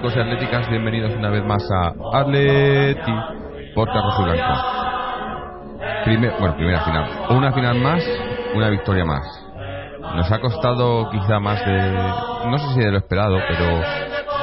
[0.00, 3.12] Atléticos y atléticas, bienvenidos una vez más a Atleti
[3.76, 4.54] Rojo y Blanco.
[6.40, 7.10] bueno, primera final.
[7.28, 8.02] Una final más,
[8.54, 9.26] una victoria más.
[10.16, 11.92] Nos ha costado quizá más de,
[12.48, 13.82] no sé si de lo esperado, pero,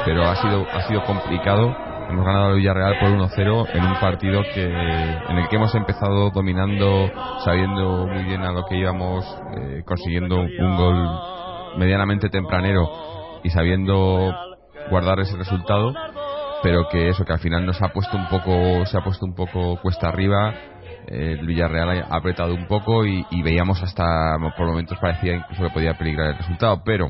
[0.04, 1.74] pero ha sido, ha sido complicado.
[2.08, 6.30] Hemos ganado al Villarreal por 1-0 en un partido que, en el que hemos empezado
[6.30, 7.10] dominando,
[7.44, 9.24] sabiendo muy bien a lo que íbamos,
[9.56, 11.04] eh, consiguiendo un gol
[11.78, 12.88] medianamente tempranero
[13.42, 14.32] y sabiendo
[14.90, 15.92] guardar ese resultado,
[16.62, 19.34] pero que eso que al final nos ha puesto un poco, se ha puesto un
[19.34, 20.54] poco cuesta arriba.
[21.06, 25.96] El Villarreal ha apretado un poco y, veíamos hasta por momentos parecía incluso que podía
[25.96, 27.08] peligrar el resultado, pero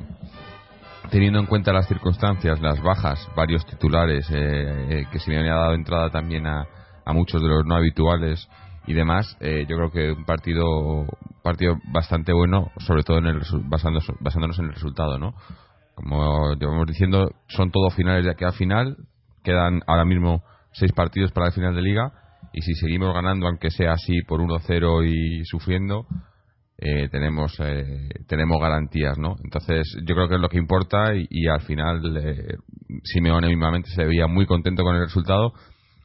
[1.11, 5.55] teniendo en cuenta las circunstancias, las bajas, varios titulares, eh, eh, que se me había
[5.55, 6.67] dado entrada también a,
[7.05, 8.49] a, muchos de los no habituales
[8.87, 11.07] y demás, eh, yo creo que un partido
[11.43, 15.35] partido bastante bueno, sobre todo en el, basándonos en el resultado, ¿no?
[15.99, 18.97] Como llevamos diciendo, son todos finales de aquí a final.
[19.43, 22.13] Quedan ahora mismo seis partidos para el final de liga.
[22.53, 26.07] Y si seguimos ganando, aunque sea así por 1-0 y sufriendo,
[26.79, 29.35] eh, tenemos eh, tenemos garantías, ¿no?
[29.43, 31.15] Entonces, yo creo que es lo que importa.
[31.17, 32.59] Y, al final, eh,
[33.03, 35.53] Simeone mismamente se veía muy contento con el resultado.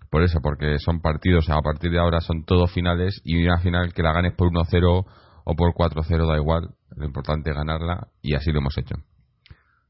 [0.09, 3.21] Por eso, porque son partidos, a partir de ahora son todos finales.
[3.23, 5.05] Y una final que la ganes por 1-0
[5.45, 6.69] o por 4-0, da igual.
[6.97, 8.07] Lo importante es ganarla.
[8.23, 8.95] Y así lo hemos hecho.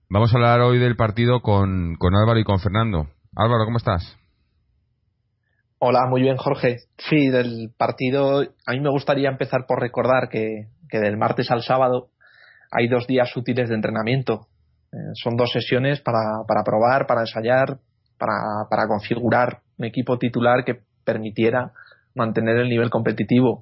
[0.09, 3.07] Vamos a hablar hoy del partido con, con Álvaro y con Fernando.
[3.35, 4.17] Álvaro, ¿cómo estás?
[5.79, 6.77] Hola, muy bien, Jorge.
[6.97, 12.09] Sí, del partido, a mí me gustaría empezar por recordar que, del martes al sábado
[12.71, 14.47] hay dos días útiles de entrenamiento.
[14.91, 17.79] Eh, son dos sesiones para, para probar, para ensayar,
[18.17, 21.73] para, para configurar un equipo titular que permitiera
[22.15, 23.61] mantener el nivel competitivo.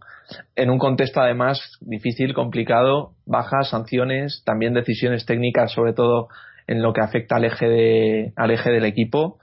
[0.56, 6.28] En un contexto además difícil, complicado, bajas, sanciones, también decisiones técnicas, sobre todo
[6.68, 9.40] en lo que afecta al eje, de, al eje del equipo.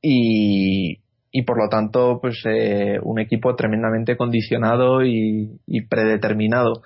[0.00, 1.00] Y,
[1.46, 5.58] por lo tanto, pues eh, un equipo tremendamente condicionado y,
[5.88, 6.82] predeterminado.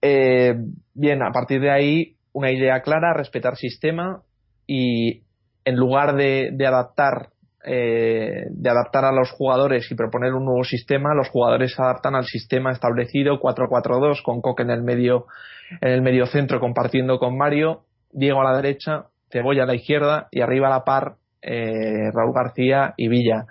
[0.00, 0.54] Eh,
[0.94, 4.22] bien, a partir de ahí, una idea clara, respetar sistema
[4.66, 5.22] y
[5.64, 7.31] en lugar de adaptar
[7.64, 12.14] eh, de adaptar a los jugadores y proponer un nuevo sistema, los jugadores se adaptan
[12.14, 15.26] al sistema establecido 4-4-2 con Coque en el medio
[15.80, 20.28] en el medio centro compartiendo con Mario, Diego a la derecha, Cebolla a la izquierda
[20.30, 23.46] y arriba a la par eh, Raúl García y Villa.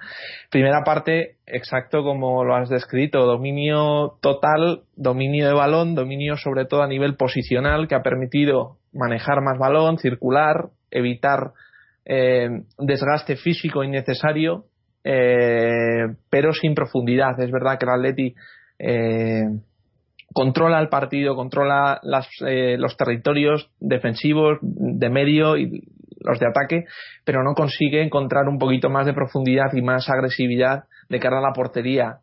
[0.50, 6.84] Primera parte, exacto como lo has descrito, dominio total, dominio de balón, dominio sobre todo
[6.84, 11.52] a nivel posicional que ha permitido manejar más balón, circular, evitar
[12.06, 14.66] eh, desgaste físico innecesario,
[15.04, 17.40] eh, pero sin profundidad.
[17.40, 18.36] Es verdad que el Atleti
[18.80, 19.44] eh,
[20.34, 25.84] controla el partido, controla los territorios defensivos de medio y
[26.24, 26.86] los de ataque,
[27.26, 31.42] pero no consigue encontrar un poquito más de profundidad y más agresividad de cara a
[31.42, 32.20] la portería.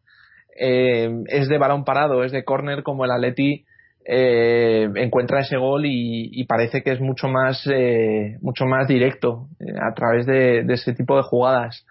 [0.56, 3.64] es de balón parado, es de córner como el Atleti
[4.10, 9.74] eh, encuentra ese gol y, parece que es mucho más eh, mucho más directo eh,
[9.78, 11.86] a través de, ese tipo de jugadas.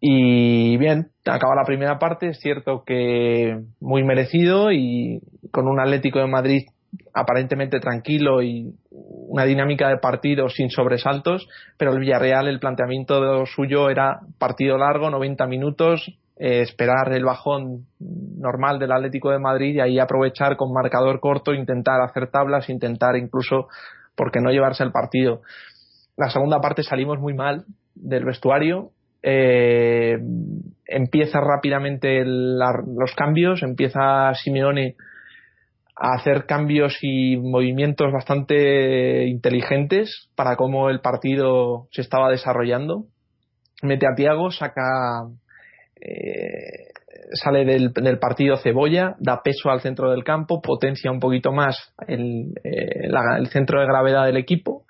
[0.00, 5.20] Y bien acaba la primera parte es cierto que muy merecido y
[5.52, 6.62] con un Atlético de Madrid
[7.14, 13.88] aparentemente tranquilo y una dinámica de partido sin sobresaltos, pero el Villarreal el planteamiento suyo
[13.88, 19.80] era partido largo, 90 minutos, eh, esperar el bajón normal del Atlético de Madrid y
[19.80, 23.68] ahí aprovechar con marcador corto, intentar hacer tablas, intentar incluso,
[24.16, 25.42] porque no llevarse el partido.
[26.16, 28.88] La segunda parte salimos muy mal del vestuario.
[29.22, 30.16] Eh,
[30.86, 34.96] empieza rápidamente los cambios, empieza Simeone
[35.94, 43.04] a hacer cambios y movimientos bastante inteligentes para cómo el partido se estaba desarrollando.
[43.82, 45.26] Mete a Tiago, saca
[46.00, 46.90] eh,
[47.32, 52.54] sale del, partido Cebolla, da peso al centro del campo, potencia un poquito más el,
[52.64, 54.84] eh, el centro de gravedad del equipo.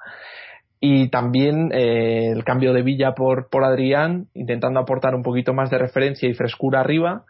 [0.83, 5.69] Y también eh, el cambio de Villa por, por Adrián, intentando aportar un poquito más
[5.69, 7.25] de referencia y frescura arriba,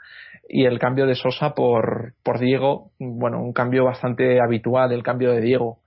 [0.49, 5.33] y el cambio de Sosa por, por Diego, bueno, un cambio bastante habitual, el cambio
[5.33, 5.79] de Diego.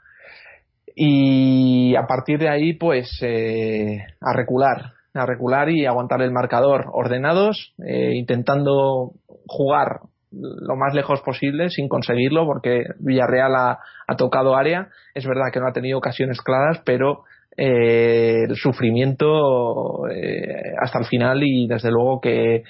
[0.95, 7.73] Y a partir de ahí, pues, a recular, a regular y aguantar el marcador ordenados,
[7.85, 9.11] eh, intentando
[9.47, 10.01] jugar
[10.31, 13.79] lo más lejos posible sin conseguirlo porque Villarreal ha,
[14.17, 14.89] tocado área.
[15.13, 17.23] Es verdad que no ha tenido ocasiones claras, pero
[17.55, 22.63] eh, el sufrimiento eh, hasta el final y desde luego que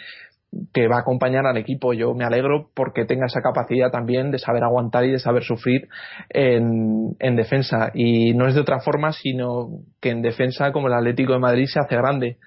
[0.74, 1.94] que va a acompañar al equipo.
[1.94, 5.88] Yo me alegro porque tenga esa capacidad también de saber aguantar y de saber sufrir
[6.30, 7.92] en, en defensa.
[7.94, 9.70] Y no es de otra forma, sino
[10.02, 12.38] que en defensa, como el Atlético de Madrid, se hace grande.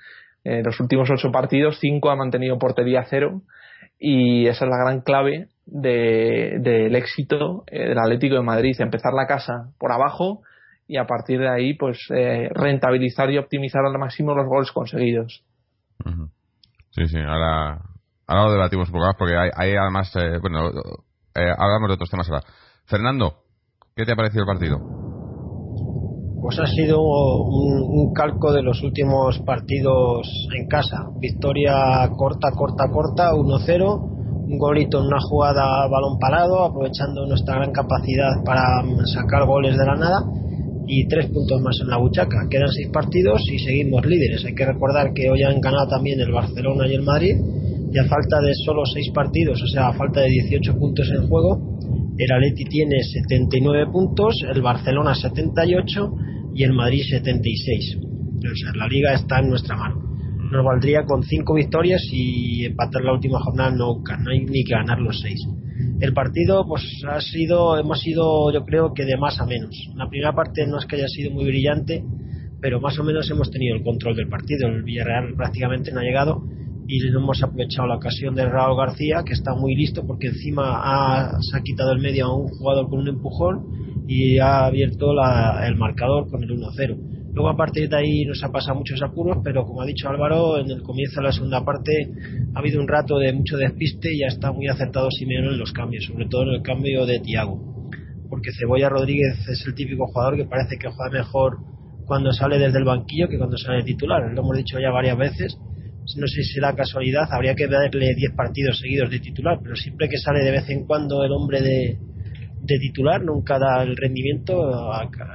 [0.45, 3.43] En los últimos ocho partidos, cinco ha mantenido portería cero
[3.99, 9.13] y esa es la gran clave del de, éxito eh, del Atlético de Madrid, empezar
[9.13, 10.43] la casa por abajo
[10.87, 15.43] y a partir de ahí pues eh, rentabilizar y optimizar al máximo los goles conseguidos.
[16.91, 17.81] Sí, sí, ahora,
[18.27, 20.69] ahora lo debatimos un poco más porque hay, hay además, eh, bueno,
[21.35, 22.43] eh, hablamos de otros temas ahora.
[22.87, 23.35] Fernando,
[23.95, 24.79] ¿qué te ha parecido el partido?
[26.41, 31.09] Pues ha sido un, un, calco de los últimos partidos en casa.
[31.19, 34.13] Victoria corta, corta, corta, 1-0.
[34.49, 38.63] Un golito en una jugada balón parado, aprovechando nuestra gran capacidad para
[39.13, 40.23] sacar goles de la nada
[40.87, 42.47] y tres puntos más en la buchaca.
[42.49, 44.45] Quedan seis partidos y seguimos líderes.
[44.45, 47.35] Hay que recordar que hoy han ganado también el Barcelona y el Madrid.
[47.97, 51.79] Y falta de solo seis partidos, o sea, falta de 18 puntos en juego,
[52.19, 56.13] el Atleti tiene 79 puntos, el Barcelona 78
[56.55, 57.97] y el Madrid 76.
[58.37, 59.97] O sea, la liga está en nuestra mano.
[60.53, 64.75] Nos valdría con cinco victorias y empatar la última jornada no, no hay ni que
[64.75, 65.41] ganar los seis
[66.01, 70.09] el partido pues ha sido hemos sido yo creo que de más a menos la
[70.09, 72.05] primera parte no es que haya sido muy brillante
[72.61, 76.05] pero más o menos hemos tenido el control del partido el Villarreal prácticamente no ha
[76.05, 76.43] llegado
[76.89, 80.81] y no hemos aprovechado la ocasión de Raúl García que está muy listo porque encima
[80.83, 85.13] ha, se ha quitado el medio a un jugador con un empujón y ha abierto
[85.13, 89.03] la, el marcador con el 1-0 Luego a partir de ahí nos ha pasado muchos
[89.03, 91.93] apuros, pero como ha dicho Álvaro, en el comienzo de la segunda parte
[92.55, 95.71] ha habido un rato de mucho despiste y ya está muy acertado Simeone en los
[95.71, 97.91] cambios, sobre todo en el cambio de Tiago.
[98.31, 101.59] Porque Cebolla Rodríguez es el típico jugador que parece que juega mejor
[102.07, 104.23] cuando sale desde el banquillo que cuando sale titular.
[104.33, 105.59] Lo hemos dicho ya varias veces.
[106.15, 110.09] No sé si será casualidad, habría que darle 10 partidos seguidos de titular, pero siempre
[110.09, 111.99] que sale de vez en cuando el hombre de,
[112.63, 114.91] de titular nunca da el rendimiento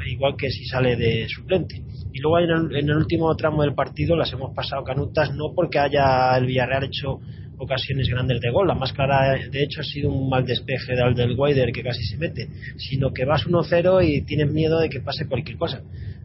[0.08, 1.82] igual que si sale de suplente.
[2.14, 5.54] Y luego en el, en el, último tramo del partido las hemos pasado canutas, no
[5.56, 7.20] porque haya el Villarreal hecho
[7.58, 11.14] ocasiones grandes de gol, la más clara de hecho ha sido un mal despeje del,
[11.14, 15.00] del Guaider que casi se mete, sino que vas 1-0 y tienes miedo de que
[15.00, 15.82] pase cualquier cosa.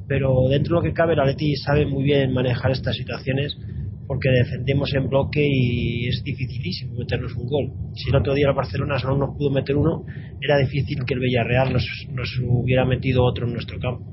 [0.08, 3.56] Pero dentro de lo que cabe, la Leti sabe muy bien manejar estas situaciones
[4.06, 7.72] porque defendemos en bloque y es dificilísimo meternos un gol.
[7.94, 10.04] Si el otro día el Barcelona solo nos pudo meter uno,
[10.40, 14.04] era difícil que el Villarreal nos, nos hubiera metido otro en nuestro campo.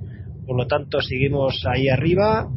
[0.46, 2.48] Por lo tanto, seguimos ahí arriba,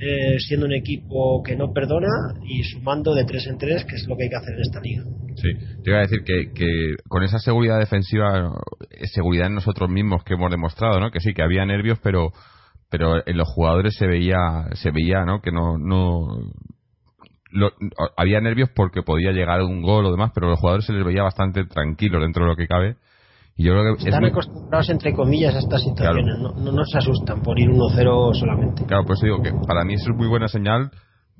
[0.00, 2.08] eh, siendo un equipo que no perdona
[2.44, 4.80] y sumando de tres en tres, que es lo que hay que hacer en esta
[4.80, 5.04] liga.
[5.36, 5.48] Sí,
[5.84, 8.52] te iba a decir que, que con esa seguridad defensiva,
[9.12, 11.10] seguridad en nosotros mismos que hemos demostrado, ¿no?
[11.12, 12.32] Que sí, que había nervios, pero
[12.90, 16.26] pero en los jugadores se veía se veía no que no no
[17.50, 17.72] lo,
[18.16, 21.22] había nervios porque podía llegar un gol o demás, pero los jugadores se les veía
[21.22, 22.96] bastante tranquilos dentro de lo que cabe.
[23.56, 24.30] Y yo creo que Están muy...
[24.30, 26.36] acostumbrados, entre comillas, a estas situaciones.
[26.36, 26.54] Claro.
[26.54, 28.86] No, no, no, se asustan por ir 1-0 solamente.
[28.86, 30.92] Claro, pues digo que para mí eso es muy buena señal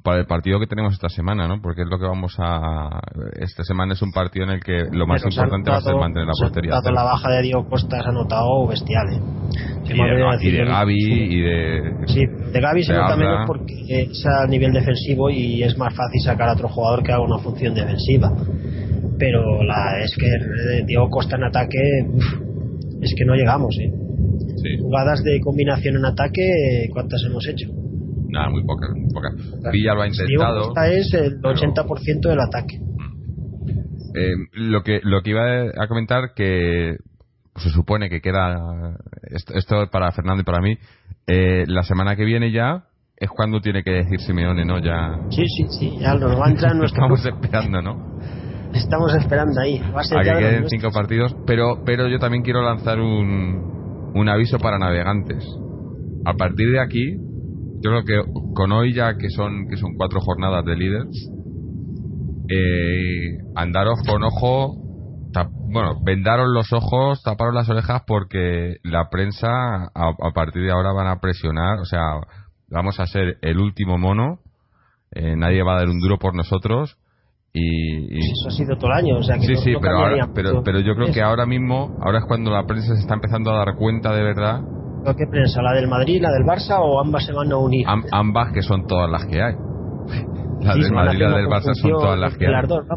[0.02, 1.60] para el partido que tenemos esta semana, ¿no?
[1.60, 3.00] Porque es lo que vamos a.
[3.40, 5.92] Esta semana es un partido en el que lo más Pero importante notado, va a
[5.92, 6.70] ser mantener la portería.
[6.70, 9.20] Notado la baja de Diego Costa se ha notado bestial, ¿eh?
[9.84, 11.12] Y de, y de Gaby sí.
[11.12, 11.94] y de.
[12.06, 12.20] Sí,
[12.52, 16.48] de Gaby se nota menos porque es a nivel defensivo y es más fácil sacar
[16.48, 18.32] a otro jugador que haga una función defensiva.
[19.18, 21.78] Pero la es que Diego Costa en ataque.
[23.00, 23.92] Es que no llegamos, ¿eh?
[24.56, 24.78] Sí.
[24.80, 27.68] Jugadas de combinación en ataque, ¿cuántas hemos hecho?
[28.28, 29.34] Nada, muy pocas, muy pocas.
[29.72, 30.68] Villa lo ha intentado.
[30.68, 32.80] Esta es el 80% del ataque.
[34.14, 36.96] Eh, lo que lo que iba a comentar que
[37.58, 40.76] se supone que queda esto, esto para Fernando y para mí
[41.26, 42.84] eh, la semana que viene ya
[43.16, 44.78] es cuando tiene que decir Simeone, ¿no?
[44.78, 45.18] Ya.
[45.30, 45.98] Sí, sí, sí.
[46.00, 47.04] Ya nos va a entrar nuestro.
[47.04, 48.18] Estamos esperando, ¿no?
[48.72, 49.78] Estamos esperando ahí.
[49.94, 54.12] Va a, ser a que queden cinco partidos, pero pero yo también quiero lanzar un
[54.14, 55.44] un aviso para navegantes.
[56.24, 57.16] A partir de aquí,
[57.80, 61.30] yo creo que con hoy ya que son que son cuatro jornadas de líderes
[62.48, 64.87] eh, andaros con ojo
[65.70, 70.92] bueno vendaros los ojos taparos las orejas porque la prensa a, a, partir de ahora
[70.92, 72.00] van a presionar o sea
[72.68, 74.40] vamos a ser el último mono
[75.12, 76.98] eh, nadie va a dar un duro por nosotros
[77.52, 79.80] y, y, eso ha sido todo el año o sea que sí no, sí no
[79.80, 83.00] pero ahora pero, pero yo creo que ahora mismo ahora es cuando la prensa se
[83.00, 84.60] está empezando a dar cuenta de verdad
[85.16, 85.62] ¿Qué prensa?
[85.62, 87.86] ¿La del Madrid, la del Barça o ambas se van a unir?
[87.88, 89.54] Am, ambas que son todas las que hay.
[90.60, 92.66] La sí, del Madrid y la del Barça son todas las que hay.
[92.66, 92.96] Dos, ¿no?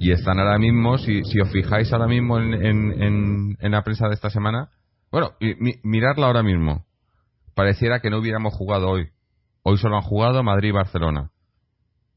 [0.00, 3.82] Y están ahora mismo, si, si os fijáis ahora mismo en, en, en, en la
[3.82, 4.70] prensa de esta semana,
[5.10, 6.84] bueno, mi, mirarla ahora mismo.
[7.54, 9.10] Pareciera que no hubiéramos jugado hoy.
[9.62, 11.30] Hoy solo han jugado Madrid y Barcelona.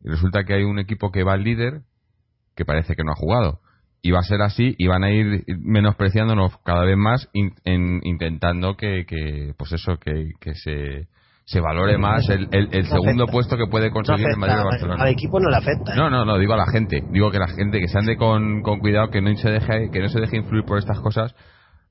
[0.01, 1.81] Y resulta que hay un equipo que va al líder
[2.55, 3.59] que parece que no ha jugado.
[4.01, 8.77] Y va a ser así y van a ir menospreciándonos cada vez más en, intentando
[8.77, 11.07] que, que, pues eso, que, que se,
[11.45, 15.03] se valore más el, el, segundo puesto que puede conseguir el Madrid Barcelona.
[15.03, 15.93] Al equipo no le afecta.
[15.93, 15.95] ¿eh?
[15.95, 17.03] No, no, no, digo a la gente.
[17.11, 19.99] Digo que la gente que se ande con, con cuidado, que no se deje que
[19.99, 21.35] no se deje influir por estas cosas,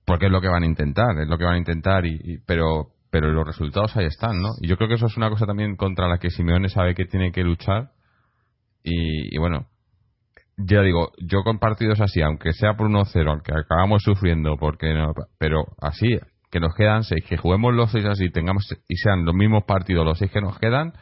[0.04, 2.94] porque es lo que van a intentar, es lo que van a intentar, y, pero
[3.10, 4.48] pero los resultados ahí están, ¿no?
[4.60, 7.04] Y yo creo que eso es una cosa también contra la que Simeone sabe que
[7.04, 7.92] tiene que luchar.
[8.82, 9.68] Y, bueno,
[10.56, 15.12] ya digo, yo con partidos así, aunque sea por 1-0, aunque acabamos sufriendo, porque no,
[15.38, 16.08] pero así,
[16.54, 20.06] que nos quedan seis, que juguemos los seis así, tengamos y sean los mismos partidos
[20.06, 20.92] los seis que nos quedan,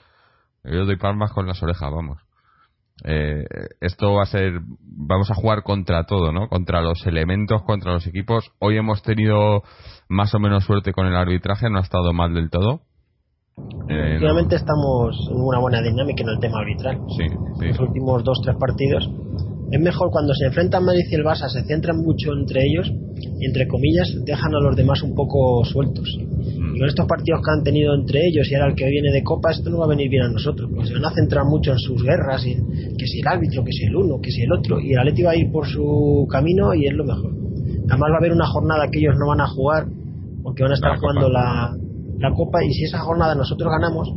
[0.64, 2.18] yo doy palmas con las orejas, vamos.
[3.04, 3.44] Eh,
[3.82, 6.48] esto va a ser, vamos a jugar contra todo, ¿no?
[6.48, 8.50] Contra los elementos, contra los equipos.
[8.60, 9.62] Hoy hemos tenido
[10.08, 12.80] más o menos suerte con el arbitraje, no ha estado mal del todo.
[13.90, 14.20] Eh,
[14.52, 16.98] estamos en una buena dinámica en el tema arbitral.
[17.18, 19.06] Sí, Los últimos dos, tres partidos
[19.72, 22.92] es mejor cuando se enfrentan Madrid y el Barça, se centran mucho entre ellos
[23.40, 26.06] y, entre comillas, dejan a los demás un poco sueltos.
[26.20, 29.22] Y con estos partidos que han tenido entre ellos y ahora el que viene de
[29.22, 31.72] Copa, esto no va a venir bien a nosotros, porque se van a centrar mucho
[31.72, 32.54] en sus guerras, y
[32.98, 35.22] que si el árbitro, que si el uno, que si el otro, y el Atleti
[35.22, 37.32] va a ir por su camino y es lo mejor.
[37.88, 39.86] Además va a haber una jornada que ellos no van a jugar,
[40.42, 41.74] porque van a estar jugando la,
[42.18, 44.12] la Copa, y si esa jornada nosotros ganamos,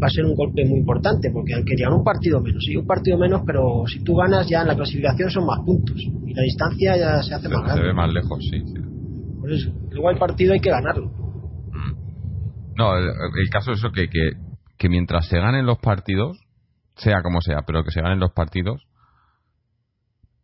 [0.00, 2.86] va a ser un golpe muy importante, porque aunque llegan un partido menos, sí, un
[2.86, 6.42] partido menos, pero si tú ganas ya en la clasificación son más puntos y la
[6.42, 7.82] distancia ya se hace más grande.
[7.82, 8.62] Se ve más lejos, sí.
[9.40, 11.10] Por eso, luego el partido hay que ganarlo.
[12.76, 14.34] No, el, caso es eso que, que,
[14.78, 16.38] que mientras se ganen los partidos,
[16.94, 18.86] sea como sea, pero que se ganen los partidos,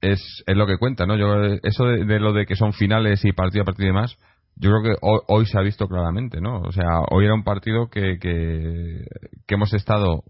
[0.01, 1.17] es, es lo que cuenta, ¿no?
[1.17, 4.19] Yo, eso de, de, lo de que son finales y partido a partido y demás,
[4.57, 6.61] yo creo que hoy, se ha visto claramente, ¿no?
[6.61, 9.05] O sea, hoy era un partido que, que,
[9.49, 10.25] hemos estado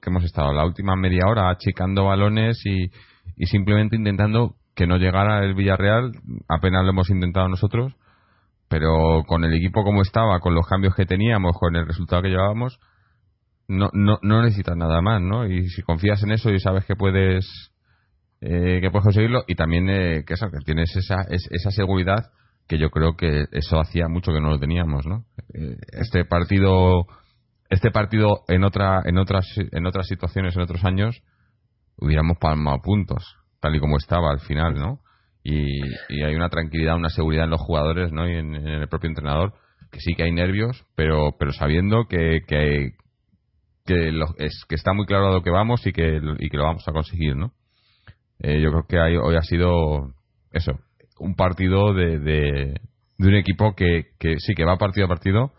[0.00, 2.90] que hemos estado la última media hora achicando balones y,
[3.36, 6.12] y simplemente intentando que no llegara el Villarreal,
[6.48, 7.94] apenas lo hemos intentado nosotros,
[8.68, 12.30] pero con el equipo como estaba, con los cambios que teníamos, con el resultado que
[12.30, 12.80] llevábamos,
[13.68, 15.46] no, no, no necesitas nada más, ¿no?
[15.46, 17.70] Y si confías en eso y sabes que puedes
[18.40, 22.30] eh, que puedes conseguirlo y también eh, que, eso, que tienes esa, esa seguridad
[22.70, 25.24] que yo creo que eso hacía mucho que no lo teníamos, ¿no?
[25.52, 27.04] Eh, este partido,
[27.68, 31.20] este partido en otra, en otras, en otras situaciones, en otros años,
[31.96, 35.00] hubiéramos palmado puntos, tal y como estaba al final, ¿no?
[35.42, 35.82] Y,
[36.22, 38.28] hay una tranquilidad, una seguridad en los jugadores, ¿no?
[38.28, 39.52] Y en, el propio entrenador,
[39.90, 42.92] que sí que hay nervios, pero, pero sabiendo que, que,
[43.84, 46.66] que, es, que está muy claro a lo que vamos y que, y que lo
[46.66, 47.52] vamos a conseguir, ¿no?
[48.38, 50.14] Eh, yo creo que hoy ha sido
[50.52, 50.78] eso,
[51.20, 52.80] un partido de, de,
[53.18, 55.52] un equipo que, que, sí que va partido a partido,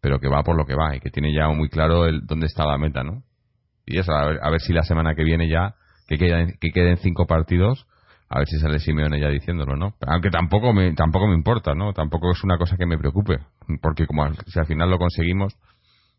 [0.00, 2.46] pero que va por lo que va y que tiene ya muy claro el, dónde
[2.46, 3.22] está la meta, ¿no?
[3.86, 5.74] Y eso, a ver, a ver si la semana que viene ya,
[6.08, 7.86] que queden, que queden cinco partidos,
[8.30, 9.94] a ver si sale Simeone ya diciéndolo, ¿no?
[10.06, 11.92] Aunque tampoco me, tampoco me importa, ¿no?
[11.92, 13.38] Tampoco es una cosa que me preocupe,
[13.82, 15.54] porque como si al final lo conseguimos,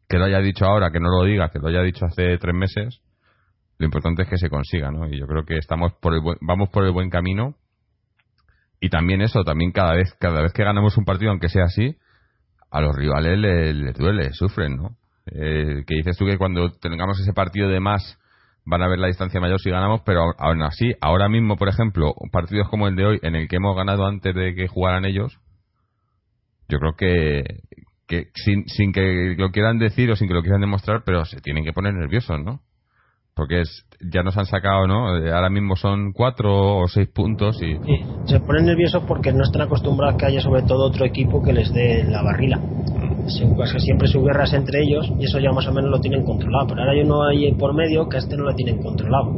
[0.08, 2.54] que lo haya dicho ahora, que no lo diga, que lo haya dicho hace tres
[2.54, 3.02] meses,
[3.80, 5.08] lo importante es que se consiga, ¿no?
[5.08, 7.56] Y yo creo que estamos por el vamos por el buen camino
[8.80, 11.96] y también eso, también cada vez, cada vez que ganamos un partido, aunque sea así,
[12.72, 14.98] a los rivales les, duele, sufren, ¿no?
[15.28, 18.20] Eh, que dices tú que cuando tengamos ese partido de más
[18.66, 22.14] van a ver la distancia mayor si ganamos, pero aún así, ahora mismo, por ejemplo,
[22.32, 25.40] partidos como el de hoy, en el que hemos ganado antes de que jugaran ellos,
[26.68, 27.44] yo creo que,
[28.08, 31.42] que sin, sin que lo quieran decir o sin que lo quieran demostrar, pero se
[31.42, 32.62] tienen que poner nerviosos, ¿no?
[33.36, 35.18] Porque es, ya nos han sacado, ¿no?
[35.18, 37.76] Eh, ahora mismo son cuatro o seis puntos y...
[37.76, 41.44] Sí, se ponen nerviosos porque no están acostumbrados a que haya sobre todo otro equipo
[41.44, 42.60] que les dé la barrila.
[43.56, 46.00] Pues que siempre su guerra es entre ellos y eso ya más o menos lo
[46.00, 48.82] tienen controlado, pero ahora hay uno ahí por medio que a este no lo tienen
[48.82, 49.34] controlado.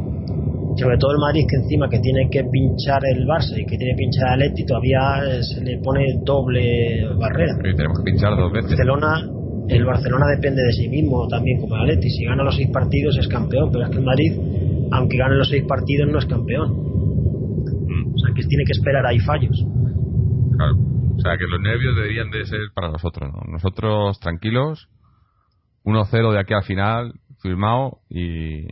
[0.76, 3.94] Sobre todo el Madrid que encima que tiene que pinchar el Barça y que tiene
[3.94, 7.54] que pinchar el Atleti todavía eh, se le pone doble barrera.
[7.64, 8.70] Y tenemos que pinchar dos veces.
[8.70, 9.37] Barcelona
[9.68, 12.10] el Barcelona depende de sí mismo también como el Atleti.
[12.10, 14.32] Si gana los seis partidos es campeón, pero es que el Madrid,
[14.92, 16.70] aunque gane los seis partidos, no es campeón.
[16.70, 18.14] Mm.
[18.14, 19.64] O sea, que tiene que esperar, hay fallos.
[20.56, 20.74] Claro.
[21.16, 23.40] O sea, que los nervios deberían de ser para nosotros, ¿no?
[23.52, 24.88] Nosotros tranquilos,
[25.84, 28.66] 1-0 de aquí al final, firmado y,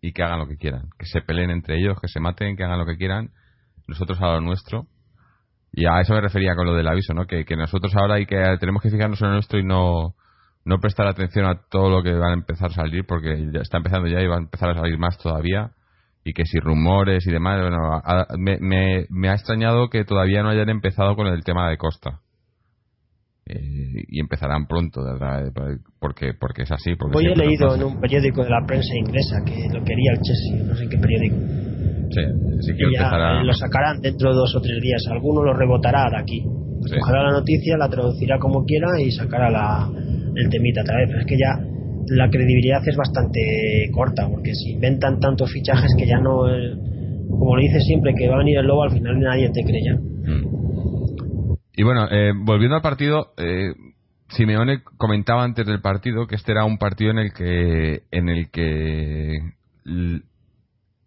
[0.00, 0.90] y que hagan lo que quieran.
[0.98, 3.30] Que se peleen entre ellos, que se maten, que hagan lo que quieran.
[3.88, 4.86] Nosotros a lo nuestro
[5.72, 7.26] y a eso me refería con lo del aviso, ¿no?
[7.26, 10.14] Que, que nosotros ahora hay que tenemos que fijarnos en lo nuestro y no,
[10.64, 13.78] no prestar atención a todo lo que van a empezar a salir, porque ya está
[13.78, 15.70] empezando ya y va a empezar a salir más todavía.
[16.22, 18.02] Y que si rumores y demás, bueno,
[18.38, 22.20] me, me, me, ha extrañado que todavía no hayan empezado con el tema de Costa.
[23.46, 25.50] Eh, y empezarán pronto, ¿verdad?
[25.98, 26.94] Porque, porque es así.
[26.94, 30.20] Porque Hoy he leído en un periódico de la prensa inglesa que lo quería el
[30.20, 31.36] Chelsea, no sé en qué periódico
[32.10, 32.20] Sí,
[32.60, 35.02] sí que ya empezará- eh, lo sacarán dentro de dos o tres días.
[35.10, 36.42] Alguno lo rebotará de aquí.
[36.86, 36.98] Sí.
[37.00, 39.88] Cogerá la noticia, la traducirá como quiera y sacará la,
[40.34, 41.08] el temita otra vez.
[41.08, 41.58] Pero es que ya
[42.08, 46.48] la credibilidad es bastante corta, porque si inventan tantos fichajes que ya no.
[46.48, 46.74] eh,
[47.30, 49.80] como le dices siempre que va a venir el lobo, al final nadie te cree
[49.84, 49.94] ya.
[49.94, 50.60] Mm.
[51.76, 53.72] Y bueno, eh, volviendo al partido, eh,
[54.28, 58.50] Simeone comentaba antes del partido que este era un partido en el que en el
[58.50, 59.38] que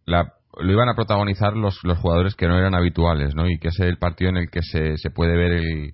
[0.06, 3.48] lo iban a protagonizar los, los jugadores que no eran habituales, ¿no?
[3.48, 5.94] Y que es el partido en el que se, se puede ver el,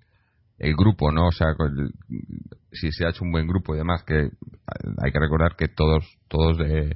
[0.60, 1.28] el grupo, ¿no?
[1.28, 1.48] O sea,
[2.72, 4.30] si se ha hecho un buen grupo y demás, que
[5.02, 6.96] hay que recordar que todos todos eh,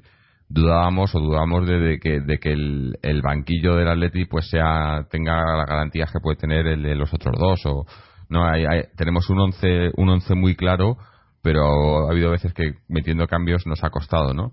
[0.49, 5.07] dudábamos o dudamos de, de que, de que el, el banquillo del Atleti pues sea
[5.09, 7.85] tenga las garantías que puede tener el de los otros dos o
[8.29, 10.97] no hay, hay- tenemos un once un once muy claro
[11.41, 14.51] pero ha habido veces que metiendo cambios nos ha costado no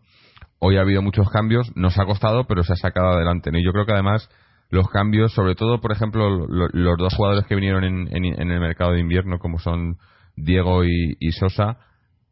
[0.58, 3.58] hoy ha habido muchos cambios nos ha costado pero se ha sacado adelante ¿no?
[3.58, 4.26] y yo creo que además
[4.70, 8.60] los cambios sobre todo por ejemplo lo- los dos jugadores que vinieron en, en, el
[8.60, 9.96] mercado de invierno como son
[10.36, 11.78] Diego y, Sosa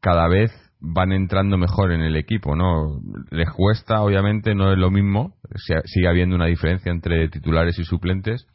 [0.00, 3.00] cada vez van entrando mejor en el equipo, ¿no?
[3.32, 7.84] Les cuesta, obviamente, no es lo mismo, si- sigue habiendo una diferencia entre titulares y
[7.84, 8.46] suplentes,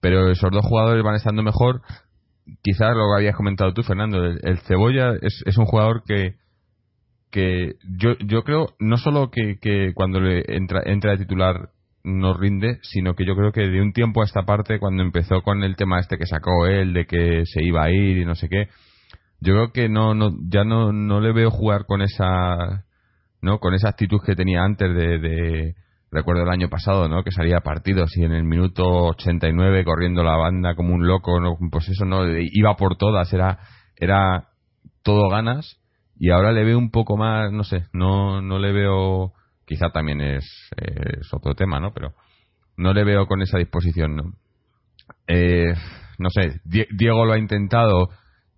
[0.00, 1.82] pero esos dos jugadores van estando mejor.
[2.62, 6.36] Quizás lo habías comentado tú, Fernando, el, el Cebolla es, es un jugador que
[7.30, 11.70] que yo, yo creo no solo que, que cuando le entra, entra de titular
[12.04, 15.42] no rinde, sino que yo creo que de un tiempo a esta parte, cuando empezó
[15.42, 18.34] con el tema este que sacó él, de que se iba a ir y no
[18.34, 18.68] sé qué,
[19.40, 22.84] yo creo que no, no ya no, no le veo jugar con esa
[23.40, 25.74] no con esa actitud que tenía antes de, de
[26.12, 30.36] recuerdo el año pasado no que salía partidos y en el minuto 89 corriendo la
[30.36, 33.58] banda como un loco no pues eso no iba por todas era
[33.96, 34.48] era
[35.02, 35.80] todo ganas
[36.16, 39.32] y ahora le veo un poco más no sé no no le veo
[39.66, 40.44] quizá también es,
[41.32, 42.14] otro tema no pero
[42.76, 44.32] no le veo con esa disposición no
[45.26, 45.74] eh,
[46.18, 48.08] no sé Die- Diego lo ha intentado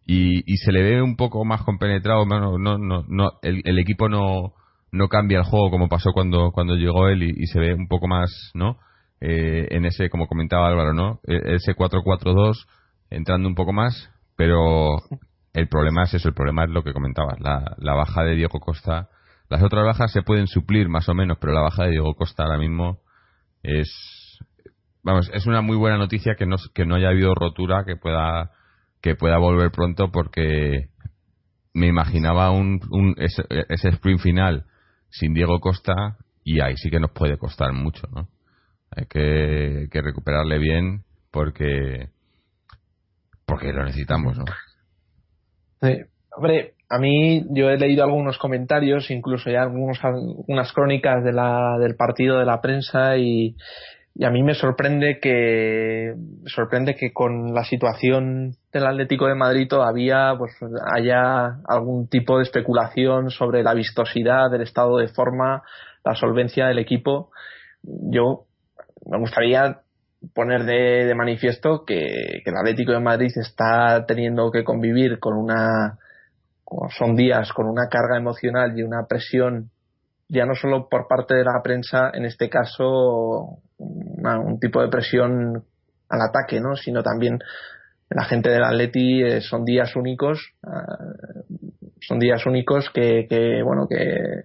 [0.07, 3.79] y, y se le ve un poco más compenetrado no, no, no, no el, el
[3.79, 4.55] equipo no
[4.93, 7.89] no cambia el juego como pasó cuando cuando llegó él y, y se ve un
[7.89, 8.79] poco más no
[9.21, 12.67] Eh, en ese como comentaba Álvaro no E- ese 4-4-2
[13.11, 14.99] entrando un poco más pero
[15.55, 18.59] el problema es eso el problema es lo que comentabas la, la baja de Diego
[18.61, 19.09] Costa
[19.49, 22.45] las otras bajas se pueden suplir más o menos pero la baja de Diego Costa
[22.45, 23.01] ahora mismo
[23.63, 23.91] es
[25.03, 28.51] vamos es una muy buena noticia que no que no haya habido rotura que pueda
[29.01, 30.89] que pueda volver pronto porque
[31.73, 34.65] me imaginaba un, un ese, ese sprint final
[35.11, 38.29] sin Diego Costa y ahí sí que nos puede costar mucho no
[38.97, 42.09] hay que, recuperarle bien porque
[43.47, 44.45] porque lo necesitamos no
[45.85, 46.01] Sí.
[46.37, 51.77] Hombre, a mí yo he leído algunos comentarios, incluso ya algunos, algunas crónicas de la,
[51.81, 53.57] del partido de la prensa y,
[54.23, 56.15] a mí me sorprende que
[56.47, 60.53] sorprende que con la situación del Atlético de Madrid todavía pues
[60.95, 65.65] haya algún tipo de especulación sobre la vistosidad del estado de forma,
[66.05, 67.33] la solvencia del equipo.
[67.83, 68.45] Yo
[69.05, 69.81] me gustaría
[70.33, 75.37] poner de, de manifiesto que, que el Atlético de Madrid está teniendo que convivir con
[75.37, 75.99] una
[76.97, 79.71] son días con una carga emocional y una presión
[80.29, 85.65] ya no solo por parte de la prensa en este caso un tipo de presión
[86.09, 87.39] al ataque no sino también
[88.11, 90.97] la gente del Atleti eh, son días únicos ah,
[92.01, 94.45] son días únicos que, que bueno que,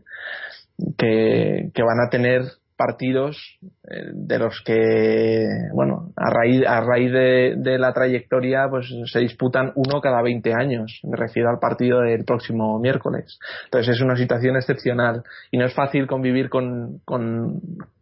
[0.97, 2.43] que que van a tener
[2.79, 3.59] partidos
[3.91, 9.73] eh, de los que bueno a raíz a raíz de, la trayectoria pues se disputan
[9.75, 13.37] uno cada 20 años me refiero al partido del próximo miércoles.
[13.65, 17.59] Entonces es una situación excepcional y no es fácil convivir con con,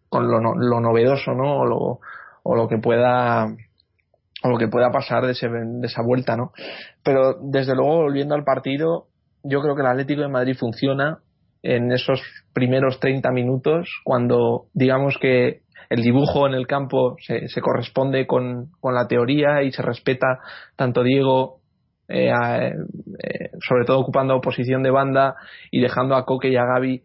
[0.10, 2.00] con lo, lo novedoso no o lo,
[2.44, 3.48] o lo que pueda
[4.44, 6.52] o lo que pueda pasar de, ese- de esa vuelta no
[7.04, 9.08] pero desde luego volviendo al partido
[9.44, 11.18] yo creo que el Atlético de Madrid funciona
[11.64, 12.22] en esos
[12.54, 18.72] primeros 30 minutos, cuando digamos que el dibujo en el campo se, se corresponde con,
[18.80, 20.40] con la teoría y se respeta
[20.76, 21.60] tanto Diego,
[22.10, 25.36] eh, eh, sobre todo ocupando posición de banda
[25.72, 26.96] y dejando a Coque y a Gaby,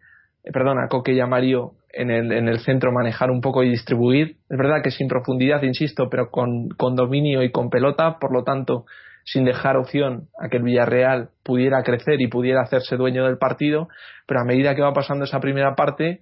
[0.45, 3.63] eh, perdón, a Coque y a Mario en el, en el centro manejar un poco
[3.63, 4.37] y distribuir.
[4.49, 8.45] Es verdad que sin profundidad, insisto, pero con, con dominio y con pelota, por lo
[8.45, 8.87] tanto,
[9.25, 13.89] sin dejar opción a que el Villarreal pudiera crecer y pudiera hacerse dueño del partido,
[14.27, 16.21] pero a medida que va pasando esa primera parte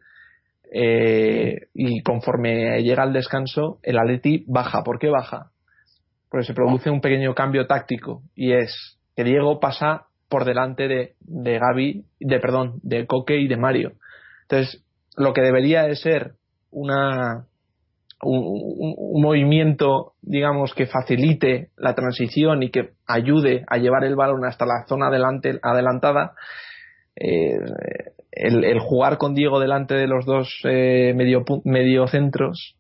[0.73, 4.83] eh, y conforme llega el descanso, el Atleti baja.
[4.85, 5.51] ¿Por qué baja?
[6.31, 11.15] Porque se produce un pequeño cambio táctico y es que Diego pasa por delante de,
[11.21, 13.93] de Gaby, de perdón, de Coque y de Mario.
[14.43, 14.85] Entonces,
[15.17, 16.35] lo que debería de ser
[16.71, 17.47] una
[18.23, 24.67] un, movimiento, digamos, que facilite la transición y que ayude a llevar el balón hasta
[24.67, 26.33] la zona adelante, adelantada,
[27.17, 27.59] eh,
[28.33, 32.77] el, jugar con Diego delante de los dos eh, medio, centros,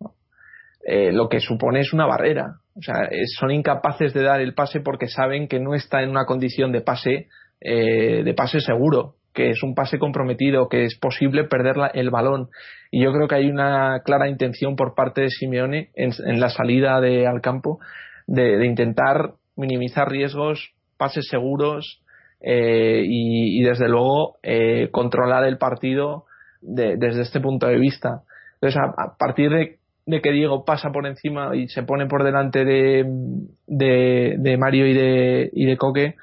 [0.86, 2.56] eh, lo que supone es una barrera.
[2.76, 6.24] O sea, son incapaces de dar el pase porque saben que no está en una
[6.24, 7.28] condición de pase,
[7.60, 12.48] de pase seguro que es un pase comprometido, que es posible perder el balón.
[12.90, 17.00] Y yo creo que hay una clara intención por parte de Simeone en, la salida
[17.00, 17.78] de, al campo
[18.26, 22.02] de, intentar minimizar riesgos, pases seguros
[22.40, 26.24] eh, y, desde luego eh, controlar el partido
[26.60, 28.22] desde este punto de vista.
[28.54, 33.04] Entonces, a, partir de, que Diego pasa por encima y se pone por delante de,
[33.66, 36.16] de Mario y de, y de Coque,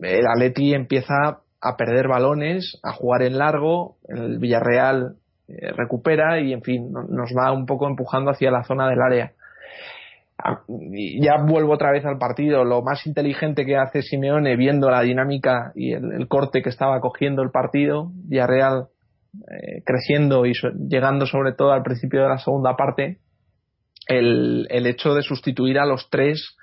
[0.00, 5.16] el Atleti empieza a perder balones, a jugar en largo, el Villarreal
[5.48, 9.32] eh, recupera y en fin, nos va un poco empujando hacia la zona del área.
[10.38, 12.64] Ah, ya vuelvo otra vez al partido.
[12.64, 17.42] Lo más inteligente que hace Simeone, viendo la dinámica y el, corte que estaba cogiendo
[17.42, 18.86] el partido, Villarreal
[19.34, 20.52] eh, creciendo y
[20.88, 23.18] llegando sobre todo al principio de la segunda parte,
[24.06, 26.56] el, el hecho de sustituir a los tres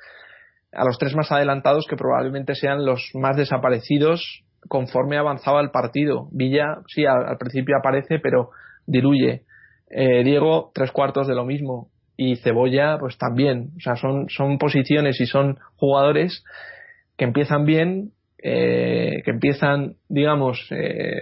[0.72, 6.28] a los tres más adelantados que probablemente sean los más desaparecidos conforme avanzaba el partido.
[6.32, 8.50] Villa, sí, al, principio aparece, pero
[8.86, 9.44] diluye.
[9.90, 11.90] Eh, Diego, tres cuartos de lo mismo.
[12.18, 13.72] Y Cebolla, pues también.
[13.78, 16.44] O sea, son, son posiciones y son jugadores
[17.18, 21.22] que empiezan bien, eh, que empiezan, digamos, eh,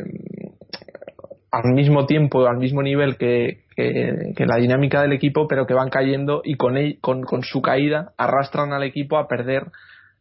[1.51, 6.41] al mismo tiempo, al mismo nivel que, la dinámica del equipo, pero que van cayendo
[6.43, 9.63] y con, con, con su caída arrastran al equipo a perder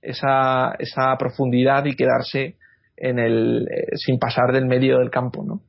[0.03, 2.57] esa, esa profundidad y quedarse
[2.97, 5.63] en el, eh, sin pasar del medio del campo, ¿no?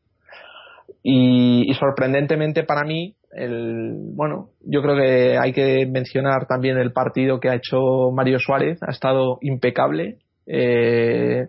[1.01, 7.39] Y, sorprendentemente para mí, el, bueno, yo creo que hay que mencionar también el partido
[7.39, 11.47] que ha hecho Mario Suárez, ha estado impecable, eh,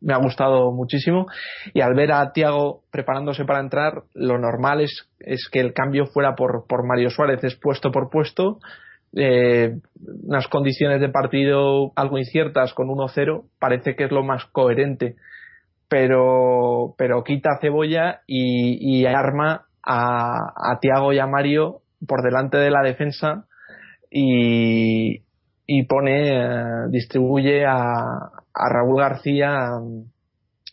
[0.00, 1.26] me ha gustado muchísimo
[1.72, 6.06] y al ver a Tiago preparándose para entrar, lo normal es, es que el cambio
[6.06, 8.58] fuera por, por Mario Suárez, es puesto por puesto
[9.14, 9.78] eh,
[10.24, 15.16] unas condiciones de partido algo inciertas con 1-0 parece que es lo más coherente.
[15.88, 22.82] Pero pero quita cebolla y, arma a, Tiago y a Mario por delante de la
[22.82, 23.44] defensa
[24.10, 25.22] y,
[25.88, 27.82] pone eh, distribuye a,
[28.54, 29.66] a, Raúl García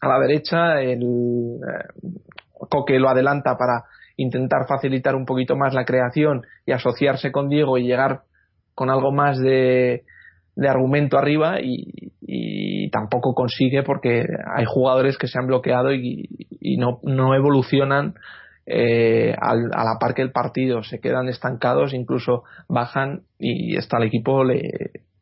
[0.01, 2.09] a la derecha el eh,
[2.53, 3.85] Coque lo adelanta para
[4.17, 8.23] intentar facilitar un poquito más la creación y asociarse con Diego y llegar
[8.79, 10.05] con algo más de,
[10.65, 14.23] argumento arriba y, tampoco consigue porque
[14.55, 18.13] hay jugadores que se han bloqueado y, no, no, evolucionan
[18.65, 24.05] eh, a la par que el partido, se quedan estancados, incluso bajan y está el
[24.07, 24.61] equipo le,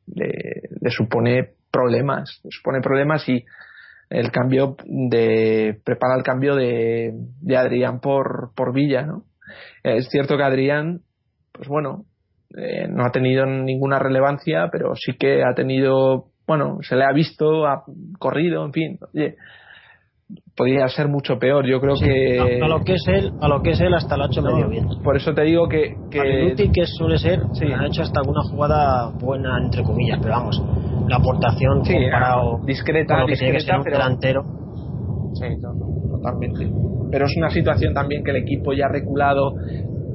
[0.06, 3.44] le, supone problemas, le supone problemas y
[4.12, 9.24] el cambio de prepara el cambio de, de Adrián por, por Villa, ¿no?
[9.82, 11.02] Es cierto que Adrián,
[11.52, 12.06] pues bueno,
[12.56, 17.12] eh, no ha tenido ninguna relevancia, pero sí que ha tenido, bueno, se le ha
[17.12, 17.84] visto, ha
[18.20, 19.00] corrido, en fin.
[19.14, 19.36] Oye,
[20.56, 21.66] podría ser mucho peor.
[21.66, 24.24] Yo creo que a, lo que es él, a lo que es él hasta lo
[24.24, 24.88] ha hecho medio bien.
[25.04, 27.66] Por eso te digo que que, que suele ser, sí.
[27.66, 30.62] ha hecho hasta alguna jugada buena entre comillas, pero vamos,
[31.08, 34.44] la aportación sí, comparado discreta, que tiene que ser un delantero.
[35.34, 36.68] Sí, totalmente.
[37.12, 39.54] Pero es una situación también que el equipo ya ha reculado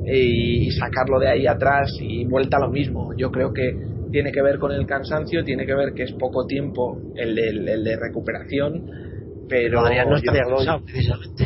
[0.06, 3.12] y sacarlo de ahí atrás y vuelta a lo mismo.
[3.16, 3.76] Yo creo que
[4.10, 7.48] tiene que ver con el cansancio, tiene que ver que es poco tiempo el de,
[7.48, 8.84] el de recuperación,
[9.48, 11.44] pero no, no estaría cansado, precisamente.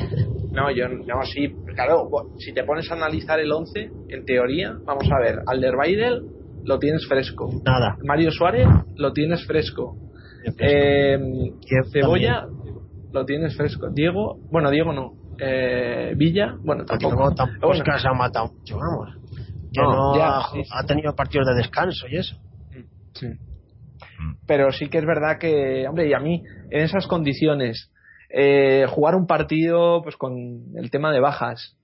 [0.53, 5.05] No, yo no, sí, claro, si te pones a analizar el 11, en teoría, vamos
[5.13, 7.49] a ver, Alderweireld lo tienes fresco.
[7.65, 7.97] Nada.
[8.03, 8.67] Mario Suárez
[8.97, 9.97] lo tienes fresco.
[10.59, 11.19] Eh,
[11.93, 12.47] Cebolla
[13.13, 13.89] lo tienes fresco.
[13.93, 17.35] Diego, bueno, Diego no, eh, Villa, bueno, tampoco.
[17.35, 19.11] tampoco es que se ha matado mucho, vamos.
[19.75, 22.37] no, ha, tenido partidos de descanso y eso.
[23.15, 23.29] Sí.
[24.47, 27.91] Pero sí que es verdad que, hombre, y a mí, en esas condiciones,
[28.31, 30.35] eh, jugar un partido pues con
[30.77, 31.77] el tema de bajas.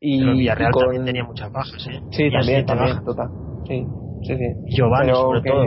[0.00, 2.00] Y, Pero Villarreal también tenía muchas bajas, ¿eh?
[2.10, 3.28] Sí, también, también, total.
[3.66, 3.84] Sí,
[4.22, 4.76] sí, sí.
[4.76, 5.62] Giovanni, sobre todo.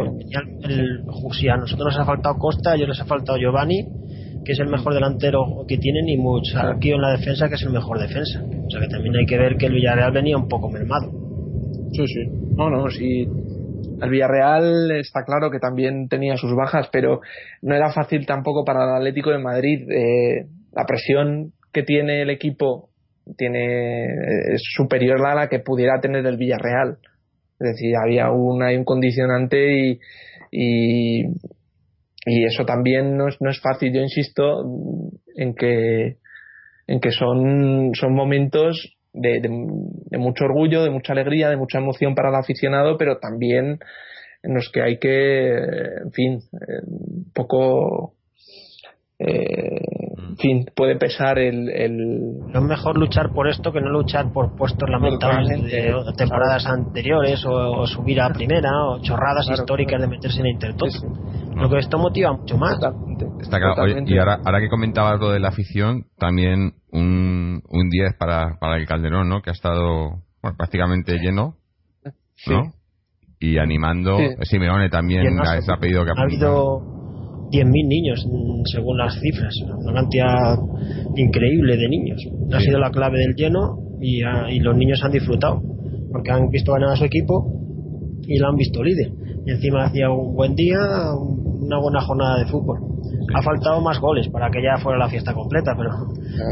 [0.64, 3.86] El, si a nosotros nos ha faltado Costa, a ellos les ha faltado Giovanni
[4.46, 7.64] que es el mejor delantero que tienen y mucho aquí en la defensa que es
[7.64, 8.44] el mejor defensa.
[8.44, 11.12] O sea que también hay que ver que el Villarreal venía un poco mermado.
[11.94, 12.26] Sí, sí.
[12.56, 13.28] No, no, sí.
[14.02, 17.22] El Villarreal está claro que también tenía sus bajas, pero
[17.62, 19.90] no era fácil tampoco para el Atlético de Madrid.
[19.90, 22.90] Eh, la presión que tiene el equipo
[23.38, 24.06] tiene
[24.54, 26.98] es superior a la que pudiera tener el Villarreal.
[27.60, 30.00] Es decir, había un, hay un condicionante y,
[30.52, 31.24] y,
[32.26, 33.94] y eso también no es, no es fácil.
[33.94, 34.64] Yo insisto
[35.36, 36.18] en que,
[36.88, 42.16] en que son, son momentos de, de, mucho orgullo, de mucha alegría, de mucha emoción
[42.16, 43.80] para el aficionado, pero también
[44.42, 46.40] en los que hay que, en fin,
[46.86, 48.16] un poco
[49.20, 49.80] eh,
[50.18, 54.34] en fin, puede pesar el, el, No es mejor luchar por esto que no luchar
[54.34, 60.40] por puestos lamentables de temporadas anteriores o, subir a primera o chorradas históricas de meterse
[60.42, 60.90] en Intertop.
[61.56, 62.78] Lo que esto motiva mucho más.
[63.42, 63.86] Está claro.
[64.06, 68.78] y ahora, ahora que comentabas lo de la afición, también un, un 10 para, para
[68.78, 69.42] el Calderón, ¿no?
[69.42, 71.56] Que ha estado bueno, prácticamente lleno,
[72.48, 72.74] ¿no?
[73.40, 74.18] Y animando.
[74.42, 76.94] Simeone también ha, ha pedido que ha habido
[77.52, 80.58] 10.000 niños, mm, según las cifras, una cantidad
[81.16, 82.22] increíble de niños.
[82.52, 85.62] Ha sido la clave del lleno y, y, los niños han disfrutado,
[86.12, 87.46] porque han visto ganar a su equipo
[88.28, 89.12] y lo han visto líder.
[89.46, 90.78] Y encima hacía un buen día,
[91.18, 92.80] una buena jornada de fútbol.
[93.36, 95.92] Ha faltado más goles para que ya fuera la fiesta completa, pero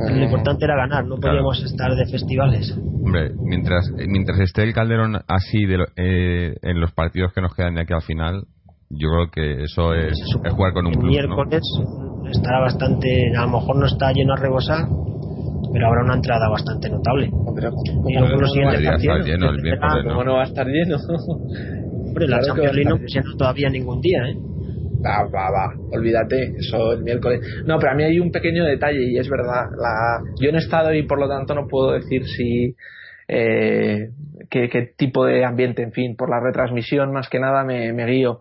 [0.09, 2.77] lo importante era ganar, no podíamos estar de festivales.
[3.03, 7.75] Hombre, mientras, mientras esté el Calderón así de eh, en los partidos que nos quedan
[7.75, 8.43] de aquí al final,
[8.89, 10.17] yo creo que eso es,
[10.51, 11.61] jugar con un el miércoles
[12.29, 14.85] estará bastante a lo mejor no está lleno a rebosar
[15.71, 17.31] pero habrá una entrada bastante notable.
[18.07, 19.51] Y algunos lleno,
[20.09, 20.97] ¿Cómo no va a estar lleno?
[22.11, 24.35] Hombre, la Champions League no todavía ningún día, ¿eh?
[25.03, 27.39] Va, va, va, olvídate, eso el miércoles.
[27.65, 29.65] No, pero a mí hay un pequeño detalle y es verdad.
[29.75, 30.21] La...
[30.39, 32.75] Yo no he estado y por lo tanto no puedo decir si
[33.27, 34.09] eh,
[34.49, 38.05] qué, qué, tipo de ambiente, en fin, por la retransmisión más que nada me, me
[38.05, 38.39] guío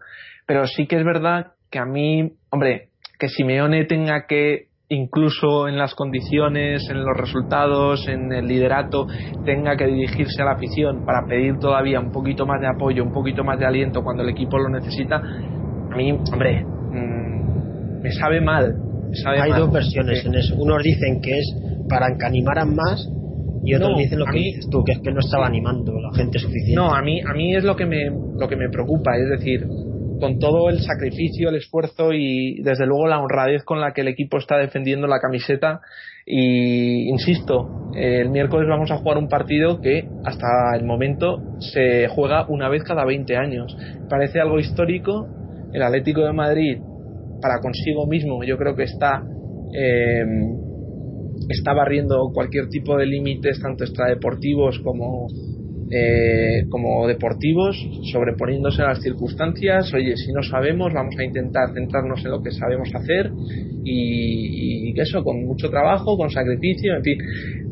[0.51, 2.89] pero sí que es verdad que a mí, hombre,
[3.21, 9.07] que Simeone tenga que incluso en las condiciones, en los resultados, en el liderato,
[9.45, 13.13] tenga que dirigirse a la afición para pedir todavía un poquito más de apoyo, un
[13.13, 18.41] poquito más de aliento cuando el equipo lo necesita, a mí, hombre, mmm, me sabe
[18.41, 18.77] mal.
[19.27, 20.55] Hay dos versiones en eso.
[20.57, 21.55] Unos dicen que es
[21.89, 23.09] para que animaran más
[23.65, 26.39] y otros dicen lo que dices tú, que es que no estaba animando la gente
[26.39, 26.75] suficiente.
[26.75, 29.67] No, a mí, a mí es lo que me, lo que me preocupa, es decir,
[30.21, 34.09] con todo el sacrificio, el esfuerzo y desde luego la honradez con la que el
[34.09, 35.81] equipo está defendiendo la camiseta.
[36.27, 42.47] Y insisto, el miércoles vamos a jugar un partido que hasta el momento se juega
[42.49, 43.77] una vez cada 20 años.
[44.09, 45.27] Parece algo histórico.
[45.73, 46.79] El Atlético de Madrid,
[47.41, 49.23] para consigo mismo, yo creo que está.
[49.73, 50.25] Eh,
[51.49, 55.27] está barriendo cualquier tipo de límites, tanto extradeportivos como
[55.91, 57.77] eh, como deportivos,
[58.13, 59.93] sobreponiéndose a las circunstancias.
[59.93, 63.31] Oye, si no sabemos, vamos a intentar centrarnos en lo que sabemos hacer
[63.85, 67.19] y, eso, con mucho trabajo, con sacrificio, en fin.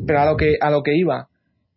[0.07, 1.27] Pero a lo que, a lo que iba,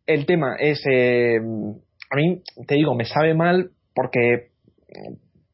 [0.07, 4.49] el tema es, eh, a mí, te digo, me sabe mal porque,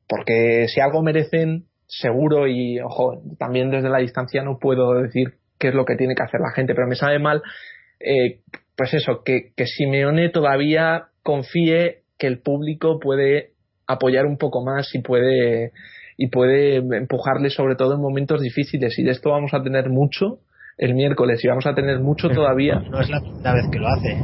[0.07, 5.69] porque si algo merecen, seguro y, ojo, también desde la distancia no puedo decir qué
[5.69, 7.43] es lo que tiene que hacer la gente, pero me sabe mal
[8.01, 8.41] eh,
[8.79, 13.51] pues eso, que, que Simeone todavía confíe que el público puede
[13.89, 15.73] apoyar un poco más y puede
[16.17, 20.39] y puede empujarle sobre todo en momentos difíciles y de esto vamos a tener mucho
[20.77, 22.77] el miércoles y vamos a tener mucho todavía.
[22.89, 24.17] No es la primera vez que lo hace.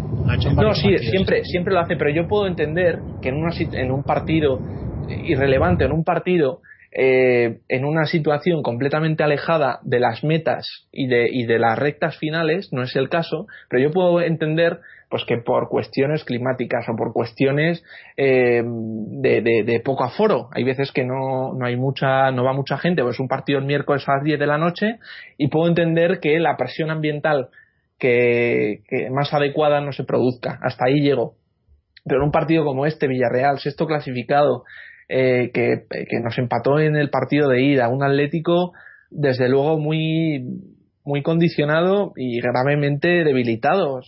[0.54, 4.04] no, sí, siempre, siempre lo hace, pero yo puedo entender que en, una, en un
[4.04, 4.60] partido
[5.08, 6.60] irrelevante, en un partido
[6.96, 12.84] eh, en una situación completamente alejada de las metas y de, las rectas finales, no
[12.84, 14.78] es el caso, pero yo puedo entender
[15.10, 17.82] pues que por cuestiones climáticas o por cuestiones
[18.16, 22.78] eh, de, de, poco aforo, hay veces que no, no hay mucha, no va mucha
[22.78, 24.98] gente, pues un partido el miércoles a las 10 de la noche
[25.36, 27.48] y puedo entender que la presión ambiental
[27.98, 30.60] que, que más adecuada no se produzca.
[30.62, 31.34] Hasta ahí llego.
[32.04, 34.64] Pero en un partido como este, Villarreal, sexto clasificado,
[35.08, 35.86] eh, que,
[36.22, 37.88] nos empató en el partido de ida.
[37.88, 38.72] Un Atlético,
[39.10, 40.44] desde luego, muy,
[41.04, 44.00] muy condicionado y gravemente debilitado.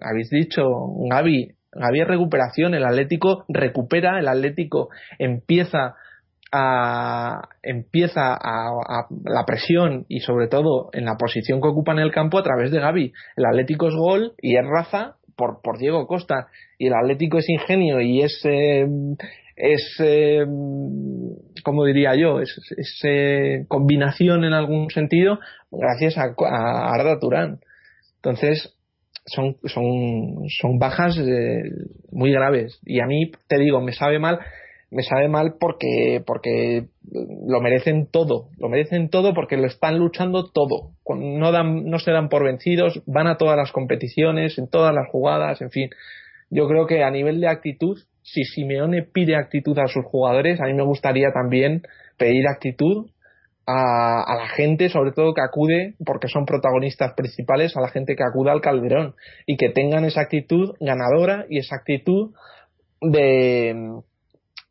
[0.00, 0.64] Habéis dicho,
[1.10, 5.94] Gaby, Gaby es recuperación, el Atlético recupera, el Atlético empieza
[6.50, 12.12] a, empieza a, la presión y sobre todo en la posición que ocupa en el
[12.12, 13.12] campo a través de Gaby.
[13.36, 16.48] El Atlético es gol y es raza por, por Diego Costa
[16.78, 18.86] y el Atlético es ingenio y es eh,
[19.58, 20.44] es, eh,
[21.64, 25.38] como diría yo, es, es combinación en algún sentido
[25.70, 27.60] gracias a, a Arda Turán.
[28.16, 28.74] Entonces,
[29.26, 31.62] son, son, son bajas eh,
[32.10, 32.80] muy graves.
[32.84, 34.40] Y a mí, te digo, me sabe mal
[34.90, 40.50] me sabe mal porque porque lo merecen todo, lo merecen todo porque lo están luchando
[40.50, 40.92] todo.
[41.14, 45.08] No dan no se dan por vencidos, van a todas las competiciones, en todas las
[45.08, 45.90] jugadas, en fin.
[46.50, 47.98] Yo creo que a nivel de actitud,
[48.32, 51.82] si Simeone pide actitud a sus jugadores, a mí me gustaría también
[52.16, 53.10] pedir actitud
[53.66, 58.16] a, a, la gente, sobre todo que acude, porque son protagonistas principales, a la gente
[58.16, 59.14] que acuda al Calderón
[59.46, 62.32] y que tengan esa actitud ganadora y esa actitud
[63.00, 63.74] de,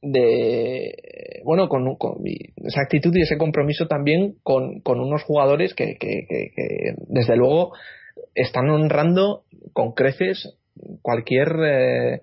[0.01, 1.95] de bueno con,
[2.57, 6.25] esa actitud y ese compromiso también con, con unos jugadores que, que,
[7.07, 7.73] desde luego
[8.35, 9.43] están honrando
[9.73, 10.57] con creces
[11.01, 12.21] cualquier eh,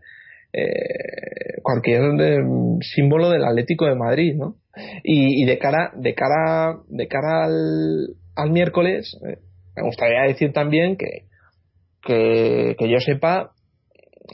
[0.55, 2.39] eh, cualquier eh,
[2.81, 4.57] símbolo del Atlético de Madrid ¿no?
[5.03, 9.19] y, de cara de cara de cara al, al miércoles
[9.77, 11.27] me gustaría decir también que,
[12.03, 13.55] que, que yo sepa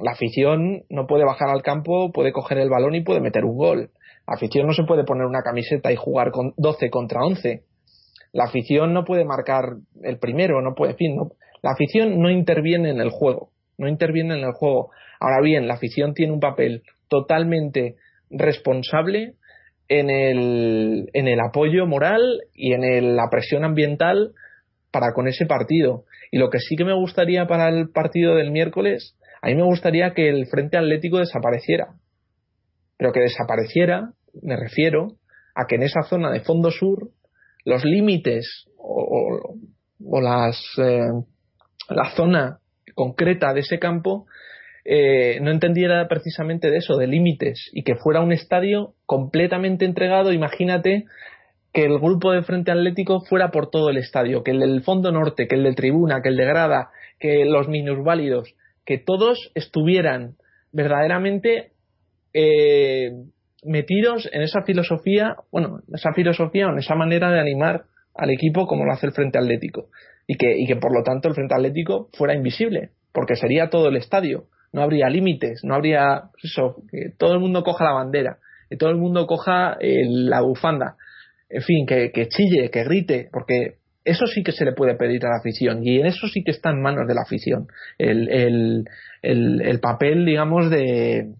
[0.00, 3.56] la afición no puede bajar al campo, puede coger el balón y puede meter un
[3.56, 3.90] gol.
[4.26, 7.64] La afición no se puede poner una camiseta y jugar con 12 contra 11.
[8.32, 12.30] La afición no puede marcar el primero, no puede, en fin, no, la afición no
[12.30, 14.90] interviene en el juego, no interviene en el juego.
[15.18, 17.96] Ahora bien, la afición tiene un papel totalmente
[18.30, 19.34] responsable
[19.88, 24.32] en el, en el apoyo moral y en la presión ambiental
[24.92, 26.04] para con ese partido.
[26.30, 29.64] Y lo que sí que me gustaría para el partido del miércoles a mí me
[29.64, 31.94] gustaría que el Frente Atlético desapareciera.
[32.96, 34.12] Pero que desapareciera,
[34.42, 35.12] me refiero
[35.54, 37.10] a que en esa zona de fondo sur
[37.64, 39.56] los límites o,
[40.20, 41.00] las, eh,
[41.88, 42.59] la zona
[43.00, 44.26] concreta de ese campo
[44.84, 50.32] eh, no entendiera precisamente de eso, de límites, y que fuera un estadio completamente entregado.
[50.32, 51.06] Imagínate
[51.72, 55.12] que el grupo de Frente Atlético fuera por todo el estadio, que el del fondo
[55.12, 60.34] norte, que el de tribuna, que el de grada, que los minusválidos, que todos estuvieran
[60.72, 61.72] verdaderamente
[62.34, 63.12] eh,
[63.64, 67.84] metidos en esa filosofía, bueno, esa filosofía o en esa manera de animar
[68.14, 69.88] al equipo como lo hace el Frente Atlético.
[70.30, 73.88] Y que, y que por lo tanto el Frente Atlético fuera invisible, porque sería todo
[73.88, 74.44] el estadio.
[74.72, 78.38] No habría límites, no habría eso, que todo el mundo coja la bandera,
[78.68, 80.94] que todo el mundo coja eh, la bufanda.
[81.48, 85.26] En fin, que, que chille, que grite, porque eso sí que se le puede pedir
[85.26, 87.66] a la afición y en eso sí que está en manos de la afición
[87.98, 88.86] el, el,
[89.22, 91.34] el, papel digamos de,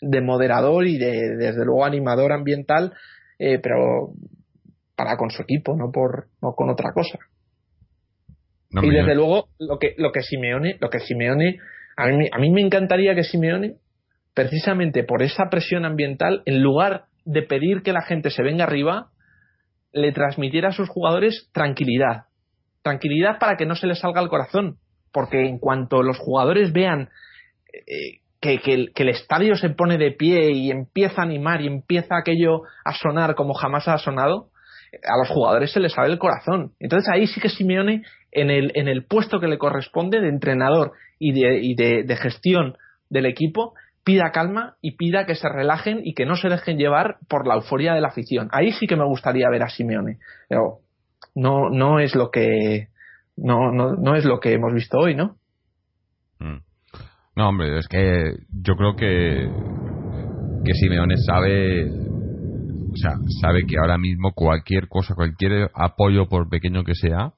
[0.00, 2.92] de moderador y de desde luego animador ambiental
[3.38, 4.10] eh, pero
[4.96, 7.18] para con su equipo no por no con otra cosa
[8.80, 11.58] y desde luego lo que lo que Simeone lo que Simeone
[11.96, 13.74] a mí, a mí me encantaría que Simeone
[14.34, 19.10] precisamente por esa presión ambiental en lugar de pedir que la gente se venga arriba
[19.92, 22.24] le transmitiera a sus jugadores tranquilidad.
[22.82, 24.78] Tranquilidad para que no se les salga el corazón.
[25.12, 27.10] Porque en cuanto los jugadores vean
[27.72, 32.62] eh, que, el, estadio se pone de pie y empieza a animar y empieza aquello
[32.84, 34.48] a sonar como jamás ha sonado,
[35.04, 36.72] a los jugadores se les sale el corazón.
[36.80, 40.92] Entonces ahí sí que Simeone, en el, en el puesto que le corresponde de entrenador
[41.18, 42.76] y de, y de gestión
[43.10, 47.18] del equipo, pida calma y pida que se relajen y que no se dejen llevar
[47.28, 48.48] por la euforia de la afición.
[48.52, 50.18] Ahí sí que me gustaría ver a Simeone,
[50.48, 50.78] pero
[51.34, 52.88] no, no es lo que
[53.36, 55.36] no, no, no es lo que hemos visto hoy, ¿no?
[56.40, 56.58] Mm.
[57.36, 59.48] No, hombre, es que yo creo que
[60.64, 66.84] que Simeone sabe o sea, sabe que ahora mismo cualquier cosa, cualquier apoyo por pequeño
[66.84, 67.32] que sea,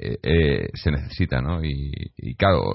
[0.00, 1.62] eh, eh, se necesita, ¿no?
[1.62, 2.74] Y, y claro,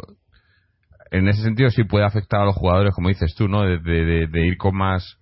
[1.11, 3.63] en ese sentido sí puede afectar a los jugadores, como dices tú, ¿no?
[3.63, 5.17] De, ir con más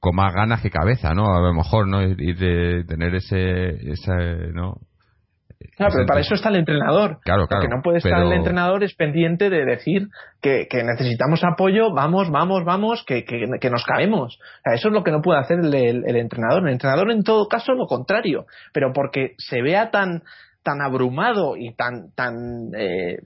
[0.00, 1.34] con más ganas que cabeza, ¿no?
[1.34, 2.02] A lo mejor, ¿no?
[2.02, 4.76] Ir de tener ese, ese ¿no?
[5.76, 7.18] Claro, pero para eso está el entrenador.
[7.24, 7.62] Claro, claro.
[7.62, 10.06] Que no puede estar el entrenador es pendiente de decir
[10.40, 14.38] que, necesitamos apoyo, vamos, vamos, vamos, que, que, nos caemos.
[14.38, 16.62] O sea, eso es lo que no puede hacer el, el, entrenador.
[16.62, 18.46] El entrenador, en todo caso, lo contrario.
[18.72, 20.22] Pero porque se vea tan
[20.68, 22.34] tan abrumado y tan tan
[22.76, 23.16] eh,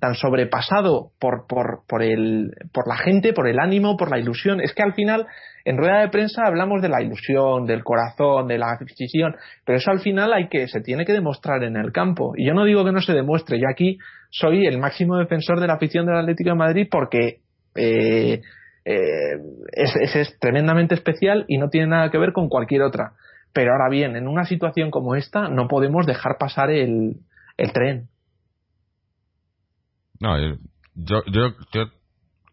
[0.00, 4.60] tan, sobrepasado por, por, por, el, por la gente, por el ánimo, por la ilusión.
[4.60, 5.26] Es que al final,
[5.64, 9.34] en rueda de prensa hablamos de la ilusión, del corazón, de la afición,
[9.64, 12.34] pero eso al final hay que, se tiene que demostrar en el campo.
[12.36, 13.98] Y yo no digo que no se demuestre, yo aquí
[14.30, 17.40] soy el máximo defensor de la afición del Atlético de Madrid porque
[17.76, 18.42] eh,
[18.84, 19.38] eh,
[19.72, 23.12] es, es tremendamente especial y no tiene nada que ver con cualquier otra.
[23.56, 27.20] Pero ahora bien, en una situación como esta no podemos dejar pasar el,
[27.56, 28.10] el tren.
[30.20, 30.38] No,
[30.94, 31.86] yo, yo, yo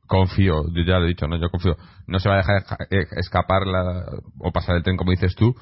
[0.07, 1.75] confío, yo ya lo he dicho, no, yo confío.
[2.07, 4.05] No se va a dejar eh, escapar la,
[4.39, 5.53] o pasar el tren, como dices tú.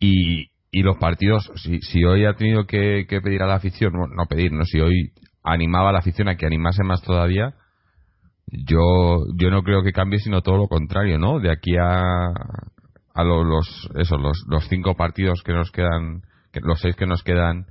[0.00, 4.24] Y, y los partidos, si, si hoy ha tenido que, pedir a la afición, no,
[4.24, 7.52] pedir, no, si hoy animaba a la afición a que animase más todavía,
[8.46, 12.22] yo yo no creo que cambie sino todo lo contrario no de aquí a
[13.16, 17.22] a los eso los, los cinco partidos que nos quedan que, los seis que nos
[17.22, 17.66] quedan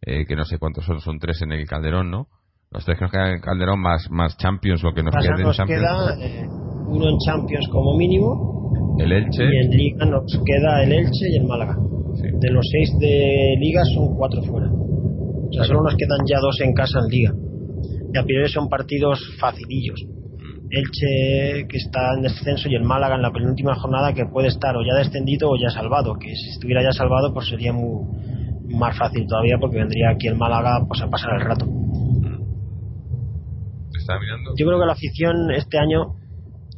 [0.00, 2.28] eh, que no sé cuántos son son tres en el Calderón no
[2.70, 5.40] los tres que nos quedan en el Calderón más más Champions lo que nos queda
[5.40, 5.82] en Champions.
[5.82, 6.48] queda eh,
[6.88, 8.96] uno en Champions como mínimo.
[8.98, 9.44] El Elche.
[9.44, 11.76] Y en Liga nos queda el Elche y el Málaga.
[11.76, 14.68] De los seis de Liga son cuatro fuera.
[14.70, 17.32] O sea solo nos quedan ya dos en casa en Liga.
[18.12, 20.00] Y a priori son partidos facilillos
[20.70, 24.76] Elche que está en descenso y el Málaga en la penúltima jornada que puede estar
[24.76, 28.04] o ya descendido o ya salvado que si estuviera ya salvado pues sería muy
[28.68, 31.66] más fácil todavía porque vendría aquí el Málaga pues a pasar el rato.
[34.56, 36.16] Yo creo que la afición este año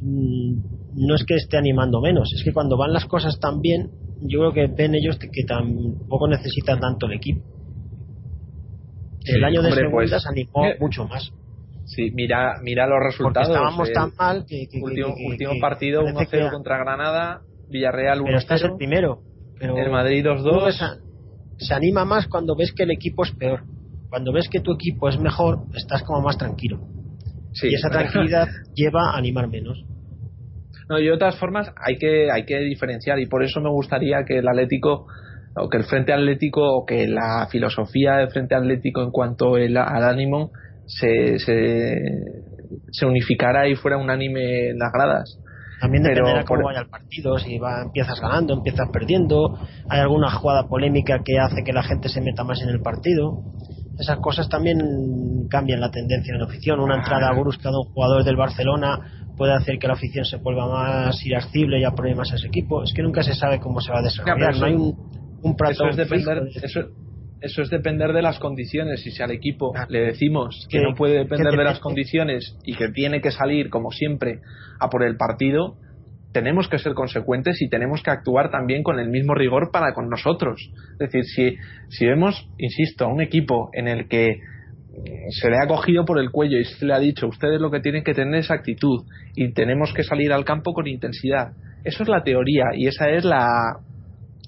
[0.01, 3.91] mm, no es que esté animando menos es que cuando van las cosas tan bien
[4.23, 7.41] yo creo que ven ellos que, tampoco necesitan tanto el equipo.
[9.25, 11.33] El año de segunda pues, se animó mucho más
[11.95, 13.49] Sí, mira, mira los resultados.
[13.49, 14.69] Porque estábamos tan mal que.
[14.81, 18.25] último, último partido 1-0 contra Granada, Villarreal 1-0.
[18.27, 19.23] Pero estás el primero.
[19.59, 21.01] Pero el Madrid 2-2.
[21.59, 23.65] Se anima más cuando ves que el equipo es peor.
[24.09, 26.81] Cuando ves que tu equipo es mejor, estás como más tranquilo.
[27.53, 29.85] Sí, y esa tranquilidad lleva a animar menos.
[30.89, 34.25] No, y de otras formas hay que, hay que diferenciar y por eso me gustaría
[34.25, 35.07] que el Atlético
[35.57, 39.77] o que el Frente Atlético o que la filosofía del Frente Atlético en cuanto al
[39.77, 40.53] ánimo
[40.99, 41.39] se,
[42.91, 45.39] se, unificara y fuera unánime en las gradas.
[45.81, 50.69] También dependerá cómo vaya el partido, si va, empiezas ganando, empiezas perdiendo, hay alguna jugada
[50.69, 53.45] polémica que hace que la gente se meta más en el partido.
[53.99, 54.79] Esas cosas también
[55.49, 56.81] cambian la tendencia en la afición.
[56.81, 58.99] Una entrada brusca de un jugador del Barcelona
[59.37, 62.83] puede hacer que la afición se vuelva más irascible y apruebe más a ese equipo.
[62.83, 64.57] Es que nunca se sabe cómo se va a desarrollar.
[64.59, 64.95] no hay un,
[65.43, 66.81] un eso es depender, eso
[67.41, 69.07] es depender de las condiciones.
[69.07, 69.87] Y si al equipo ah.
[69.89, 73.91] le decimos que no puede depender de las condiciones y que tiene que salir, como
[73.91, 74.41] siempre,
[74.79, 75.77] a por el partido,
[76.33, 80.09] tenemos que ser consecuentes y tenemos que actuar también con el mismo rigor para con
[80.09, 80.71] nosotros.
[80.93, 81.57] Es decir, si,
[81.89, 84.41] si vemos, insisto, a un equipo en el que
[85.31, 87.81] se le ha cogido por el cuello y se le ha dicho, ustedes lo que
[87.81, 91.53] tienen que tener es actitud y tenemos que salir al campo con intensidad.
[91.85, 93.79] Eso es la teoría y esa es la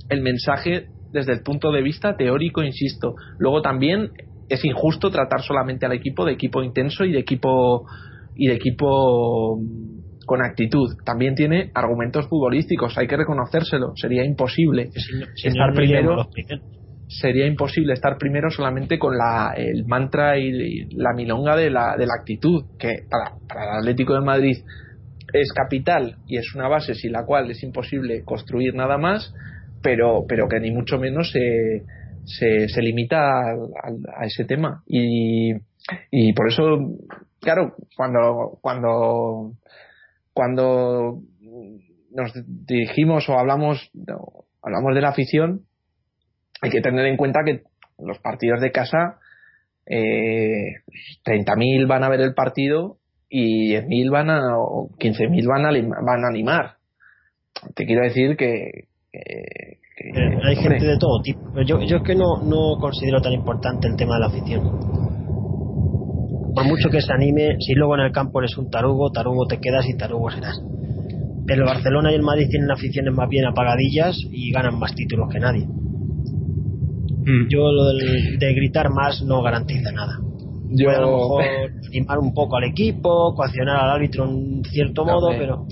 [0.09, 3.15] el mensaje desde el punto de vista teórico, insisto.
[3.39, 4.11] Luego también
[4.49, 7.87] es injusto tratar solamente al equipo de equipo intenso y de equipo
[8.35, 10.97] y de equipo mm, con actitud.
[11.05, 13.93] También tiene argumentos futbolísticos, hay que reconocérselo.
[13.97, 14.91] Sería imposible
[15.43, 16.29] estar primero.
[17.09, 22.07] Sería imposible estar primero solamente con la, el mantra y la milonga de la, de
[22.07, 24.57] la actitud, que para, para el Atlético de Madrid
[25.35, 29.35] es capital y es una base sin la cual es imposible construir nada más
[29.83, 31.85] pero, pero que ni mucho menos se,
[32.25, 34.83] se, se limita a, ese tema.
[34.87, 35.53] Y,
[36.11, 36.79] y por eso,
[37.41, 39.53] claro, cuando, cuando,
[40.33, 41.21] cuando
[42.11, 43.91] nos dirigimos o hablamos,
[44.63, 45.63] hablamos de la afición,
[46.61, 47.63] hay que tener en cuenta que
[47.99, 49.19] los partidos de casa,
[49.87, 50.77] eh,
[51.25, 56.25] 30.000 van a ver el partido y 10.000 van a, o 15.000 van a, van
[56.25, 56.77] a animar.
[57.75, 59.79] Te quiero decir que, eh,
[60.43, 61.41] hay gente de todo tipo.
[61.53, 64.63] Pero yo, yo es que no, no considero tan importante el tema de la afición.
[66.55, 69.59] Por mucho que se anime, si luego en el campo eres un tarugo, tarugo te
[69.59, 70.61] quedas y tarugo serás.
[71.47, 75.29] Pero el Barcelona y el Madrid tienen aficiones más bien apagadillas y ganan más títulos
[75.33, 75.67] que nadie.
[75.67, 77.49] Mm.
[77.49, 80.19] Yo lo de gritar más no garantiza nada.
[80.71, 80.91] Yo...
[80.91, 81.45] a lo mejor
[81.89, 85.67] animar un poco al equipo, coaccionar al árbitro en cierto modo, pero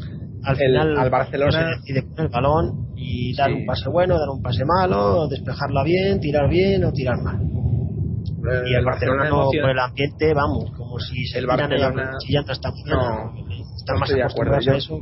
[0.45, 4.19] al final al Barcelona no se decide con el balón y dar un pase bueno,
[4.19, 7.41] dar un pase malo, despejarla bien, tirar bien o tirar mal.
[7.41, 12.71] y el Barcelona, no, por el ambiente, vamos, como si se el Barcelona chillando hasta
[12.87, 13.33] no,
[13.75, 14.99] están más de acuerdo a eso.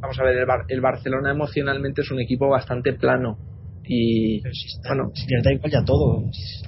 [0.00, 3.38] Vamos a ver, el, el, Barcelona emocionalmente es un equipo bastante plano
[3.84, 4.42] y
[4.86, 6.20] bueno, si le da igual ya todo.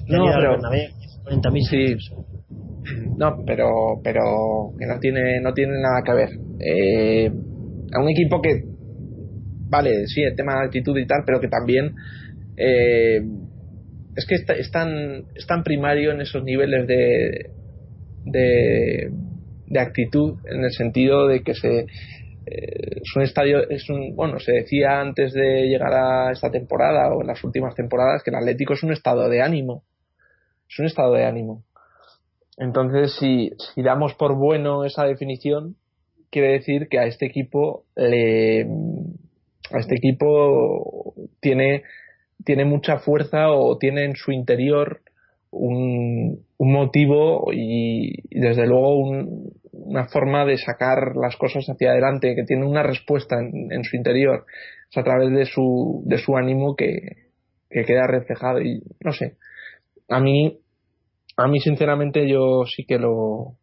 [0.06, 1.96] no, pero 40.000 sí.
[3.18, 4.22] No, pero pero
[4.78, 6.30] que no tiene no tiene nada que ver.
[6.58, 7.30] Eh,
[7.92, 8.62] a un equipo que,
[9.68, 11.94] vale, sí, el tema de actitud y tal, pero que también
[12.56, 13.20] eh,
[14.16, 17.50] es que es, tan, es tan primario en esos niveles de,
[18.24, 21.86] de, actitud, en el sentido de que se, eh,
[22.46, 27.20] es un estadio, es un, bueno, se decía antes de llegar a esta temporada o
[27.20, 29.84] en las últimas temporadas que el Atlético es un estado de ánimo.
[30.68, 31.64] Es un estado de ánimo.
[32.56, 35.76] Entonces, si, si damos por bueno esa definición,
[36.30, 38.66] quiere decir que a este equipo le
[39.72, 41.82] este equipo tiene
[42.44, 45.00] tiene mucha fuerza o tiene en su interior
[45.50, 52.34] un, un motivo y, desde luego un, una forma de sacar las cosas hacia adelante,
[52.34, 54.44] que tiene una respuesta en, su interior.
[54.90, 57.00] Es a través de su, de su ánimo que,
[57.70, 58.60] que queda reflejado.
[58.60, 59.36] Y no sé,
[60.08, 60.60] a mí,
[61.36, 63.56] a mí sinceramente yo sí que lo,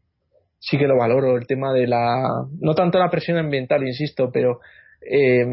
[0.60, 1.38] sí que lo valoro.
[1.38, 4.60] El tema de la, no tanto la presión ambiental, insisto, pero
[5.02, 5.46] eh,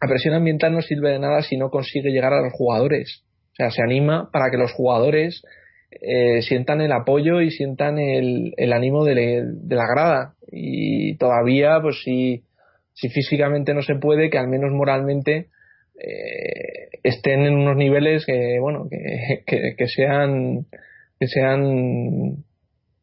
[0.00, 3.24] la presión ambiental no sirve de nada si no consigue llegar a los jugadores.
[3.52, 5.42] O sea, se anima para que los jugadores
[5.90, 10.34] eh, sientan el apoyo y sientan el, el ánimo de, la grada.
[10.52, 12.44] Y todavía, pues si,
[12.92, 15.48] si físicamente no se puede, que al menos moralmente
[15.98, 20.66] eh, estén en unos niveles que, bueno, que, que, sean
[21.18, 22.44] que sean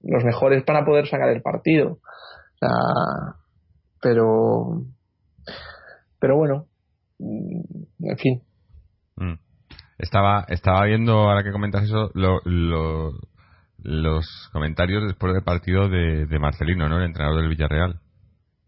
[0.04, 1.94] los mejores para poder sacar el partido.
[1.94, 2.70] O sea,
[4.02, 4.84] pero
[6.20, 6.68] pero bueno,
[8.00, 8.42] en fin.
[9.16, 9.34] Mm.
[9.98, 12.12] Estaba, estaba viendo, ahora que comentas eso,
[13.84, 16.98] los comentarios después del partido de, Marcelino, ¿no?
[16.98, 18.00] El entrenador del Villarreal.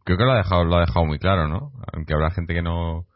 [0.04, 1.72] Creo que lo ha dejado, lo ha dejado muy claro, ¿no?
[1.94, 3.08] Aunque habrá gente que no,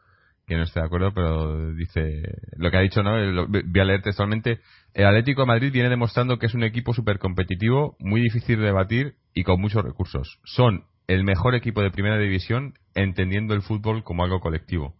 [0.46, 2.22] que no esté de acuerdo, pero dice
[2.56, 3.12] lo que ha dicho, ¿no?
[3.46, 4.60] Voy a leer textualmente.
[4.92, 8.72] El Atlético de Madrid viene demostrando que es un equipo súper competitivo, muy difícil de
[8.72, 10.40] batir y con muchos recursos.
[10.44, 14.96] Son el mejor equipo de primera división entendiendo el fútbol como algo colectivo.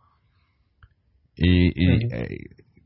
[1.41, 1.69] Y,
[2.15, 2.39] eh,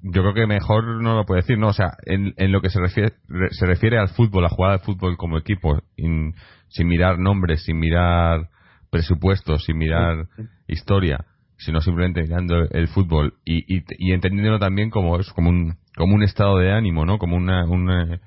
[0.02, 1.68] yo creo que mejor no lo puede decir, ¿no?
[1.68, 3.14] O sea, en, lo que se refiere,
[3.50, 8.48] se refiere al fútbol, a jugada de fútbol como equipo, sin mirar nombres, sin mirar
[8.90, 10.26] presupuestos, sin mirar
[10.68, 11.24] historia,
[11.56, 16.22] sino simplemente mirando el fútbol y, y, entendiéndolo también como es como un como un
[16.22, 17.18] estado de ánimo, ¿no?
[17.18, 18.20] Como una, una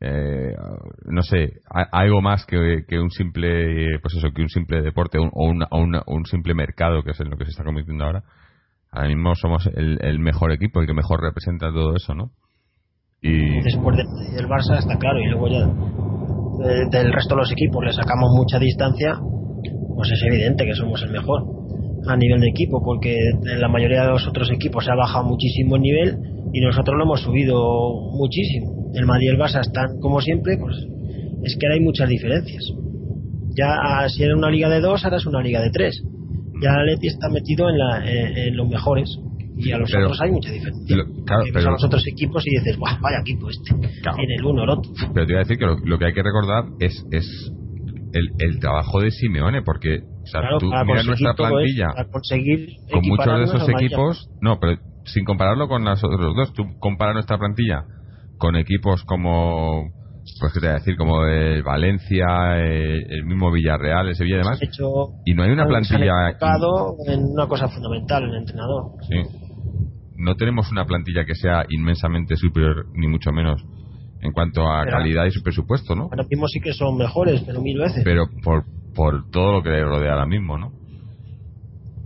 [0.00, 0.54] eh,
[1.04, 1.60] no sé,
[1.92, 5.64] algo más que, que, un simple, pues eso, que un simple deporte o, un,
[6.06, 8.24] un simple mercado, que es en lo que se está convirtiendo ahora.
[8.92, 12.30] Ahora mismo somos el, mejor equipo, el que mejor representa todo eso, ¿no?
[13.22, 13.60] Y...
[13.62, 15.66] Después del Barça está claro, y luego ya
[16.90, 19.18] del resto de los equipos le sacamos mucha distancia,
[19.94, 21.42] pues es evidente que somos el mejor
[22.06, 25.24] a nivel de equipo, porque en la mayoría de los otros equipos se ha bajado
[25.24, 26.18] muchísimo el nivel
[26.52, 30.76] y nosotros lo hemos subido muchísimo el Madrid y el Barça están como siempre, pues
[31.42, 32.64] es que ahora hay muchas diferencias.
[33.56, 36.02] Ya ah, si era una liga de dos, ahora es una liga de tres.
[36.60, 39.18] Ya el Atleti está metido en, la, en, los mejores
[39.56, 40.96] y a los otros hay mucha diferencia.
[41.52, 44.90] pero, a los otros equipos y dices, vaya equipo este, en el uno, el otro.
[45.12, 47.52] Pero te iba a decir que lo, que hay que recordar es, es
[48.12, 51.88] el, el trabajo de Simeone, porque o sea, tú miras nuestra plantilla
[52.90, 57.14] con muchos de esos equipos, no, pero sin compararlo con los otros dos, tú comparas
[57.14, 57.84] nuestra plantilla
[58.38, 59.99] con equipos como
[60.38, 64.38] pues que te voy a decir como el Valencia el, mismo Villarreal el Sevilla y
[64.38, 64.60] demás.
[65.24, 66.36] Y no hay una plantilla
[67.06, 68.92] en una cosa fundamental el entrenador.
[69.08, 69.16] Sí.
[70.16, 73.62] No tenemos una plantilla que sea inmensamente superior ni mucho menos
[74.20, 77.62] en cuanto a calidad y su presupuesto no ahora mismo sí que son mejores pero
[77.62, 78.04] mil veces.
[78.04, 78.64] Pero por
[78.94, 80.72] por todo lo que le rodea ahora mismo no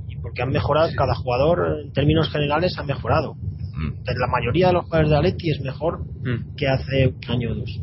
[0.07, 3.35] y porque han mejorado cada jugador en términos generales ha mejorado.
[3.35, 4.05] Mm.
[4.05, 6.55] la mayoría de los jugadores de Atleti es mejor mm.
[6.57, 7.81] que hace un año o dos.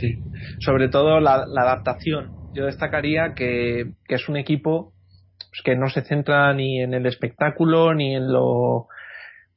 [0.00, 0.18] Sí,
[0.60, 2.32] sobre todo la, adaptación.
[2.54, 4.92] Yo destacaría que, es un equipo
[5.38, 8.88] pues, que no se centra ni en el espectáculo, ni en lo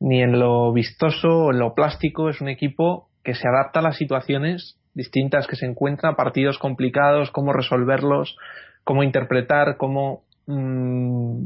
[0.01, 2.29] ni en lo vistoso en lo plástico.
[2.29, 7.31] Es un equipo que se adapta a las situaciones distintas que se encuentran, partidos complicados,
[7.31, 8.37] cómo resolverlos,
[8.83, 11.45] cómo interpretar, cómo mm,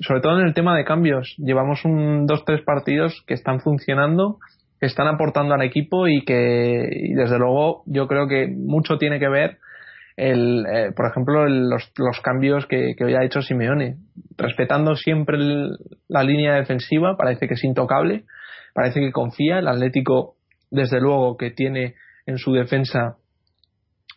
[0.00, 4.38] sobre todo en el tema de cambios, llevamos un dos tres partidos que están funcionando,
[4.82, 9.28] que están aportando al equipo y que desde luego yo creo que mucho tiene que
[9.28, 9.58] ver
[10.16, 13.98] el, eh, por ejemplo los, los, cambios que, que, hoy ha hecho Simeone,
[14.36, 15.38] respetando siempre
[16.08, 18.24] la línea defensiva, parece que es intocable,
[18.74, 20.34] parece que confía, el Atlético
[20.72, 21.94] desde luego que tiene
[22.26, 23.18] en su defensa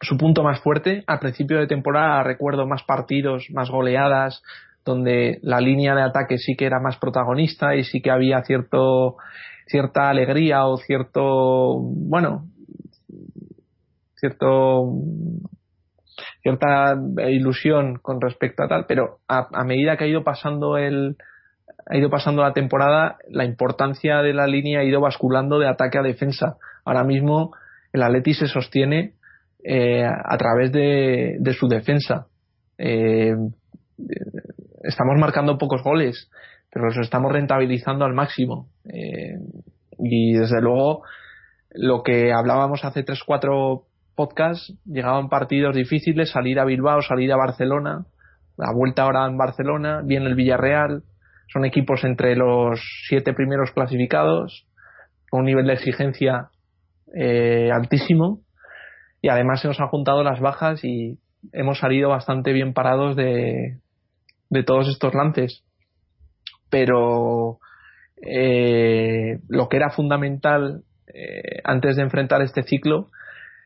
[0.02, 1.04] su punto más fuerte.
[1.06, 4.42] Al principio de temporada recuerdo más partidos, más goleadas,
[4.84, 9.18] donde la línea de ataque sí que era más protagonista y sí que había cierto
[9.66, 12.46] cierta alegría o cierto bueno
[14.16, 14.94] cierto
[16.42, 16.96] cierta
[17.30, 21.18] ilusión con respecto a tal pero a, medida que ha ido pasando el
[21.88, 26.00] ha ido pasando la temporada la importancia de la línea ha ido basculando de ataque
[26.00, 26.58] a defensa.
[26.84, 27.52] Ahora mismo
[27.94, 29.14] el Atleti se sostiene
[29.64, 32.28] eh, a través de, de su defensa.
[32.78, 33.36] Eh,
[34.84, 36.30] estamos marcando pocos goles,
[36.76, 38.68] pero los estamos rentabilizando al máximo.
[38.84, 39.40] Eh,
[39.98, 41.04] y desde luego,
[41.72, 48.04] lo que hablábamos hace 3-4 podcasts, llegaban partidos difíciles, salir a Bilbao, salir a Barcelona,
[48.58, 51.04] la vuelta ahora en Barcelona, viene el Villarreal,
[51.48, 54.68] son equipos entre los siete primeros clasificados,
[55.30, 56.50] con un nivel de exigencia
[57.18, 58.42] eh, altísimo,
[59.22, 61.20] y además se nos han juntado las bajas y
[61.54, 63.78] hemos salido bastante bien parados de,
[64.50, 65.65] de todos estos lances.
[66.76, 67.60] Pero
[68.22, 73.12] eh, lo que era fundamental eh, antes de enfrentar este ciclo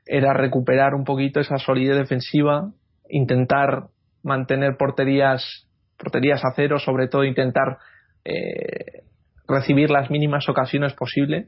[0.05, 2.69] era recuperar un poquito esa solidez defensiva,
[3.09, 3.85] intentar
[4.21, 7.79] mantener porterías, porterías a cero, sobre todo intentar
[8.25, 9.01] eh,
[9.47, 11.47] recibir las mínimas ocasiones posibles.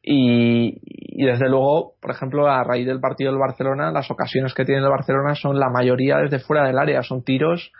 [0.00, 4.64] Y, y, desde luego, por ejemplo, a raíz del partido del Barcelona, las ocasiones que
[4.64, 7.72] tiene el Barcelona son la mayoría desde fuera del área, son tiros,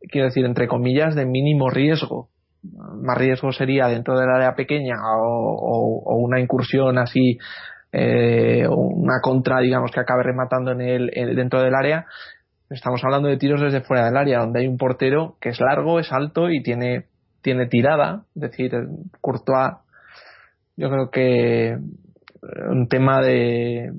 [0.00, 2.28] quiero decir, entre comillas, de mínimo riesgo.
[2.62, 7.38] Más riesgo sería dentro del área pequeña o, una incursión así
[7.92, 12.06] eh, una contra digamos que acabe rematando en el, dentro del área.
[12.68, 16.00] Estamos hablando de tiros desde fuera del área donde hay un portero que es largo
[16.00, 17.06] es alto y tiene
[17.42, 18.24] tiene tirada.
[18.34, 18.72] Es decir
[19.20, 19.74] Courtois
[20.76, 21.78] yo creo que
[22.68, 23.92] un tema de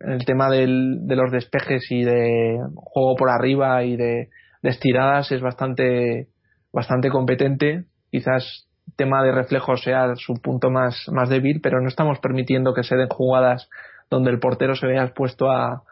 [0.00, 4.28] el tema del, de los despejes y de juego por arriba y de,
[4.62, 6.28] de estiradas es bastante
[6.72, 7.84] bastante competente.
[8.10, 12.82] Quizás tema de reflejos sea su punto más, más débil, pero no estamos permitiendo que
[12.82, 13.68] se den jugadas
[14.10, 15.82] donde el portero se vea expuesto a,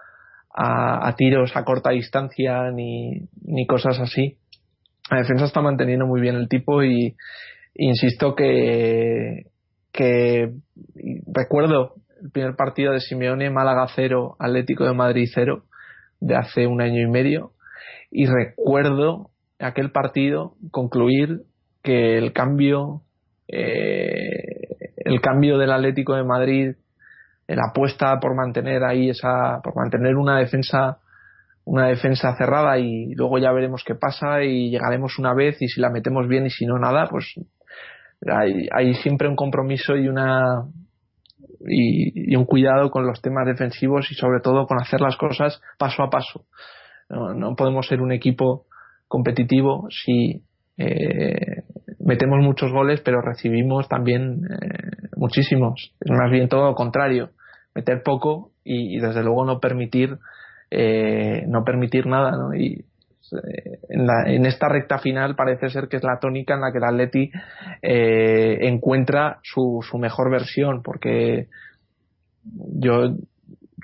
[0.55, 4.39] a, tiros a corta distancia ni, ni cosas así.
[5.11, 7.15] La defensa está manteniendo muy bien el tipo y
[7.75, 9.47] insisto que,
[9.93, 10.53] que
[11.27, 15.65] recuerdo el primer partido de Simeone, Málaga 0, Atlético de Madrid 0,
[16.21, 17.53] de hace un año y medio,
[18.11, 21.43] y recuerdo aquel partido concluir
[21.83, 23.03] que el cambio
[23.49, 26.75] eh, el cambio del Atlético de Madrid
[27.47, 30.99] la apuesta por mantener ahí esa por mantener una defensa
[31.65, 35.81] una defensa cerrada y luego ya veremos qué pasa y llegaremos una vez y si
[35.81, 37.35] la metemos bien y si no nada pues
[38.27, 40.65] hay, hay siempre un compromiso y una
[41.69, 45.61] y, y, un cuidado con los temas defensivos y sobre todo con hacer las cosas
[45.79, 46.47] paso a paso
[47.09, 48.67] no, podemos ser un equipo
[49.09, 50.43] competitivo si
[50.77, 51.63] eh,
[52.01, 55.95] metemos muchos goles pero recibimos también eh, muchísimos.
[56.07, 57.31] Más bien todo lo contrario,
[57.75, 60.19] meter poco y, desde luego no permitir
[60.71, 62.33] eh, no permitir nada.
[62.33, 62.55] ¿no?
[62.55, 62.85] Y
[63.89, 66.79] en, la, en, esta recta final parece ser que es la tónica en la que
[66.79, 67.31] el Atleti
[67.83, 71.49] encuentra su, su mejor versión porque
[72.45, 73.15] yo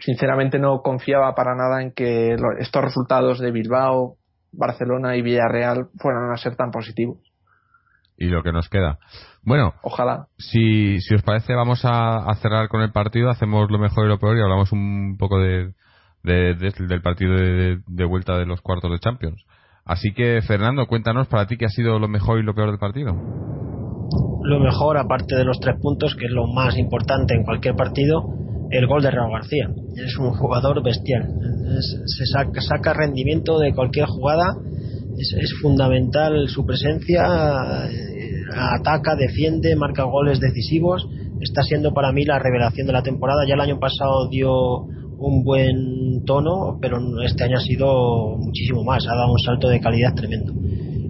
[0.05, 4.17] sinceramente no confiaba para nada en que estos resultados de Bilbao
[4.53, 7.19] Barcelona y Villarreal fueran a ser tan positivos.
[8.17, 8.99] Y lo que nos queda.
[9.43, 10.27] Bueno, ojalá.
[10.37, 14.19] Si, si os parece, vamos a, cerrar con el partido, hacemos lo mejor y lo
[14.19, 15.73] peor y hablamos un poco de,
[16.23, 19.45] del partido de, de, vuelta de los cuartos de Champions.
[19.85, 22.79] Así que, Fernando, cuéntanos para ti qué ha sido lo mejor y lo peor del
[22.79, 23.17] partido.
[24.45, 28.42] Lo mejor, aparte de los tres puntos, que es lo más importante en cualquier partido,
[28.73, 29.71] el gol de Raúl García.
[29.95, 31.29] Es un jugador bestial.
[32.07, 34.57] se saca, rendimiento de cualquier jugada.
[35.17, 37.23] Es, fundamental su presencia.
[37.91, 41.07] Eh, ataca, defiende, marca goles decisivos.
[41.41, 43.45] Está siendo para mí la revelación de la temporada.
[43.47, 44.87] Ya el año pasado dio
[45.19, 49.07] un buen tono, pero este año ha sido muchísimo más.
[49.07, 50.55] Ha dado un salto de calidad tremendo.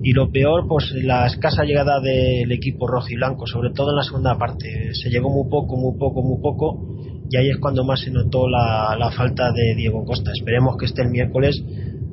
[0.04, 3.96] Y lo peor, pues la escasa llegada del equipo rojo y blanco, sobre todo en
[3.96, 4.92] la segunda parte.
[4.94, 6.92] Se llegó muy poco, muy poco, muy poco
[7.32, 10.32] y ahí es cuando más se notó la, falta de Diego Costa.
[10.32, 11.64] Esperemos que esté el miércoles,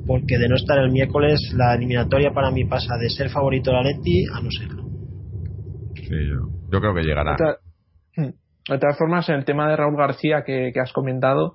[0.06, 3.82] porque de no estar el miércoles, la eliminatoria para mí pasa de ser favorito la
[3.82, 4.84] Leti a no serlo.
[5.94, 7.36] Sí, yo, creo que llegará.
[8.16, 11.54] De todas formas, en el tema de Raúl García que, has comentado,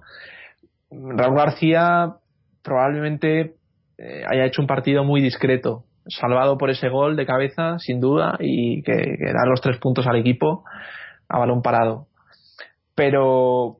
[0.91, 2.18] Raúl García
[2.63, 3.55] probablemente
[3.97, 8.38] eh, haya hecho un partido muy discreto, salvado por ese gol de cabeza, sin duda,
[8.39, 10.63] y que, que da los tres puntos al equipo
[11.28, 12.05] a balón parado
[12.96, 13.78] pero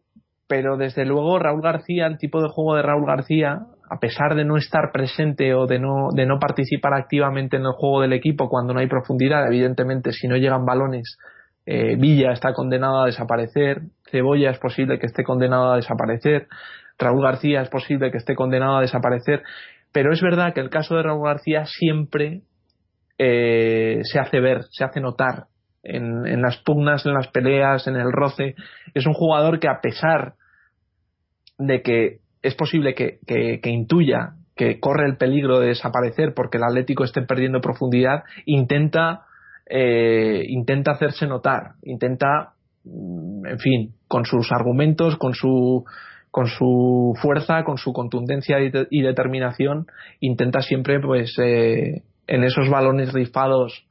[0.48, 4.46] pero desde luego Raúl García, el tipo de juego de Raúl García, a pesar de
[4.46, 8.50] no estar presente o de no, de no participar activamente en el juego del equipo
[8.50, 11.18] cuando no hay profundidad, evidentemente si no llegan balones,
[11.66, 16.48] eh, Villa está condenado a desaparecer, Cebolla es posible que esté condenado a desaparecer,
[17.00, 19.42] Raúl García es posible que esté condenado a desaparecer,
[19.92, 22.42] pero es verdad que el caso de Raúl García siempre
[23.18, 25.46] eh, se hace ver, se hace notar,
[25.86, 28.56] en, las pugnas, en las peleas, en el roce.
[28.94, 30.34] Es un jugador que a pesar
[31.58, 37.04] de que es posible que, intuya que corre el peligro de desaparecer porque el Atlético
[37.04, 39.26] esté perdiendo profundidad, intenta,
[39.70, 45.84] eh, intenta hacerse notar, intenta, mm, en fin, con sus argumentos, con su,
[46.32, 49.88] con su fuerza, con su contundencia y, determinación,
[50.20, 53.86] intenta siempre, pues, eh, en esos balones rifados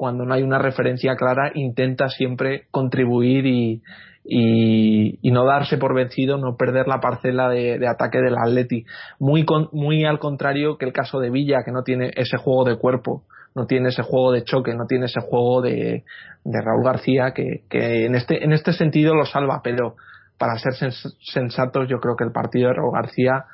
[0.00, 3.82] cuando no hay una referencia clara, intenta siempre contribuir y,
[4.24, 8.86] y, no darse por vencido, no perder la parcela de, ataque del Atleti.
[9.18, 12.78] Muy, muy al contrario que el caso de Villa, que no tiene ese juego de
[12.78, 13.24] cuerpo,
[13.54, 16.04] no tiene ese juego de choque, no tiene ese juego de,
[16.44, 19.96] de Raúl García, que, que, en, este, en este sentido lo salva, pero
[20.38, 23.44] para ser sensatos, yo creo que el partido de Raúl García,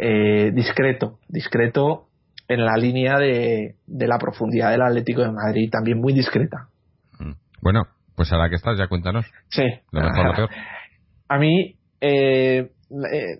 [0.00, 2.08] eh, discreto, discreto
[2.52, 6.68] en la línea de, de la profundidad del Atlético de Madrid, también muy discreta.
[7.18, 7.32] Mm.
[7.60, 7.82] Bueno,
[8.14, 9.26] pues a la que estás, ya cuéntanos.
[9.48, 9.64] Sí.
[11.28, 12.70] A mí, eh,
[13.12, 13.38] eh,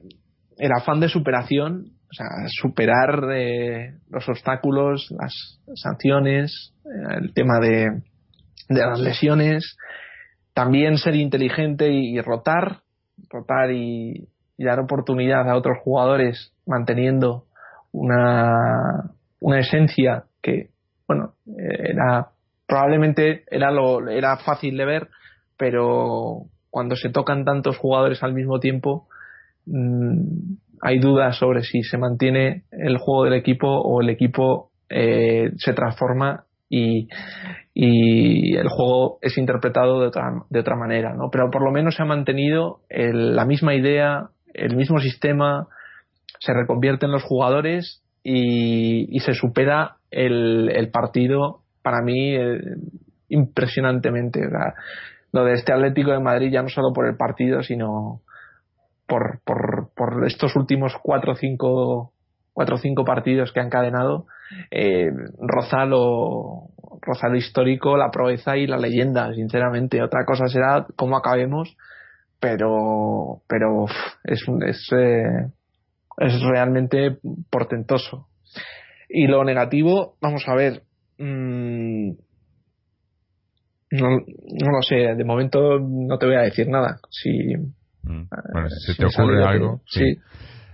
[0.59, 6.73] el afán de superación, o sea, superar eh, los obstáculos, las sanciones,
[7.19, 8.03] el tema de,
[8.69, 9.77] de las lesiones,
[10.55, 12.81] también ser inteligente y, rotar,
[13.31, 17.47] rotar y, dar oportunidad a otros jugadores manteniendo
[17.93, 20.71] una, una esencia que,
[21.07, 22.29] bueno, era
[22.67, 25.09] probablemente era, lo, era fácil de ver,
[25.59, 29.09] pero cuando se tocan tantos jugadores al mismo tiempo,
[29.67, 35.53] mm, hay dudas sobre si se mantiene el juego del equipo o el equipo eh,
[35.59, 37.09] se transforma y,
[37.75, 41.29] y, el juego es interpretado de otra, de otra manera, ¿no?
[41.31, 45.69] Pero por lo menos se ha mantenido la misma idea, el mismo sistema,
[46.45, 52.61] se reconvierten los jugadores y, se supera el, partido para mí eh,
[53.29, 54.41] impresionantemente.
[55.33, 58.23] lo de este Atlético de Madrid ya no solo por el partido, sino
[59.07, 62.13] por, por, por estos últimos cuatro o cinco
[62.53, 64.27] cuatro cinco partidos que han encadenado
[64.71, 66.69] eh, roza lo,
[67.37, 70.03] histórico, la proeza y la leyenda, sinceramente.
[70.03, 71.77] Otra cosa será cómo acabemos,
[72.39, 73.87] pero, pero
[74.25, 75.47] es, es, eh,
[76.19, 77.19] es realmente
[77.51, 78.29] portentoso.
[79.09, 80.83] Y lo negativo, vamos a ver,
[81.23, 82.11] Mm,
[83.93, 86.99] no, no lo sé, de momento no te voy a decir nada.
[87.11, 87.31] Si,
[88.03, 89.83] mm, bueno, si, te ocurre algo.
[89.87, 90.17] Sí.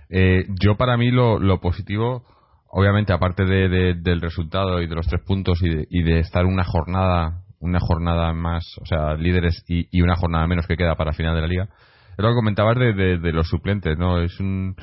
[0.09, 2.23] Eh, yo, para mí, lo, lo positivo,
[2.69, 6.45] obviamente, aparte de, del resultado y de los tres puntos y de, y de estar
[6.45, 10.95] una jornada una jornada más, o sea, líderes y, y, una jornada menos que queda
[10.95, 11.63] para final de la liga.
[12.11, 14.21] Es lo que comentabas de, de, los suplentes, ¿no?
[14.21, 14.77] Es un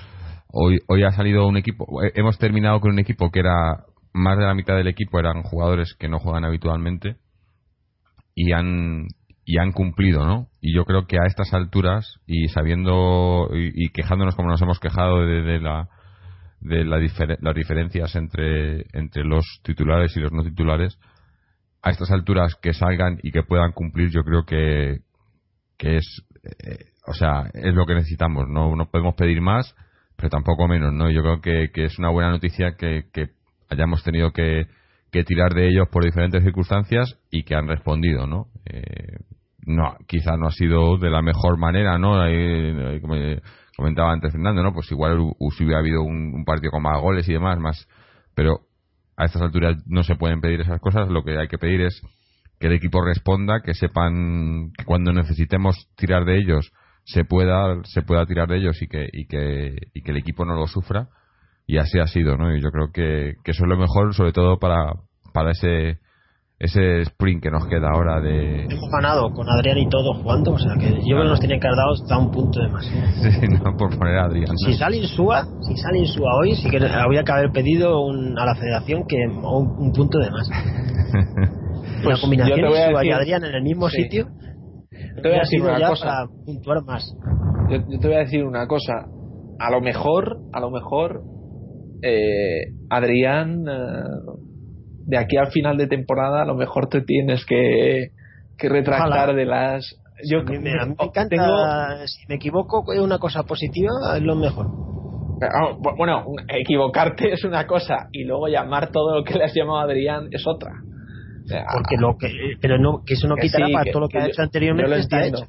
[0.49, 4.45] hoy hoy ha salido un equipo, hemos terminado con un equipo que era más de
[4.45, 7.17] la mitad del equipo eran jugadores que no juegan habitualmente
[8.35, 9.07] y han
[9.45, 10.49] y han cumplido, ¿no?
[10.61, 15.25] Y yo creo que a estas alturas y sabiendo y, quejándonos como nos hemos quejado
[15.25, 15.89] de, la
[16.61, 20.99] de las diferencias entre entre los titulares y los no titulares,
[21.83, 25.01] a estas alturas que salgan y que puedan cumplir, yo creo que
[25.79, 29.77] que es eh, o sea, es lo que necesitamos, no no podemos pedir más,
[30.17, 31.11] pero tampoco menos, ¿no?
[31.11, 33.31] Yo creo que, que es una buena noticia que, que
[33.69, 34.67] hayamos tenido que,
[35.27, 38.49] tirar de ellos por diferentes circunstancias y que han respondido, ¿no?
[38.67, 39.17] Eh,
[39.65, 42.19] no, quizá no ha sido de la mejor manera, ¿no?
[43.01, 43.15] como
[43.77, 44.75] comentaba antes Fernando, ¿no?
[44.75, 45.19] Pues igual
[45.57, 47.89] si hubiera habido un, partido con más goles y demás, más,
[48.35, 48.61] pero
[49.17, 51.99] a estas alturas no se pueden pedir esas cosas, lo que hay que pedir es
[52.61, 56.73] que el equipo responda, que sepan que cuando necesitemos tirar de ellos
[57.07, 60.45] se pueda se pueda tirar de ellos y que y que y que el equipo
[60.45, 61.09] no lo sufra.
[61.69, 62.55] Y así ha sido, ¿no?
[62.55, 64.93] Y yo creo que, que eso es lo mejor, sobre todo para,
[65.33, 65.99] para ese
[66.59, 70.59] ese sprint que nos queda ahora de hemos ganado con Adrián y todo jugando o
[70.59, 72.87] sea que yo creo que nos tienen dado hasta un punto de más.
[73.21, 76.79] Sí no por poner a Adrián si sale Insúa si sale Insúa hoy sí que
[76.79, 80.49] habría que haber pedido un, a la federación que un, punto de más.
[82.03, 84.29] Pues combinación Insúa y Adrián en el mismo sitio
[85.23, 87.15] te voy a decir una cosa para puntuar más
[87.71, 89.07] yo, yo te voy a decir una cosa
[89.59, 91.23] a lo mejor a lo mejor
[92.03, 94.33] eh, Adrián, eh,
[95.07, 98.11] de aquí al final de temporada, a lo mejor te tienes que,
[98.59, 99.85] que retractar de las.
[100.31, 104.67] Yo me, me, encanta, si me equivoco, una cosa positiva es lo mejor.
[105.43, 109.79] Ah, bueno, equivocarte es una cosa y luego llamar todo lo que le has llamado
[109.79, 110.73] a Adrián es otra.
[111.73, 112.29] Porque lo que,
[112.61, 115.47] pero no, que eso no quitará para todo lo que, ha hecho anteriormente está hecho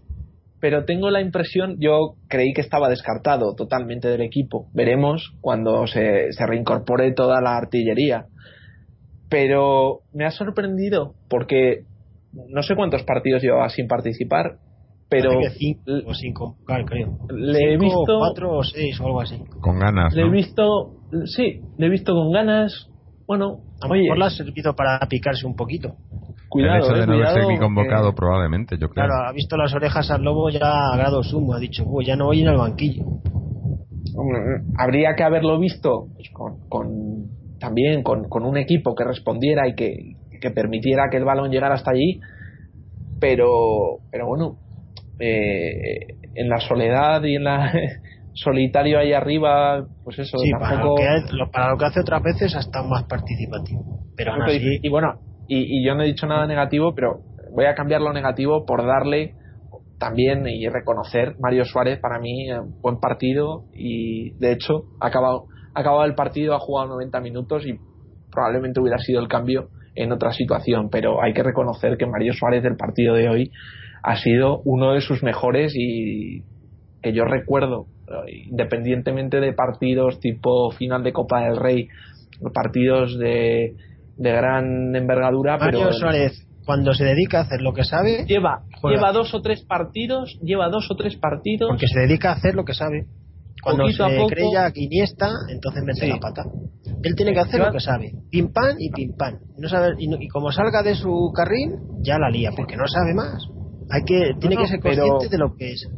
[0.59, 4.67] pero tengo la impresión, yo creí que estaba descartado totalmente del equipo.
[4.73, 8.25] Veremos cuando se, se reincorpore toda la artillería.
[9.29, 11.83] Pero me ha sorprendido porque
[12.49, 14.57] no sé cuántos partidos llevaba sin participar,
[15.09, 17.17] pero cinco o convocar, creo.
[17.29, 19.37] Le he visto cuatro o seis o algo así.
[19.61, 20.13] Con ganas.
[20.13, 20.95] Le he visto,
[21.25, 22.89] sí, le he visto con ganas.
[23.27, 25.95] Bueno, a lo mejor le ha servido para picarse un poquito.
[26.49, 29.05] Cuidado, el hecho de eh, no haberse ni convocado, probablemente, yo creo.
[29.05, 32.27] Claro, ha visto las orejas al lobo ya a grado sumo, ha dicho, ya no
[32.27, 33.03] voy en el banquillo.
[34.77, 36.29] habría que haberlo visto pues,
[36.69, 37.27] con,
[37.59, 41.91] también con, un equipo que respondiera y que que permitiera que el balón llegara hasta
[41.91, 42.19] allí,
[43.19, 44.57] pero, pero bueno,
[45.19, 47.71] eh, en la soledad y en la
[48.37, 50.95] solitario ahí arriba, pues eso, para, lo
[51.77, 54.05] que hace otras veces hasta más participativo.
[54.15, 57.21] Pero y, bueno, y, yo no he dicho nada negativo, pero
[57.51, 59.33] voy a cambiar lo negativo por darle
[59.97, 65.45] también y reconocer Mario Suárez para mí eh, buen partido y de hecho ha acabado,
[65.73, 67.79] ha acabado el partido, ha jugado 90 minutos y
[68.31, 72.61] probablemente hubiera sido el cambio en otra situación, pero hay que reconocer que Mario Suárez
[72.61, 73.51] del partido de hoy
[74.03, 76.43] ha sido uno de sus mejores y
[77.01, 77.87] que yo recuerdo,
[78.27, 81.87] independientemente de partidos tipo final de Copa del Rey,
[82.53, 83.75] partidos de,
[84.17, 85.57] de gran envergadura.
[85.57, 89.63] Mario Suárez, cuando se dedica a hacer lo que sabe, lleva, lleva dos o tres
[89.63, 91.69] partidos, lleva dos o tres partidos.
[91.69, 93.05] Porque se dedica a hacer lo que sabe.
[93.63, 96.43] Cuando se cree ya Iniesta, entonces mete la pata.
[97.03, 98.11] Él tiene que hacer lo que sabe.
[98.29, 99.39] Pim pam y pim pam.
[99.57, 103.47] No sabe, y, como salga de su carril, ya la lía, porque no sabe más.
[103.89, 105.89] Hay que, tiene que ser consciente de lo que es.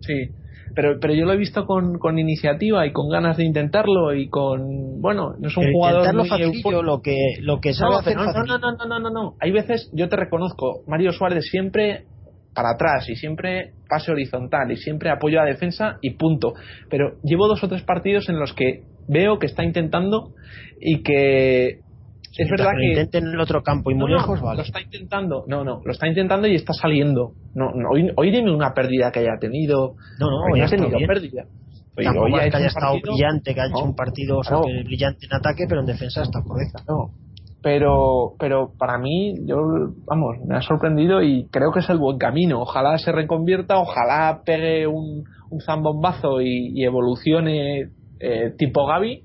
[0.00, 0.30] Sí,
[0.74, 4.28] pero, pero yo lo he visto con, con iniciativa y con ganas de intentarlo y
[4.28, 8.24] con, bueno, no es un jugador muy facilillo, lo que, lo que sabe hacer no,
[8.24, 12.04] no, no, no, no, no, no, hay veces, yo te reconozco, Mario Suárez siempre
[12.54, 16.54] para atrás y siempre pase horizontal y siempre apoyo a la defensa y punto.
[16.90, 20.32] Pero llevo dos o tres partidos en los que veo que está intentando
[20.80, 21.80] y que
[22.36, 25.64] es verdad que intenten en el otro campo y muy lejos lo está intentando no
[25.64, 27.32] no lo está intentando y está saliendo.
[27.54, 29.94] No, no hoy, dime una pérdida que haya tenido.
[30.20, 31.44] No no hoy, ha tenido pérdida.
[31.96, 34.40] Hoy, hoy ha que haya estado brillante que ha hecho un partido
[34.84, 36.82] brillante en ataque pero en defensa está correcta.
[36.88, 37.10] No
[37.62, 39.56] pero pero para mí yo
[40.06, 42.60] vamos me ha sorprendido y creo que es el buen camino.
[42.60, 49.24] Ojalá se reconvierta ojalá pegue un, un zambombazo y, evolucione eh, tipo Gaby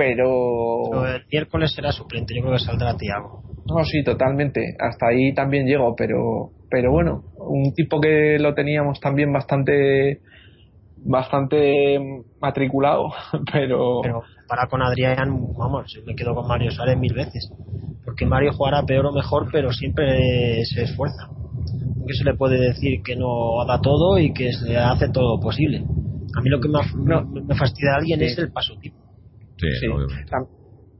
[0.00, 1.04] pero...
[1.06, 3.42] el miércoles será suplente, yo creo que saldrá Tiago.
[3.66, 4.74] No, sí, totalmente.
[4.78, 10.20] Hasta ahí también llego, pero, pero bueno, un tipo que lo teníamos también bastante
[11.02, 11.98] bastante
[12.40, 13.10] matriculado,
[13.52, 14.00] pero...
[14.02, 17.52] Pero para con Adrián, vamos, me quedo con Mario Suárez mil veces.
[18.02, 21.28] Porque Mario jugará peor o mejor, pero siempre se esfuerza.
[22.06, 25.84] Que se le puede decir que no da todo y que se hace todo posible.
[26.36, 28.99] A mí lo que me, me fastidia a alguien es el paso tipo
[29.60, 29.86] Sí,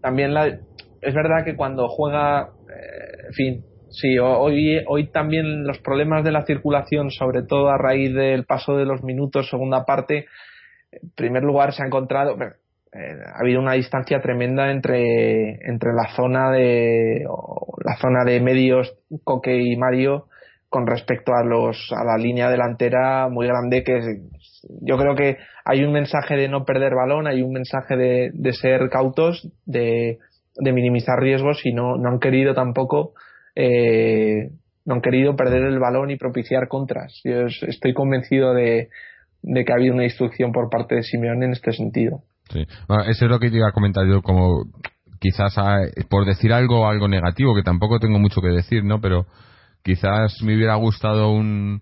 [0.01, 5.79] también la, es verdad que cuando juega, eh, en fin, sí, hoy, hoy también los
[5.79, 10.27] problemas de la circulación, sobre todo a raíz del paso de los minutos, segunda parte,
[10.93, 16.15] en primer lugar se ha encontrado, eh, ha habido una distancia tremenda entre, entre la
[16.15, 17.25] zona de
[17.85, 18.95] la zona de medios
[19.25, 20.27] Coque y Mario
[20.69, 24.01] con respecto a los a la línea delantera muy grande que
[24.83, 28.53] yo creo que hay un mensaje de no perder balón, hay un mensaje de, de
[28.53, 30.19] ser cautos, de,
[30.61, 33.15] minimizar riesgos y no, no han querido tampoco
[33.55, 34.51] eh,
[34.85, 37.21] no han querido perder el balón y propiciar contras.
[37.25, 38.89] Yo estoy convencido de,
[39.43, 42.23] que ha habido una instrucción por parte de Simeone en este sentido.
[42.51, 42.67] Sí.
[43.07, 44.65] eso es lo que yo iba a comentar yo como
[45.21, 49.01] quizás ah, por decir algo algo negativo que tampoco tengo mucho que decir, ¿no?
[49.01, 49.27] Pero
[49.83, 51.81] quizás me hubiera gustado un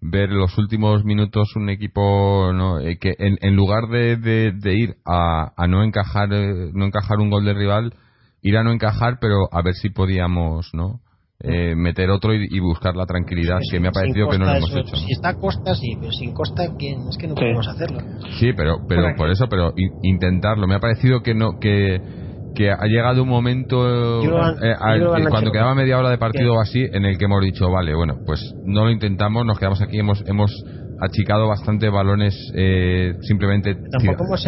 [0.00, 2.80] ver los últimos minutos un equipo ¿no?
[2.80, 7.30] Eh, que en, lugar de, de, ir a, a, no encajar eh, no encajar un
[7.30, 7.94] gol de rival
[8.42, 11.00] ir a no encajar pero a ver si podíamos no
[11.40, 14.74] eh, meter otro y, buscar la tranquilidad que me ha parecido que no lo hemos
[14.74, 14.96] hecho.
[14.96, 18.00] si está Costa sí pero sin Costa es que no podemos hacerlo.
[18.40, 19.72] Sí pero pero por eso pero
[20.02, 20.66] intentarlo.
[20.66, 22.00] Me ha parecido que no que
[22.54, 24.74] que ha llegado un momento eh,
[25.28, 28.18] cuando quedaba media hora de partido o así en el que hemos dicho vale bueno
[28.26, 30.52] pues no lo intentamos nos quedamos aquí hemos hemos
[31.00, 34.46] achicado bastante balones eh, simplemente tampoco hemos,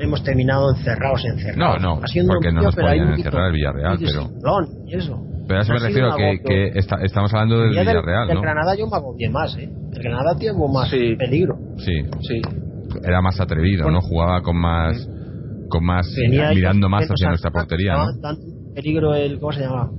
[0.00, 1.82] hemos, terminado encerrados encerrados.
[1.82, 4.30] No no porque no nos podían encerrar el Villarreal pero
[5.48, 8.42] pero a eso me refiero que, que estamos hablando del Villarreal del, ¿no?
[8.42, 9.68] Granada yo me agobié más ¿eh?
[9.92, 11.56] el Granada tiene más peligro.
[11.78, 12.02] Sí.
[12.20, 12.42] Sí.
[13.02, 15.08] Era más atrevido no jugaba con más
[15.68, 18.20] con más mirando más hacia nuestra portería ¿no?
[18.20, 18.36] Tan
[18.74, 19.90] peligro el cómo se llama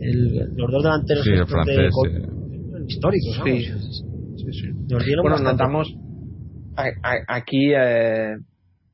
[0.00, 3.44] el, los dos delanteros sí, el francés, de, históricos ¿no?
[3.44, 3.64] sí,
[4.36, 5.14] sí, sí.
[5.22, 5.94] bueno notamos
[7.28, 8.36] aquí eh,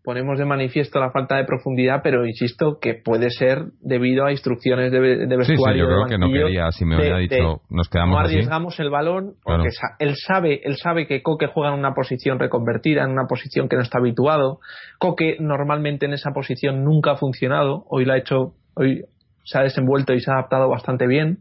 [0.09, 4.91] ponemos de manifiesto la falta de profundidad, pero insisto que puede ser debido a instrucciones
[4.91, 5.45] de, de vestuario.
[5.47, 8.81] Sí, sí, yo creo que no quería, si me hubiera dicho, nos quedamos No arriesgamos
[8.81, 13.11] el balón, porque él sabe, él sabe que Coque juega en una posición reconvertida, en
[13.11, 14.61] una posición que no está habituado.
[14.99, 19.05] Coque normalmente en esa posición nunca ha funcionado, hoy lo ha hecho, hoy
[19.45, 21.37] se ha desenvuelto y se ha adaptado bastante bien.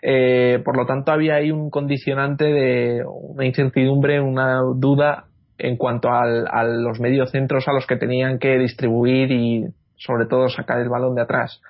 [0.00, 5.24] Eh, por lo tanto, había ahí un condicionante de una incertidumbre, una duda
[5.58, 9.64] en cuanto al, a los mediocentros a los que tenían que distribuir y
[9.96, 11.60] sobre todo sacar el balón de atrás.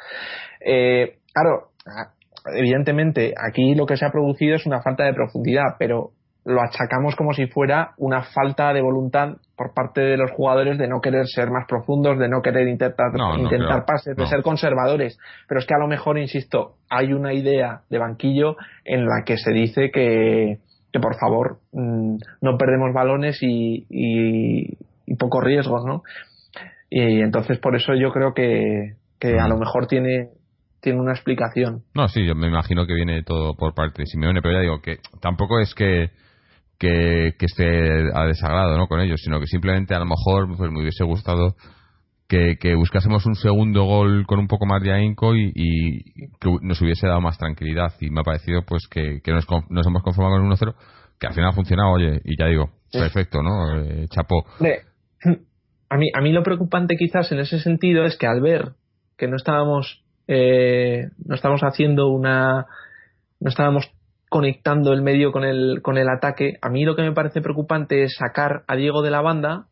[0.60, 1.70] Eh, claro,
[2.54, 6.10] evidentemente, aquí lo que se ha producido es una falta de profundidad, pero
[6.44, 10.86] lo achacamos como si fuera una falta de voluntad por parte de los jugadores de
[10.86, 15.18] no querer ser más profundos, de no querer intentar, intentar pases, de ser conservadores.
[15.48, 19.38] Pero es que a lo mejor, insisto, hay una idea de banquillo en la que
[19.38, 20.58] se dice que,
[20.96, 26.02] que por favor mm, no perdemos balones y, y, pocos riesgos, ¿no?
[26.90, 30.30] Y entonces por eso yo creo que, que a lo mejor tiene
[30.80, 31.82] tiene una explicación.
[31.94, 34.80] No, sí, yo me imagino que viene todo por parte de Simeone, pero ya digo
[34.80, 36.10] que tampoco es que
[36.78, 38.86] que, esté a desagrado ¿no?
[38.86, 41.56] con ellos, sino que simplemente a lo mejor pues, me hubiese gustado
[42.28, 46.02] que, buscásemos un segundo gol con un poco más de ahínco y,
[46.40, 47.94] que nos hubiese dado más tranquilidad.
[48.00, 49.46] Y me ha parecido pues que, nos,
[49.86, 50.74] hemos conformado con un 1-0,
[51.18, 53.80] que al final ha funcionado, oye, y ya digo, perfecto, ¿no?
[53.80, 54.44] Eh, chapó.
[55.88, 58.72] A mí, a mí lo preocupante quizás en ese sentido es que al ver
[59.16, 62.66] que no estábamos, eh, no estábamos haciendo una,
[63.38, 63.92] no estábamos
[64.28, 66.58] conectando el medio con el, con el ataque.
[66.60, 69.66] A mí lo que me parece preocupante es sacar a Diego de la banda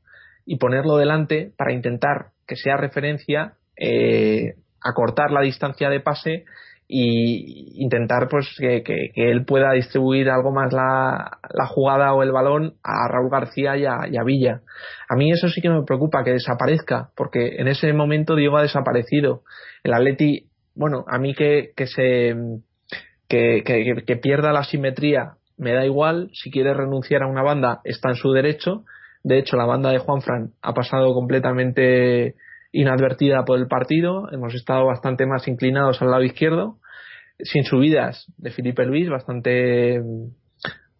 [0.46, 6.44] y ponerlo delante para intentar que sea referencia, eh, acortar la distancia de pase
[6.86, 12.30] y intentar pues que, que, él pueda distribuir algo más la, la, jugada o el
[12.30, 14.60] balón a Raúl García y a, Villa.
[15.08, 18.62] A mí eso sí que me preocupa, que desaparezca, porque en ese momento Diego ha
[18.62, 19.42] desaparecido.
[19.82, 22.34] El Atleti, bueno, a mí que, que se
[23.28, 28.16] que, pierda la simetría me da igual, si quiere renunciar a una banda está en
[28.16, 28.84] su derecho,
[29.24, 32.36] de hecho la banda de Juanfran ha pasado completamente
[32.72, 36.78] inadvertida por el partido, hemos estado bastante más inclinados al lado izquierdo,
[37.38, 40.00] sin subidas de Felipe Luis, bastante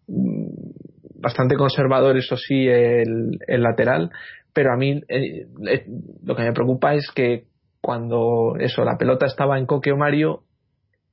[0.07, 4.11] bastante conservador eso sí el, lateral,
[4.53, 5.85] pero a mí eh, eh,
[6.23, 7.45] lo que me preocupa es que
[7.81, 10.43] cuando eso la pelota estaba en Coque o Mario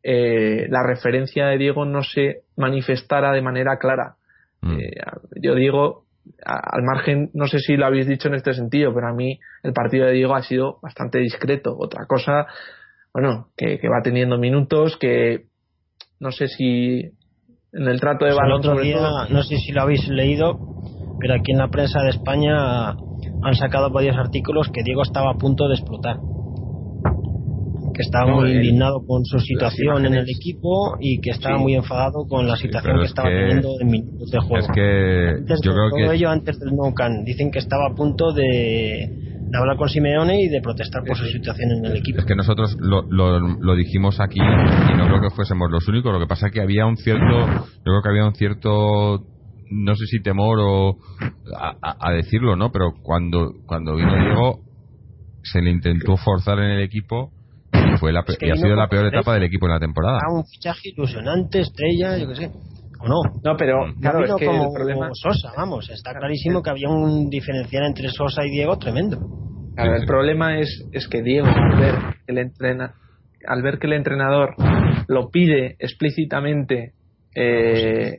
[0.03, 4.17] eh, la referencia de Diego no se manifestara de manera clara.
[4.61, 4.79] Mm.
[5.41, 6.07] Yo digo,
[6.45, 9.73] al margen, no sé si lo habéis dicho en este sentido, pero a mí el
[9.73, 11.77] partido de Diego ha sido bastante discreto.
[11.79, 12.47] Otra cosa,
[13.12, 15.47] bueno, que, va teniendo minutos, que
[16.20, 17.01] no sé si
[17.73, 18.59] en el trato de balón.
[18.59, 18.99] otro día,
[19.31, 20.59] no sé si lo habéis leído,
[21.20, 25.39] pero aquí en la prensa de España han sacado varios artículos que Diego estaba a
[25.39, 26.18] punto de explotar
[27.93, 32.26] que estaba muy indignado con su situación en el equipo y que estaba muy enfadado
[32.28, 34.66] con la situación que estaba teniendo en minutos de juego.
[34.66, 37.95] Es que antes yo creo todo ello antes del no can dicen que estaba a
[37.95, 42.18] punto de, hablar con Simeone y de protestar por su situación en el equipo.
[42.18, 46.12] Es que nosotros lo, lo, dijimos aquí y no creo que fuésemos los únicos.
[46.12, 49.26] Lo que pasa es que había un cierto, yo creo que había un cierto
[49.74, 50.99] no sé si temor o
[51.57, 52.70] a, a, decirlo, ¿no?
[52.72, 54.61] Pero cuando cuando vino Diego
[55.43, 57.30] se le intentó forzar en el equipo
[57.99, 60.18] fue la, y ha sido la peor etapa del equipo en la temporada.
[60.31, 62.51] un fichaje ilusionante, estrella, yo qué sé.
[63.01, 63.20] ¿O no?
[63.43, 64.01] No, pero mm.
[64.01, 65.09] claro, es que como, el problema...
[65.12, 69.18] Sosa, vamos, está clarísimo que había un diferencial entre Sosa y Diego tremendo.
[69.75, 71.95] Claro, el problema es, es que Diego, al ver,
[72.27, 72.95] el entrena,
[73.47, 74.55] al ver que el entrenador
[75.09, 76.93] lo pide explícitamente,
[77.35, 78.18] eh,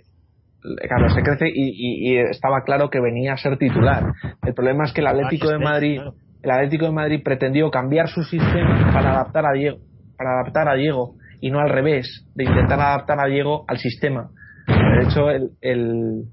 [0.62, 4.04] claro, se crece y, y, estaba claro que venía a ser titular.
[4.45, 5.99] El problema es que el Atlético de Madrid
[6.44, 9.78] el Atlético de Madrid pretendió cambiar su sistema para adaptar a Diego,
[10.18, 14.30] para adaptar a Diego y no al revés, de intentar adaptar a Diego al sistema.
[14.68, 16.26] De hecho, el,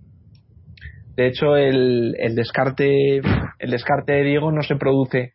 [1.17, 3.19] de hecho el, el, descarte
[3.59, 5.33] el descarte de Diego no se produce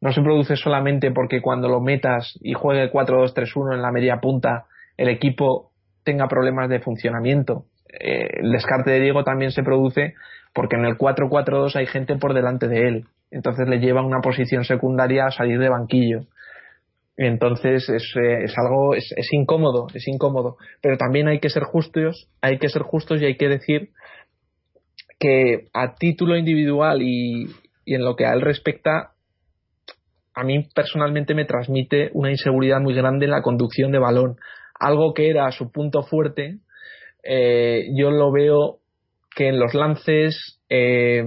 [0.00, 4.66] no se produce solamente porque cuando lo metas y juegue 4-2-3-1 en la media punta
[4.96, 5.72] el equipo
[6.04, 7.64] tenga problemas de funcionamiento.
[7.88, 10.14] Eh, el descarte de Diego también se produce
[10.58, 14.64] porque en el 4-4-2 hay gente por delante de él entonces le lleva una posición
[14.64, 16.20] secundaria a salir de banquillo.
[17.16, 20.56] Entonces es, eh, es algo, es, es, incómodo, es incómodo.
[20.80, 23.90] Pero también hay que ser justos, hay que ser justos y hay que decir
[25.18, 27.48] que a título individual y,
[27.84, 29.12] y en lo que a él respecta,
[30.32, 34.36] a mí personalmente me transmite una inseguridad muy grande en la conducción de balón.
[34.78, 36.58] Algo que era su punto fuerte,
[37.24, 38.78] eh, yo lo veo
[39.38, 41.24] que en los lances, eh,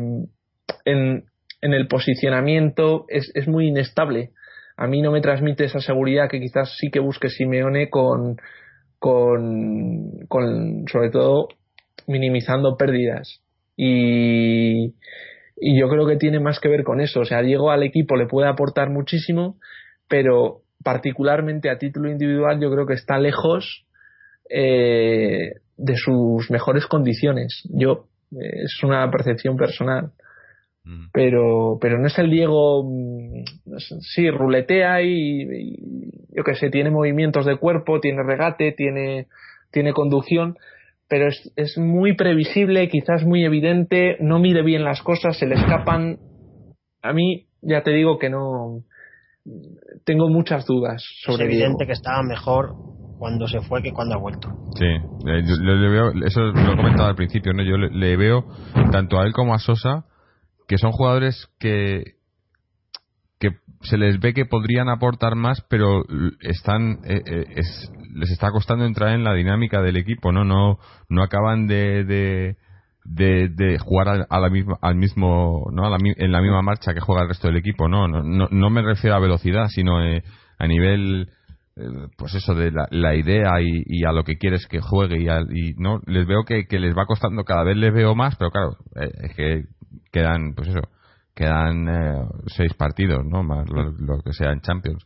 [0.84, 1.24] en,
[1.62, 4.32] el posicionamiento es, es muy inestable.
[4.76, 8.36] A mí no me transmite esa seguridad que quizás sí que busque Simeone con,
[9.00, 11.48] con, con sobre todo
[12.06, 13.42] minimizando pérdidas.
[13.78, 14.94] Y,
[15.56, 17.22] y yo creo que tiene más que ver con eso.
[17.22, 19.56] O sea, Diego al equipo le puede aportar muchísimo,
[20.10, 23.86] pero particularmente a título individual yo creo que está lejos
[24.50, 27.64] eh, de sus mejores condiciones.
[27.70, 30.12] Yo es una percepción personal.
[30.84, 31.08] Mm.
[31.14, 33.44] Pero, pero no es el Diego, mm,
[34.00, 35.78] sí, ruletea y,
[36.36, 39.28] yo qué sé, tiene movimientos de cuerpo, tiene regate, tiene,
[39.72, 40.58] tiene conducción,
[41.08, 45.56] pero es, es muy previsible, quizás muy evidente, no mide bien las cosas, se le
[45.56, 46.18] escapan.
[47.04, 48.84] A mí, ya te digo que no,
[50.04, 51.46] tengo muchas dudas sobre.
[51.46, 52.76] Es evidente que estaba mejor
[53.22, 54.50] cuando se fue que cuando ha vuelto.
[54.80, 54.88] Sí,
[55.26, 57.62] le, eso lo he comentado al principio, ¿no?
[57.62, 58.46] Yo le, veo
[58.92, 60.06] tanto a él como a Sosa
[60.68, 62.16] que son jugadores que
[63.40, 63.52] que
[63.82, 66.02] se les ve que podrían aportar más, pero
[66.40, 67.62] están eh, eh,
[68.16, 72.58] les está costando entrar en la dinámica del equipo, no no no acaban de, de
[73.04, 77.28] de, jugar a, la misma, al mismo no en la misma marcha que juega el
[77.28, 80.24] resto del equipo no no, no, me refiero a velocidad sino eh,
[80.58, 81.30] a nivel
[82.18, 86.28] pues eso de la, idea y, a lo que quieres que juegue y, no les
[86.28, 89.64] veo que, les va costando cada vez les veo más pero claro eh, es que
[90.12, 90.82] quedan pues eso
[91.34, 91.88] quedan
[92.48, 95.06] seis partidos no más lo, que sea en Champions.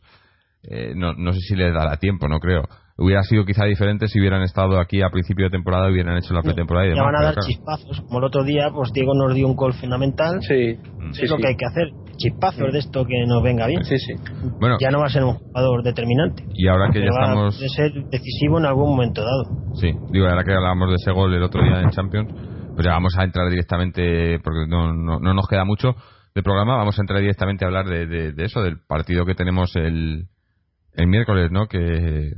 [0.96, 2.64] No, no sé si les dará tiempo no creo
[2.98, 6.32] hubiera sido quizá diferente si hubieran estado aquí a principio de temporada y hubieran hecho
[6.32, 7.04] la pretemporada y demás.
[7.04, 9.74] Ya van a dar chispazos, como el otro día, pues Diego nos dio un gol
[9.74, 10.40] fundamental.
[10.40, 10.78] Sí,
[11.20, 13.84] es lo que hay que hacer, chispazos de esto que nos venga bien.
[13.84, 14.14] Sí, sí.
[14.58, 16.44] Bueno, ya no va a ser un jugador determinante.
[16.54, 17.60] Y ahora que ya estamos.
[17.60, 19.44] Va a ser decisivo en algún momento dado.
[19.74, 22.32] Sí, digo, ahora que hablábamos de ese gol el otro día en Champions,
[22.74, 25.94] pues ya vamos a entrar directamente, porque no, no, no nos queda mucho
[26.34, 29.34] de programa, vamos a entrar directamente a hablar de, de, de eso, del partido que
[29.34, 30.28] tenemos el,
[30.94, 31.66] el miércoles, ¿no?
[31.66, 32.32] Que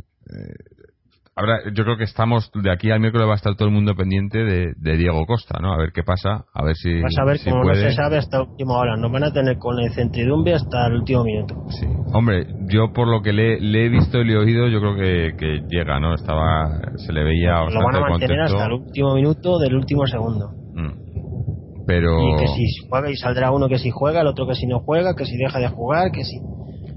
[1.38, 3.94] Ahora, yo creo que estamos, de aquí al miércoles va a estar todo el mundo
[3.94, 5.72] pendiente de, Diego Costa, ¿no?
[5.72, 7.00] A ver qué pasa, a ver si.
[7.00, 8.96] Vas a ver cómo no se sabe hasta última hora.
[8.96, 11.54] Nos van a tener con la incertidumbre hasta el último minuto.
[11.68, 11.86] Sí.
[12.12, 15.60] Hombre, yo por lo que le, he visto y le he oído, yo creo que,
[15.68, 16.14] llega, ¿no?
[16.14, 17.64] Estaba, se le veía.
[17.70, 20.50] Lo van a mantener hasta el último minuto del último segundo.
[20.74, 21.84] Mm.
[21.86, 22.18] Pero.
[22.20, 24.80] Y que si juega y saldrá uno que si juega, el otro que si no
[24.80, 26.40] juega, que si deja de jugar, que si.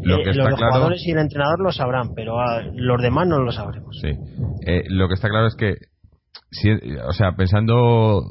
[0.03, 2.37] Lo eh, los jugadores y el entrenador lo sabrán, pero
[2.73, 3.97] los demás no lo sabremos.
[4.01, 4.09] Sí.
[4.65, 5.75] Eh, lo que está claro es que,
[6.49, 8.23] si, o sea, pensando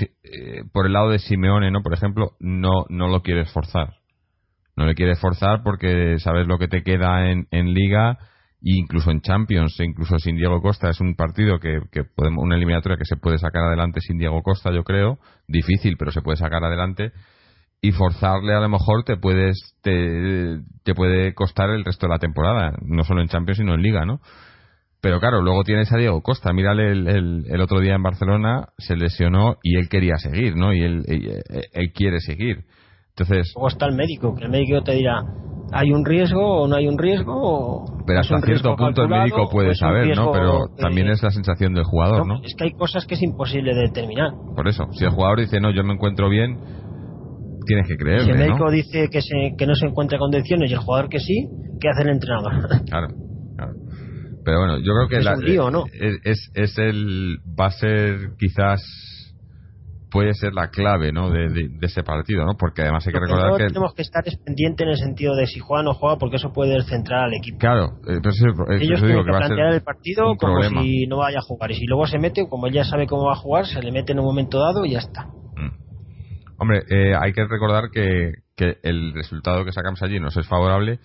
[0.00, 1.82] eh, por el lado de Simeone, ¿no?
[1.82, 3.94] Por ejemplo, no, no lo quieres forzar.
[4.76, 8.18] No le quieres forzar porque sabes lo que te queda en, en Liga
[8.62, 10.90] e incluso en Champions, e incluso sin Diego Costa.
[10.90, 14.42] Es un partido que, que podemos, una eliminatoria que se puede sacar adelante sin Diego
[14.42, 15.18] Costa, yo creo.
[15.48, 17.12] Difícil, pero se puede sacar adelante
[17.86, 22.18] y forzarle a lo mejor te puedes te, te, puede costar el resto de la
[22.18, 24.20] temporada no solo en Champions sino en Liga no
[25.06, 26.52] pero claro luego tienes a Diego Costa.
[26.52, 30.82] Mírale el, el, otro día en Barcelona se lesionó y él quería seguir no y
[30.82, 32.64] él, él, quiere seguir.
[33.10, 35.22] Entonces luego está el médico que el médico te dirá
[35.72, 39.74] hay un riesgo o no hay un riesgo pero hasta cierto punto el médico puede
[39.74, 43.14] saber no pero también es la sensación del jugador no, es que hay cosas que
[43.14, 44.32] es imposible de determinar.
[44.54, 46.58] Por eso si el jugador dice no yo me encuentro bien
[47.66, 48.22] tienes que creer.
[48.22, 51.18] Si el médico dice que, se, que no se encuentra condiciones y el jugador que
[51.18, 51.48] sí,
[51.80, 52.52] ¿qué hace el entrenador?
[52.86, 53.08] Claro,
[53.56, 53.72] claro.
[54.44, 55.84] Pero bueno, yo creo que es, la, lío, ¿no?
[55.92, 57.38] es, es, el.
[57.60, 58.80] Va a ser quizás.
[60.08, 61.30] Puede ser la clave ¿no?
[61.30, 62.52] de, de, ese partido, ¿no?
[62.56, 63.66] Porque además hay que recordar que.
[63.66, 66.52] tenemos que estar pendiente en el sentido de si juega o no juega, porque eso
[66.52, 67.58] puede descentrar al equipo.
[67.58, 68.20] Claro, eh,
[68.80, 71.72] ellos tienen que, plantear el partido como si no vaya a jugar.
[71.72, 73.90] Y si luego se mete, como él ya sabe cómo va a jugar, se le
[73.90, 75.26] mete en un momento dado y ya está.
[76.58, 78.32] Hombre, eh, hay que recordar que,
[78.82, 80.98] el resultado que sacamos allí nos es favorable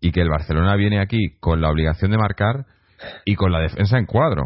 [0.00, 2.64] y que el Barcelona viene aquí con la obligación de marcar
[3.26, 4.44] y con la defensa en cuadro.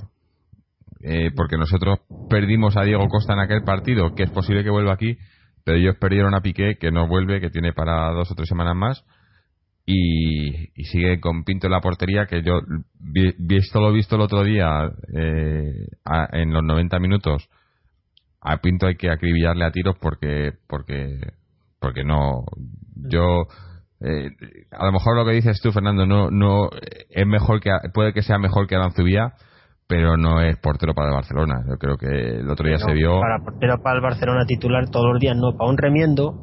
[1.00, 4.94] Eh, porque nosotros perdimos a Diego Costa en aquel partido, que es posible que vuelva
[4.94, 5.16] aquí,
[5.64, 8.74] pero ellos perdieron a Piqué, que no vuelve, que tiene para dos o tres semanas
[8.74, 9.04] más,
[9.86, 12.60] y, sigue con Pinto en la portería, que yo,
[12.98, 15.86] visto lo visto el otro día, eh,
[16.32, 17.48] en los 90 minutos,
[18.48, 21.20] a Pinto hay que acribillarle a tiros porque porque
[21.80, 22.44] porque no.
[22.96, 23.42] Yo
[24.00, 24.30] eh,
[24.72, 26.70] a lo mejor lo que dices tú Fernando no no
[27.10, 29.34] es mejor que puede que sea mejor que Aranzubía
[29.86, 31.64] pero no es portero para el Barcelona.
[31.66, 33.20] Yo creo que el otro día se vio.
[33.20, 36.34] para portero para el Barcelona titular todos los días no para un remiendo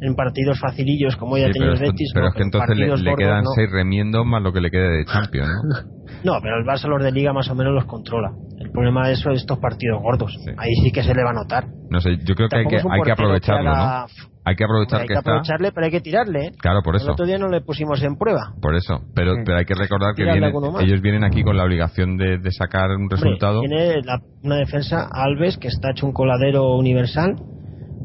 [0.00, 3.44] en partidos facilillos como ya sí, tenido el Betis pero es que entonces le, quedan
[3.54, 5.97] seis remiendos más lo que le quede de Champions ¿no?
[6.24, 9.14] no pero el Barça los de Liga más o menos los controla el problema de
[9.14, 10.36] eso es estos partidos gordos.
[10.56, 11.66] Ahí sí que se le va a notar.
[11.90, 14.06] No sé, yo creo que hay que, hay que aprovecharlo, ¿no?
[14.44, 16.46] Hay que aprovechar hay que, que aprovecharle, pero hay que tirarle.
[16.46, 16.50] ¿eh?
[16.58, 17.06] Claro, por eso.
[17.06, 18.54] El otro día no le pusimos en prueba.
[18.60, 19.00] Por eso.
[19.14, 22.90] Pero, pero hay que recordar que ellos vienen aquí con la obligación de, de sacar
[22.90, 23.60] un resultado.
[23.60, 24.00] tiene
[24.42, 27.36] una defensa, Alves, que está hecho un coladero universal.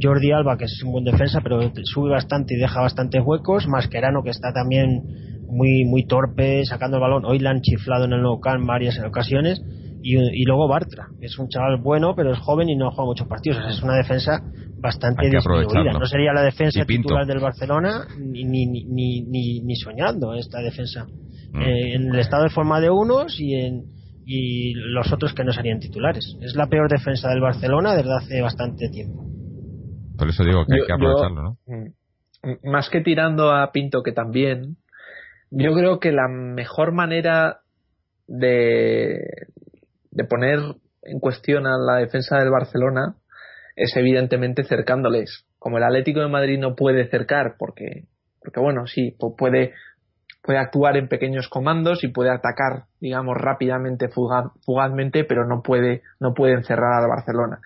[0.01, 3.67] Jordi Alba, que es un buen defensa, pero sube bastante y deja bastantes huecos.
[3.67, 5.03] Mascherano, que está también
[5.47, 7.25] muy muy torpe sacando el balón.
[7.25, 9.61] Hoy la han chiflado en el Nou Camp varias ocasiones
[10.05, 13.57] y, luego Bartra, es un chaval bueno, pero es joven y no juega muchos partidos.
[13.69, 14.43] es una defensa
[14.77, 15.93] bastante disminuida.
[15.93, 21.05] No sería la defensa titular del Barcelona ni, ni, ni, ni, ni soñando esta defensa.
[21.53, 21.61] Mm.
[21.61, 23.93] Eh, en el estado de forma de unos y en
[24.25, 26.37] y los otros que no serían titulares.
[26.41, 29.25] Es la peor defensa del Barcelona desde hace bastante tiempo.
[30.17, 31.57] Por eso digo que hay que aprovecharlo, ¿no?
[31.65, 34.77] Mm, más que tirando a Pinto, que también,
[35.55, 37.59] yo creo que la mejor manera
[38.27, 39.19] de,
[40.11, 40.59] de poner
[41.03, 43.15] en cuestión a la defensa del Barcelona
[43.75, 45.45] es evidentemente cercándoles.
[45.59, 48.05] Como el Atlético de Madrid no puede cercar porque,
[48.41, 49.73] porque bueno, sí, puede,
[50.41, 56.33] puede actuar en pequeños comandos y puede atacar, digamos, rápidamente, fugazmente, pero no puede, no
[56.33, 57.59] puede encerrar al Barcelona.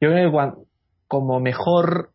[0.00, 0.62] Yo creo que
[1.08, 2.10] como mejor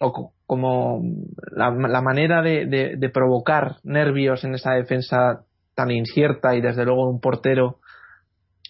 [0.00, 1.02] o como
[1.50, 2.66] la, manera de,
[2.96, 5.44] de, provocar nervios en esa defensa
[5.74, 7.80] tan incierta y desde luego un portero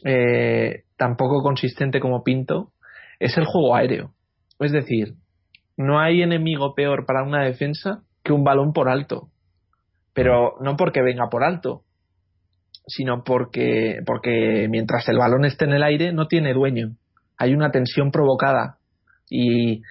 [0.04, 2.72] eh, tan poco consistente como Pinto
[3.18, 4.12] es el juego aéreo.
[4.58, 5.14] Es decir,
[5.76, 9.28] no hay enemigo peor para una defensa que un balón por alto.
[10.14, 11.82] Pero no porque venga por alto,
[12.86, 16.96] sino porque, porque mientras el balón esté en el aire no tiene dueño.
[17.36, 18.78] Hay una tensión provocada.
[19.30, 19.82] Y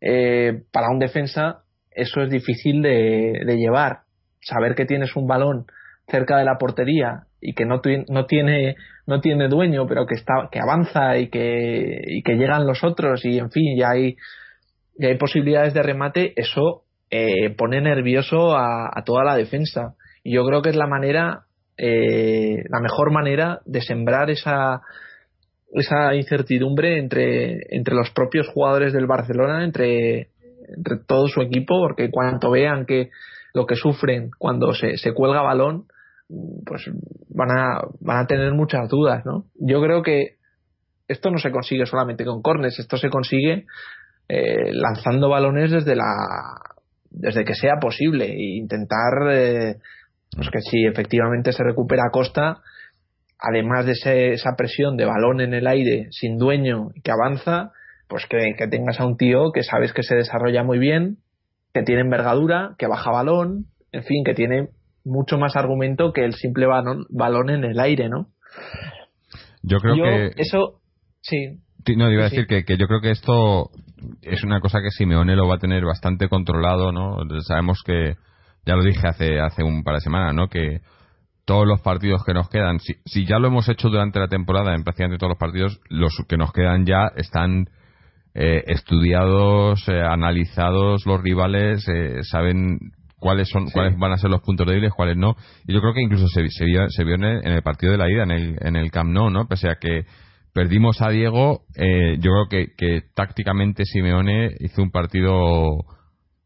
[0.00, 1.62] eh, para un defensa
[1.98, 4.02] eso es difícil de, llevar.
[4.40, 5.66] Saber que tienes un balón
[6.06, 8.76] cerca de la portería y que no, no tiene
[9.06, 13.24] no tiene dueño pero que está que avanza y que y que llegan los otros
[13.24, 14.16] y en fin ya hay
[14.98, 19.94] ya hay posibilidades de remate eso eh, pone nervioso a, toda la defensa
[20.24, 21.42] y yo creo que es la manera
[21.76, 24.80] eh, la mejor manera de sembrar esa
[25.72, 30.28] esa incertidumbre entre entre los propios jugadores del Barcelona entre
[30.76, 33.10] entre todo su equipo porque cuando vean que
[33.54, 35.86] lo que sufren cuando se, se cuelga balón
[36.64, 36.90] pues
[37.30, 39.44] van a, van a tener muchas dudas, ¿no?
[39.58, 40.36] Yo creo que
[41.08, 43.64] esto no se consigue solamente con cornes, esto se consigue
[44.28, 46.04] eh, lanzando balones desde la
[47.10, 49.76] desde que sea posible e intentar eh,
[50.36, 52.58] pues que si efectivamente se recupera Costa
[53.38, 57.72] además de esa presión de balón en el aire sin dueño que avanza
[58.08, 61.18] pues que, que tengas a un tío que sabes que se desarrolla muy bien
[61.72, 64.68] que tiene envergadura que baja balón en fin que tiene
[65.08, 68.28] mucho más argumento que el simple balón, balón en el aire, ¿no?
[69.62, 70.32] Yo creo que.
[70.36, 70.80] Eso.
[71.20, 71.58] Sí.
[71.96, 73.70] No, iba a decir que, que, yo creo que esto
[74.20, 77.18] es una cosa que Simeone lo va a tener bastante controlado, ¿no?
[77.40, 78.14] Sabemos que,
[78.66, 80.48] ya lo dije hace, hace un par de semanas, ¿no?
[80.48, 80.80] Que
[81.48, 84.74] todos los partidos que nos quedan, si, si ya lo hemos hecho durante la temporada,
[84.74, 87.70] en prácticamente todos los partidos, los que nos quedan ya están
[88.34, 92.78] eh, estudiados, eh, analizados los rivales, eh, saben
[93.18, 95.36] cuáles son cuáles van a ser los puntos débiles, cuáles no.
[95.66, 98.10] Y yo creo que incluso se, se vio, se vio en, el, partido de la
[98.10, 99.48] ida, en el, en el Camp Nou, ¿no?
[99.48, 100.04] Pese a que
[100.52, 105.78] perdimos a Diego, eh, yo creo que, que tácticamente Simeone hizo un partido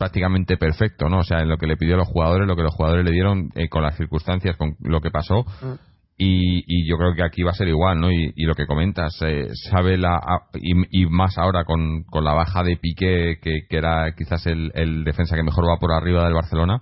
[0.02, 1.18] prácticamente perfecto, ¿no?
[1.18, 3.12] O sea, en lo que le pidió a los jugadores, lo que los jugadores le
[3.12, 5.44] dieron eh, con las circunstancias, con lo que pasó.
[5.44, 5.74] Mm.
[6.18, 8.10] Y, yo creo que aquí va a ser igual, ¿no?
[8.10, 10.20] Y, lo que comentas, eh, sabe la.
[10.54, 15.04] Y, más ahora con, con, la baja de Piqué, que, que era quizás el, el,
[15.04, 16.80] defensa que mejor va por arriba del Barcelona,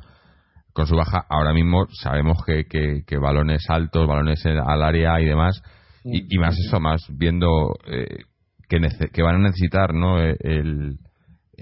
[0.72, 5.62] con su baja, ahora mismo sabemos que, que, balones altos, balones al área y demás,
[6.04, 8.24] y, más eso, más viendo eh,
[8.66, 8.78] que,
[9.12, 10.18] que van a necesitar, ¿no?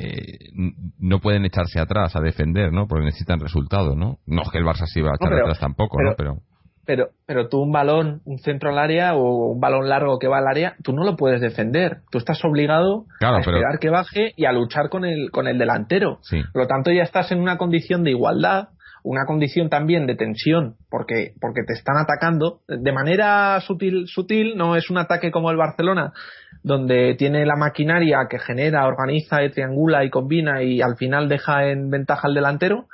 [0.01, 0.53] Eh,
[1.01, 2.87] no pueden echarse atrás a defender, ¿no?
[2.87, 4.19] Porque necesitan resultados, ¿no?
[4.27, 6.15] No es que el Barça se iba a echar atrás tampoco, ¿no?
[6.17, 6.39] Pero
[6.89, 10.39] pero, pero tú un balón, un centro al área o un balón largo que va
[10.39, 11.99] al área, tú no lo puedes defender.
[12.11, 16.21] Tú estás obligado a esperar que baje y a luchar con el, con el delantero.
[16.51, 18.69] Por lo tanto, ya estás en una condición de igualdad,
[19.03, 24.77] una condición también de tensión, porque, porque te están atacando de manera sutil, sutil, no
[24.77, 26.13] es un ataque como el Barcelona,
[26.63, 31.69] donde tiene la maquinaria que genera, organiza, y triangula y combina y al final deja
[31.69, 32.87] en ventaja al delantero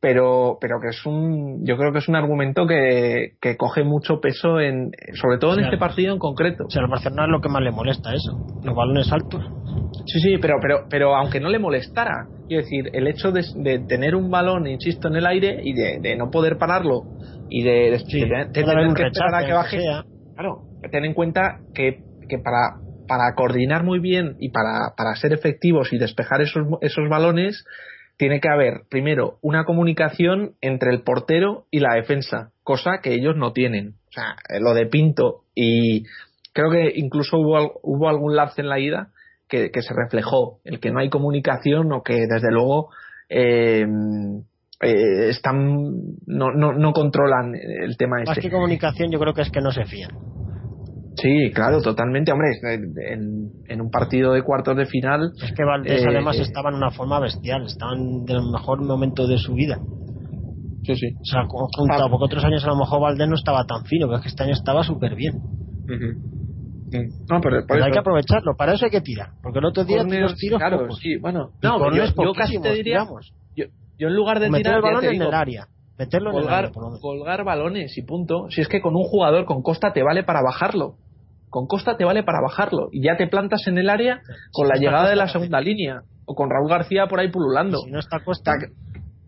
[0.00, 4.20] pero pero que es un yo creo que es un argumento que, que coge mucho
[4.20, 6.64] peso en sobre todo en este partido en concreto.
[6.66, 9.42] o sea al Barcelona es lo que más le molesta eso los balones altos.
[10.06, 14.14] Sí sí pero pero pero aunque no le molestara quiero decir el hecho de, tener
[14.14, 17.02] un balón insisto en el aire y de, no poder pararlo
[17.48, 19.78] y de, tener que esperar a que baje
[20.34, 25.32] claro ten en cuenta que, que para para coordinar muy bien y para, para ser
[25.32, 27.64] efectivos y despejar esos, esos balones
[28.16, 33.36] tiene que haber primero una comunicación entre el portero y la defensa, cosa que ellos
[33.36, 33.94] no tienen.
[34.08, 36.04] O sea, lo de Pinto y
[36.52, 39.10] creo que incluso hubo, hubo algún lapso en la ida
[39.48, 42.90] que, se reflejó, el que no hay comunicación o que desde luego
[43.28, 43.84] eh,
[44.80, 45.56] eh, están
[46.26, 48.48] no, no, no, controlan el tema Más este.
[48.48, 50.10] que comunicación yo creo que es que no se fían.
[51.16, 52.30] Sí, claro, totalmente.
[52.30, 52.48] Hombre,
[53.10, 55.32] en, en, un partido de cuartos de final.
[55.42, 59.26] Es que Valdés eh, además estaba en una forma bestial, estaban en el mejor momento
[59.26, 59.78] de su vida.
[60.82, 61.14] Sí, sí.
[61.18, 64.18] O sea, juntado, porque otros años a lo mejor Valdés no estaba tan fino, pero
[64.18, 65.40] es que este año estaba súper bien.
[67.28, 69.30] No, pero, hay que aprovecharlo, para eso hay que tirar.
[69.42, 70.58] Porque el otro día los tiros.
[70.58, 71.50] Claro, sí, bueno.
[71.62, 73.04] No, yo, yo, casi te diría.
[73.56, 73.64] Yo,
[73.98, 74.76] yo, en lugar de meter tirar.
[74.76, 75.68] el balón en el área
[75.98, 78.46] meterlo colgar, colgar balones y punto.
[78.50, 80.96] Si es que con un jugador con Costa te vale para bajarlo.
[81.48, 82.88] Con Costa te vale para bajarlo.
[82.92, 84.20] Y ya te plantas en el área
[84.52, 86.02] con la llegada de la segunda línea.
[86.26, 87.78] O con Raúl García por ahí pululando.
[87.78, 88.52] Si no está Costa.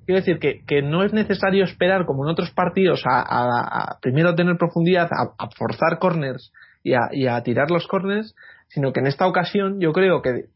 [0.05, 4.35] Quiero decir que, que, no es necesario esperar, como en otros partidos, a, a, primero
[4.35, 6.51] tener profundidad, a, forzar corners
[6.83, 8.35] y, y a, tirar los corners,
[8.69, 10.47] sino que en esta ocasión yo creo que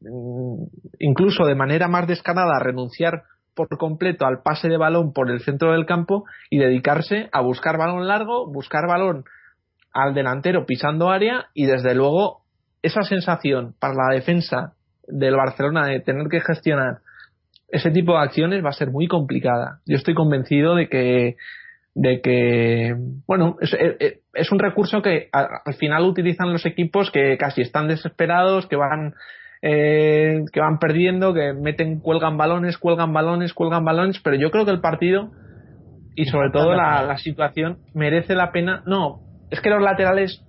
[0.00, 0.64] mm,
[0.98, 3.24] incluso de manera más descarada renunciar
[3.54, 7.76] por completo al pase de balón por el centro del campo y dedicarse a buscar
[7.76, 9.24] balón largo, buscar balón
[9.92, 12.42] al delantero pisando área y desde luego
[12.82, 14.74] esa sensación para la defensa
[15.06, 17.00] del Barcelona de tener que gestionar
[17.72, 19.80] ese tipo de acciones va a ser muy complicada.
[19.86, 21.36] Yo estoy convencido de que
[21.94, 22.94] de que
[23.26, 28.66] bueno es, es un recurso que al final utilizan los equipos que casi están desesperados
[28.66, 29.14] que van
[29.64, 34.64] eh, que van perdiendo, que meten, cuelgan balones, cuelgan balones, cuelgan balones, pero yo creo
[34.64, 35.30] que el partido
[36.16, 38.82] y sobre todo la, situación merece la pena.
[38.86, 40.42] No, es que los laterales.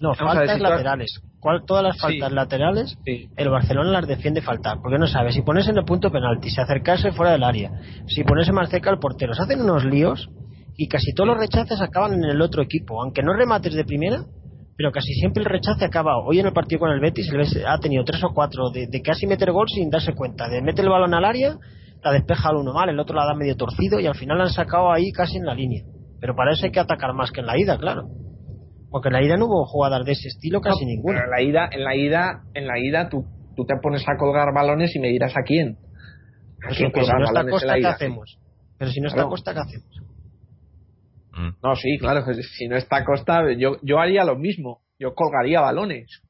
[0.00, 1.22] No, faltas laterales.
[1.40, 5.68] ¿Cuál, todas las faltas laterales, el Barcelona las defiende faltar, porque no sabe si pones
[5.68, 7.72] en el punto penalti, si acercarse fuera del área,
[8.06, 10.30] si ponerse más cerca al portero, se hacen unos líos
[10.76, 14.24] y casi todos los rechaces acaban en el otro equipo, aunque no remates de primera,
[14.76, 16.18] pero casi siempre el rechace acaba.
[16.24, 19.26] Hoy en el partido con el Betis el ha tenido tres o cuatro de, casi
[19.26, 20.48] meter gol sin darse cuenta.
[20.48, 21.56] De meter el balón al área,
[22.02, 24.44] la despeja al uno mal, el otro la da medio torcido y al final la
[24.44, 25.84] han sacado ahí casi en la línea.
[26.20, 28.08] Pero para eso hay que atacar más que en la ida, claro.
[28.90, 31.24] Porque en la ida no hubo jugadas de ese estilo casi ninguna.
[31.24, 33.24] en la ida, en la ida, en la ida tú,
[33.56, 35.78] tú te pones a colgar balones y me dirás a quién.
[36.64, 38.38] ¿A quién si no está Costa, ¿qué hacemos?
[38.78, 40.01] Pero si no está Costa, ¿qué hacemos?
[41.32, 41.50] Mm.
[41.62, 42.24] No, sí, claro,
[42.56, 44.80] si no está Costa, yo, yo haría lo mismo.
[44.98, 46.22] Yo colgaría balones.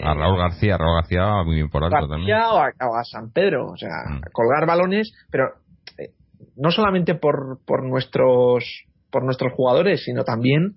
[0.00, 2.38] A Raúl García, Raúl García muy bien por alto también.
[2.38, 4.20] O a, o a, San Pedro, o sea, mm.
[4.32, 5.54] colgar balones, pero
[5.98, 6.10] eh,
[6.56, 8.64] no solamente por, por nuestros
[9.10, 10.76] por nuestros jugadores, sino también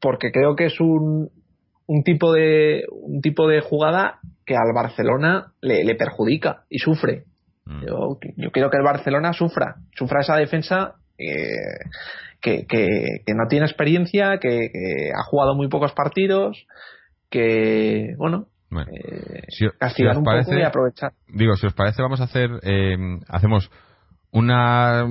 [0.00, 1.30] porque creo que es un,
[1.86, 7.24] un tipo de un tipo de jugada que al Barcelona le, le perjudica y sufre.
[7.64, 7.86] Mm.
[7.86, 11.78] Yo, yo, quiero que el Barcelona sufra, sufra esa defensa eh,
[12.42, 14.68] que, que, no tiene experiencia, que,
[15.16, 16.66] ha jugado muy pocos partidos,
[17.30, 21.12] que, bueno, eh, si, un parece, poco y aprovechar.
[21.28, 22.96] Digo, si os parece, vamos a hacer, eh,
[23.28, 23.70] hacemos
[24.32, 25.06] una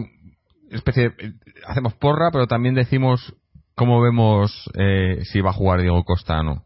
[0.69, 1.13] especie,
[1.65, 3.33] hacemos porra, pero también decimos
[3.75, 6.65] cómo vemos eh, si va a jugar Diego Costa o no.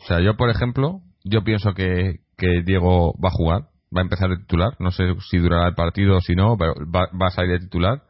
[0.00, 3.62] O sea, yo, por ejemplo, yo pienso que, que Diego va a jugar,
[3.94, 4.74] va a empezar de titular.
[4.80, 7.60] No sé si durará el partido o si no, pero va, va a salir de
[7.60, 8.02] titular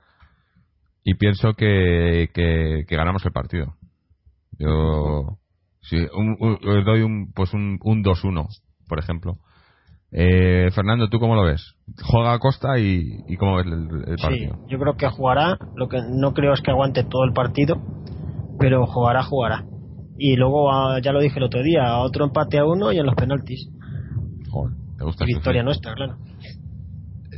[1.05, 3.75] y pienso que, que, ganamos el partido.
[4.59, 5.39] Yo
[5.83, 5.97] sí,
[6.85, 8.47] doy un pues un, un 2-1,
[8.89, 9.39] por ejemplo.
[10.11, 11.75] Eh, Fernando, ¿tú cómo lo ves?
[12.03, 14.55] Juega a Costa y, y cómo ves el, partido.
[14.55, 15.59] Sí, yo creo que jugará.
[15.77, 17.77] Lo que no creo es que aguante todo el partido,
[18.59, 19.65] pero jugará, jugará.
[20.16, 23.07] Y luego, ah, ya lo dije el otro día, otro empate a uno y en
[23.07, 23.69] los penaltis.
[24.51, 26.16] Joder, ¿te gusta Victoria nuestra, claro.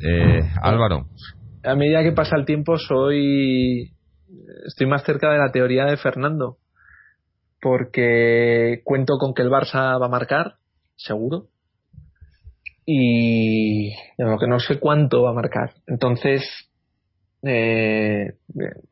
[0.02, 1.06] Eh, Álvaro
[1.62, 3.92] a medida que pasa el tiempo soy
[4.66, 6.58] estoy más cerca de la teoría de Fernando
[7.60, 10.54] porque cuento con que el Barça va a marcar
[10.96, 11.46] seguro
[12.86, 15.74] y lo que no sé cuánto va a marcar.
[15.86, 16.42] Entonces
[17.42, 18.34] eh,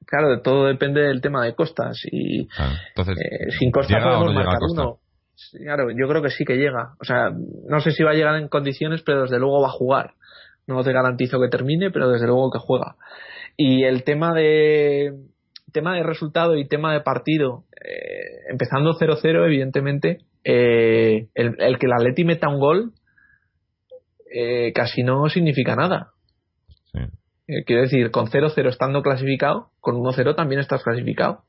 [0.07, 2.49] claro todo depende del tema de costas y
[2.89, 4.99] entonces, eh, sin costas podemos marcar uno.
[5.65, 6.95] Claro yo creo que sí que llega.
[7.01, 9.73] O sea no sé si va a llegar en condiciones pero desde luego va a
[9.73, 10.15] jugar
[10.69, 12.97] no te garantizo que termine, pero desde luego que juega.
[13.57, 15.15] Y el tema de
[15.73, 21.93] tema de resultado y tema de partido, eh, empezando 0-0, evidentemente, eh, el, que el
[21.93, 22.93] Atleti meta un gol
[24.33, 26.13] eh, casi no significa nada.
[27.67, 31.45] quiero decir, con 0-0 estando clasificado, con 1-0 también estás clasificado.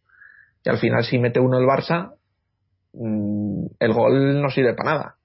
[0.64, 2.14] Y al final, si mete uno el Barça,
[2.94, 5.16] mm, el gol no sirve para nada.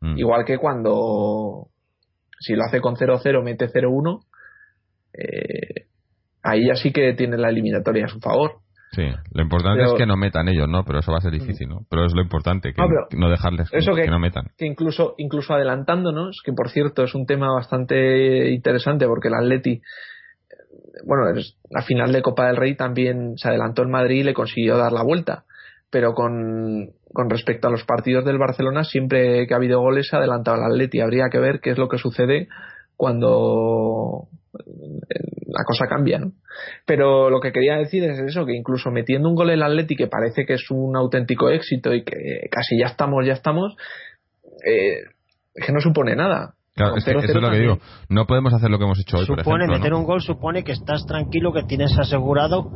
[0.00, 0.18] Mm.
[0.18, 1.68] Igual que cuando
[2.38, 4.24] si lo hace con 0-0, mete 0-1,
[5.14, 5.86] eh,
[6.42, 8.60] ahí ya sí que tiene la eliminatoria a su favor.
[8.92, 9.02] Sí,
[9.32, 10.84] lo importante es que no metan ellos, ¿no?
[10.84, 11.80] Pero eso va a ser difícil, ¿no?
[11.90, 12.82] Pero es lo importante, que
[13.16, 14.46] no, dejarles que, que, no metan.
[14.56, 19.82] Que incluso, incluso adelantándonos, que por cierto es un tema bastante interesante porque el Atleti,
[21.04, 21.24] bueno,
[21.68, 24.92] la final de Copa del Rey también se adelantó en Madrid y le consiguió dar
[24.92, 25.44] la vuelta.
[25.90, 30.16] Pero con, con respecto a los partidos del Barcelona, siempre que ha habido goles se
[30.16, 31.00] ha adelantado el Atleti.
[31.00, 32.48] Habría que ver qué es lo que sucede
[32.96, 34.28] cuando
[35.46, 36.32] la cosa cambia, ¿no?
[36.86, 40.06] Pero lo que quería decir es eso, que incluso metiendo un gol el Atleti que
[40.06, 43.76] parece que es un auténtico éxito y que casi ya estamos, ya estamos,
[44.66, 45.04] eh,
[45.54, 46.55] que no supone nada.
[46.76, 47.78] Claro, es que eso es lo que digo.
[48.10, 49.78] No podemos hacer lo que hemos hecho hoy, supone, por ejemplo.
[49.78, 49.98] meter ¿no?
[49.98, 52.72] un gol supone que estás tranquilo, que tienes asegurado.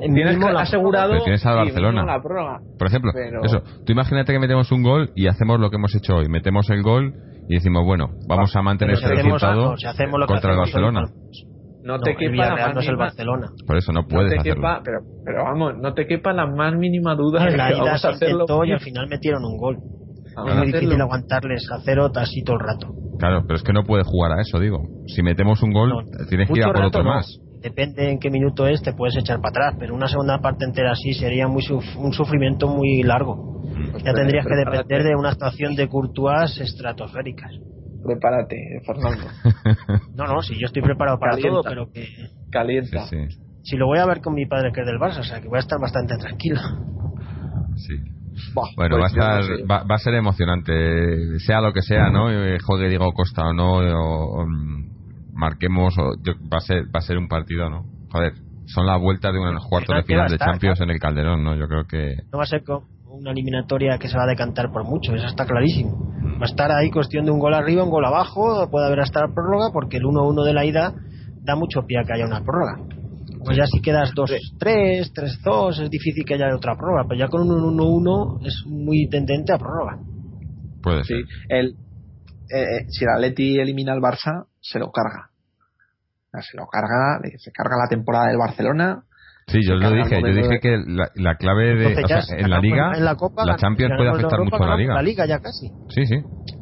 [0.00, 2.04] Tienes la- asegurado Pero tienes al Barcelona.
[2.04, 2.60] la prórroga.
[2.78, 3.62] Por ejemplo, Pero- eso.
[3.86, 6.28] Tú imagínate que metemos un gol y hacemos lo que hemos hecho hoy.
[6.28, 7.14] Metemos el gol
[7.48, 10.58] y decimos, bueno, vamos a mantener este hacemos resultado si hacemos lo que contra el
[10.58, 11.00] Barcelona.
[11.82, 13.46] No No, te quepa la más no es el mínima- Barcelona.
[13.66, 14.56] Por eso no no puedes te hacerlo.
[14.60, 17.74] quepa, pero, pero vamos, no te quepa la más mínima duda de En la que
[17.76, 18.64] ida vamos a se hacerlo.
[18.66, 19.78] y al final metieron un gol.
[20.38, 20.80] Vamos es muy hacerlo.
[20.80, 22.94] difícil aguantarles a cero así todo el rato.
[23.18, 24.82] Claro, pero es que no puede jugar a eso, digo.
[25.06, 27.10] Si metemos un gol, No, tienes que ir a por otro no.
[27.10, 27.26] más.
[27.60, 30.92] Depende en qué minuto es, te puedes echar para atrás, pero una segunda parte entera
[30.92, 33.60] así sería muy suf- un sufrimiento muy largo.
[33.74, 33.96] Mm.
[34.04, 37.50] Ya tendrías que depender de una actuación de Courtois estratosféricas.
[38.04, 38.56] Prepárate,
[38.86, 39.26] Fernando.
[40.14, 41.50] No, no, si yo estoy preparado para Calienta.
[41.62, 42.06] todo, pero que
[42.50, 43.06] Calienta.
[43.08, 43.38] Sí, sí.
[43.62, 45.48] si lo voy a ver con mi padre que es del Barça, o sea que
[45.48, 46.60] voy a estar bastante tranquilo.
[47.76, 47.94] sí.
[48.76, 49.64] Bueno, pues va, a no estar, sé.
[49.64, 52.30] va, va a ser emocionante, sea lo que sea, ¿no?
[52.30, 56.84] Eh, Juegue Diego Costa o no, o, o, mm, marquemos, o, yo- va, a ser,
[56.86, 57.84] va a ser un partido, ¿no?
[58.10, 58.32] Joder,
[58.66, 61.54] son las vueltas de unos cuartos de final de Champions en el Calderón, ¿no?
[61.56, 62.62] Yo creo que No va a ser
[63.06, 65.96] una eliminatoria que se va a decantar por mucho, eso está clarísimo.
[66.40, 69.20] Va a estar ahí cuestión de un gol arriba, un gol abajo, puede haber hasta
[69.22, 70.94] la prórroga, porque el 1-1 de la ida
[71.42, 72.78] da mucho pie a que haya una prórroga.
[73.44, 77.42] Pues ya si quedas 2-3, 3-2, es difícil que haya otra prórroga, pero ya con
[77.50, 79.98] un 1-1 es muy tendente a prórroga.
[80.80, 81.24] puede Sí, ser.
[81.48, 81.66] el,
[82.50, 85.30] eh, eh, si el Atleti elimina al Barça, se lo carga.
[86.40, 89.02] Se lo carga, le- se carga la temporada del Barcelona.
[89.46, 92.50] Sí, yo lo dije, yo dije que la, la clave de, Entonces o sea, en
[92.50, 94.94] la liga, en la, Copa, la Champions puede afectar Europa, mucho a la liga.
[94.94, 95.72] La liga ya casi.
[95.88, 96.16] Sí, sí.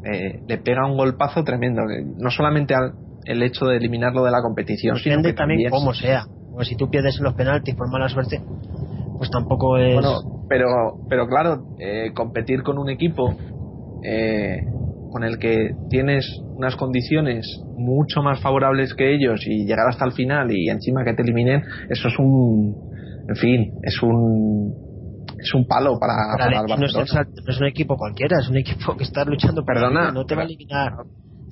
[0.04, 1.82] eh, le pega un golpazo tremendo.
[2.16, 2.94] No solamente al
[3.26, 6.26] el hecho de eliminarlo de la competición, sino que también también cómo sea.
[6.56, 8.40] Porque si tú pierdes los penaltis por mala suerte,
[9.18, 9.92] pues tampoco es...
[9.92, 10.66] Bueno, pero,
[11.06, 13.36] pero claro, eh, competir con un equipo
[14.02, 14.62] eh,
[15.12, 16.24] con el que tienes
[16.54, 17.46] unas condiciones
[17.76, 21.62] mucho más favorables que ellos y llegar hasta el final y encima que te eliminen,
[21.90, 22.74] eso es un,
[23.28, 24.74] en fin, es un
[25.38, 28.48] es un palo para, Pero para el no, es, no es un equipo cualquiera, es
[28.48, 30.92] un equipo que está luchando Perdona, liga, no te va a eliminar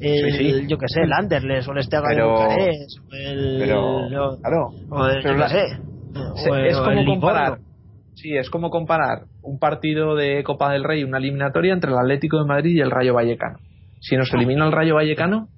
[0.00, 0.66] el, Sí, sí.
[0.68, 4.66] yo que sé, el Anderlecht o el Esteban Pero- Bucarest, o el, Pero, o- claro,
[4.90, 5.66] o el, pero yo la- que sé,
[6.42, 7.58] se- o el- es como comparar
[8.16, 12.38] sí es como comparar un partido de Copa del Rey una eliminatoria entre el Atlético
[12.38, 13.58] de Madrid y el Rayo Vallecano.
[14.00, 15.48] Si nos elimina el Rayo Vallecano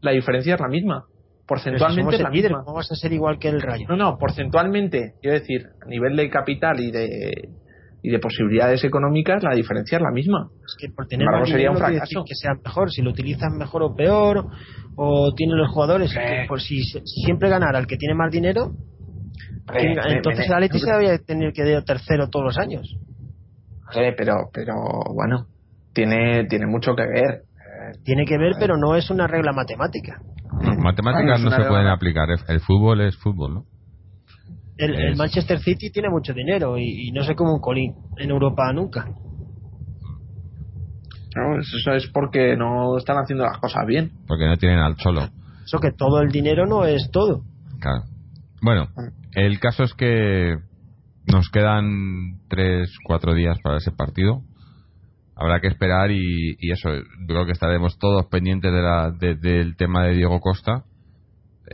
[0.00, 1.04] la diferencia es la misma.
[1.08, 2.64] Si porcentualmente somos es la el líder, misma.
[2.64, 3.86] ¿cómo vas a ser igual que el Rayo?
[3.88, 7.48] no no porcentualmente quiero decir a nivel de capital y de
[8.02, 11.50] y de posibilidades económicas la diferencia es la misma Es que por tener embargo, más
[11.50, 12.24] sería un fracaso.
[12.26, 14.48] que sea mejor, si lo utilizan mejor o peor,
[14.96, 16.18] o tienen los jugadores, Eh.
[16.18, 18.72] que, pues si, si siempre ganara el que tiene más dinero,
[19.66, 22.58] ¿quién- Eh, entonces eh, el Atleti eh, se debería tener que ir tercero todos los
[22.58, 22.96] años.
[23.94, 24.74] eh, pero pero
[25.14, 25.46] bueno
[25.92, 27.42] tiene tiene mucho que ver
[28.04, 30.20] Tiene que ver, pero no es una regla matemática.
[30.62, 32.28] No, matemáticas no se pueden aplicar.
[32.48, 33.64] El fútbol es fútbol, ¿no?
[34.76, 37.94] El, el Es- Manchester City tiene mucho dinero y, y no sé cómo un colín
[38.16, 39.08] en Europa nunca.
[41.34, 41.58] ¿no?
[41.60, 45.28] eso es porque no están haciendo las cosas bien Porque no tienen al cholo.
[45.64, 47.44] Eso que todo el dinero no es todo.
[47.80, 48.04] Claro.
[48.60, 48.88] Bueno,
[49.32, 50.56] el caso es que
[51.32, 54.42] nos quedan tres, cuatro días para ese partido.
[55.34, 56.90] Habrá que esperar y, y eso,
[57.26, 60.84] creo que estaremos todos pendientes de la, de- del tema de Diego Costa,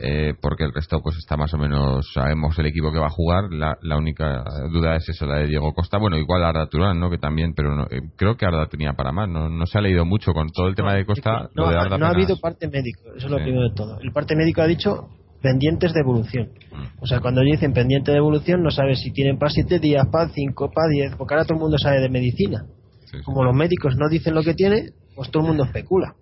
[0.01, 3.11] eh, porque el resto pues está más o menos, sabemos el equipo que va a
[3.11, 6.99] jugar, la, la única duda es eso, la de Diego Costa, bueno, igual Arda Turán,
[6.99, 7.09] ¿no?
[7.09, 9.81] Que también, pero no- eh, creo que Arda tenía para más, no, no se ha
[9.81, 12.37] leído mucho con todo el tema de Costa, no, lo de Arda no ha habido
[12.39, 13.43] parte médico, eso es lo Sí.
[13.43, 13.99] primero de todo.
[14.01, 15.09] El parte médico ha dicho
[15.41, 16.49] pendientes de evolución.
[16.71, 17.01] Mm.
[17.01, 20.29] O sea, cuando dicen pendiente de evolución, no sabes si tienen para 7 días, para
[20.29, 22.65] 5, para 10, porque ahora todo el mundo sabe de medicina.
[23.05, 26.13] Sí, sí, Como los médicos no dicen lo que tiene, pues todo el mundo especula.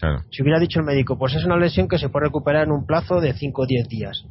[0.00, 0.22] Claro.
[0.30, 2.86] Si hubiera dicho el médico, pues es una lesión que se puede recuperar en un
[2.86, 4.24] plazo de 5 o 10 días,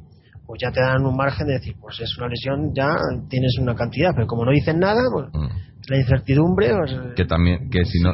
[0.46, 2.90] pues ya te dan un margen de decir, pues es una lesión, ya
[3.30, 5.92] tienes una cantidad, pero como no dicen nada, pues Mm.
[5.92, 6.72] la incertidumbre.
[6.76, 8.12] Pues, que también que si no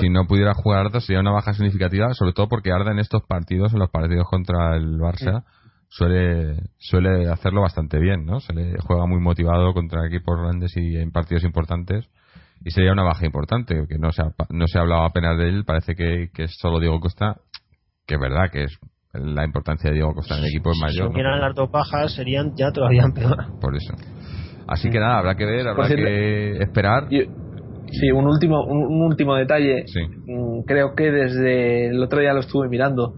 [0.00, 3.22] si no pudiera jugar Arda sería una baja significativa sobre todo porque Arda en estos
[3.28, 5.44] partidos en los partidos contra el Barça
[5.88, 10.96] suele suele hacerlo bastante bien no se le juega muy motivado contra equipos grandes y
[10.96, 12.08] en partidos importantes
[12.64, 15.48] y sería una baja importante que no se ha, no se ha hablado apenas de
[15.48, 17.36] él parece que, que es solo Diego Costa
[18.06, 18.78] que es verdad que es
[19.12, 21.10] la importancia de Diego Costa en el equipo es si mayor ¿no?
[21.12, 23.58] hubieran las dos bajas, serían ya todavía peor.
[23.60, 23.94] por eso
[24.66, 27.08] Así que nada, habrá que ver, habrá que esperar.
[27.10, 29.84] sí, un último, un, último detalle.
[30.26, 33.14] Mm, creo que desde el otro día lo estuve mirando.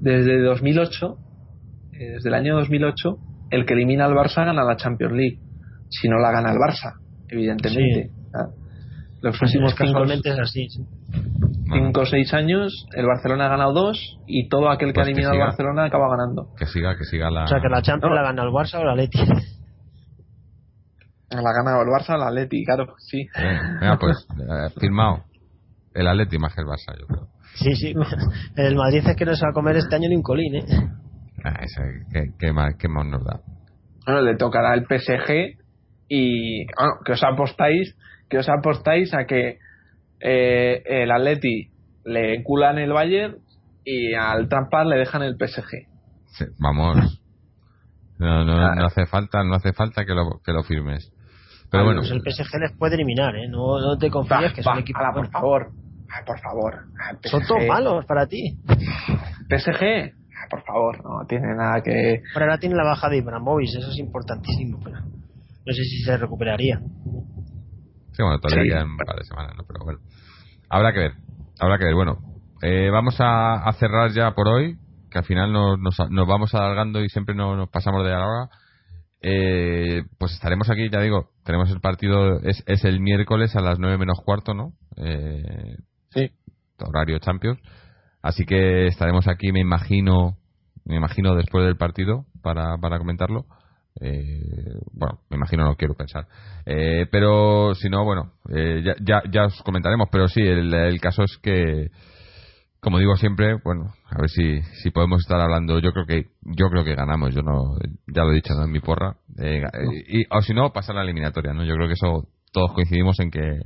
[0.00, 1.16] Desde 2008,
[1.92, 3.16] eh, desde el año 2008,
[3.50, 5.38] el que elimina al Barça gana la Champions League.
[5.88, 6.98] Si no la gana el Barça,
[7.28, 8.10] evidentemente.
[8.34, 8.48] Ah,
[9.22, 10.10] los próximos casos.
[10.24, 10.68] es así.
[11.72, 15.08] Cinco o seis años, el Barcelona ha ganado dos y todo aquel que ha pues
[15.08, 16.48] eliminado al Barcelona acaba ganando.
[16.58, 17.44] Que siga, que siga la.
[17.44, 19.18] O sea, que la Champions la gana el Barça o la Leti.
[21.30, 23.26] La ha ganado el Barça o la Leti, claro, sí.
[23.34, 25.24] Venga, pues, eh, firmado.
[25.94, 27.28] El Atleti más que el Barça, yo creo.
[27.54, 27.94] Sí, sí.
[28.56, 30.64] El Madrid es que no se va a comer este año ni un colín, ¿eh?
[31.44, 31.60] Ah,
[32.38, 33.40] ¿qué, más, ¿Qué más nos da?
[34.06, 35.58] Bueno, le tocará el PSG
[36.08, 37.94] y bueno, que os apostáis
[38.32, 39.58] que os apostáis a que
[40.18, 41.68] eh, el Atleti
[42.06, 43.36] le enculan el Bayern
[43.84, 45.86] y al Trampas le dejan el PSG.
[46.58, 47.20] vamos.
[48.18, 51.12] No, no, hace falta, no hace falta que lo, que lo firmes.
[51.70, 52.00] Pero bueno.
[52.00, 53.48] Pues el PSG les puede eliminar, ¿eh?
[53.48, 54.98] No, no te confíes que es un equipo.
[55.12, 55.72] por favor.
[56.24, 56.84] por favor.
[57.24, 58.56] Son todos malos para ti.
[59.50, 60.14] PSG.
[60.48, 62.22] por favor, no tiene nada que.
[62.32, 64.78] Pero ahora tiene la baja de Ibrahimovic, eso es importantísimo.
[64.82, 66.80] Pero no sé si se recuperaría.
[68.12, 69.64] Sí, bueno, todavía quedan un par de semanas, ¿no?
[69.66, 70.00] Pero bueno,
[70.68, 71.12] habrá que ver,
[71.58, 71.94] habrá que ver.
[71.94, 72.18] Bueno,
[72.62, 74.78] eh, vamos a, cerrar ya por hoy,
[75.10, 78.48] que al final nos, nos, vamos alargando y siempre nos, pasamos de la hora.
[79.20, 83.78] Eh, pues estaremos aquí, ya digo, tenemos el partido, es, es el miércoles a las
[83.78, 84.72] 9 menos cuarto, ¿no?
[84.96, 85.76] Eh,
[86.10, 86.30] sí.
[86.78, 87.60] Horario Champions.
[88.22, 90.36] Así que estaremos aquí, me imagino,
[90.84, 93.46] me imagino después del partido para, para comentarlo.
[94.00, 96.26] Eh, bueno, me imagino, no quiero pensar.
[96.66, 100.08] Eh, pero si no, bueno, eh, ya, ya, os comentaremos.
[100.10, 101.90] Pero sí, el, caso es que,
[102.80, 105.78] como digo siempre, bueno, a ver si, si podemos estar hablando.
[105.78, 107.34] Yo creo que yo creo que ganamos.
[107.34, 108.64] Yo no, ya lo he dicho ¿no?
[108.64, 109.16] en mi porra.
[110.08, 111.52] y, o si no, pasar la eliminatoria.
[111.52, 111.64] ¿no?
[111.64, 113.60] Yo creo que eso todos coincidimos en que,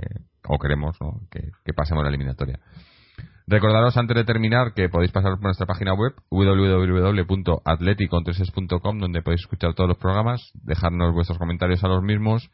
[0.49, 1.21] o queremos, ¿no?
[1.31, 2.61] que, que pasemos la eliminatoria.
[3.49, 9.73] Recordaros antes de terminar que podéis pasar por nuestra página web www.atleticontreses.com donde podéis escuchar
[9.75, 12.51] todos los programas, dejarnos vuestros comentarios a los mismos,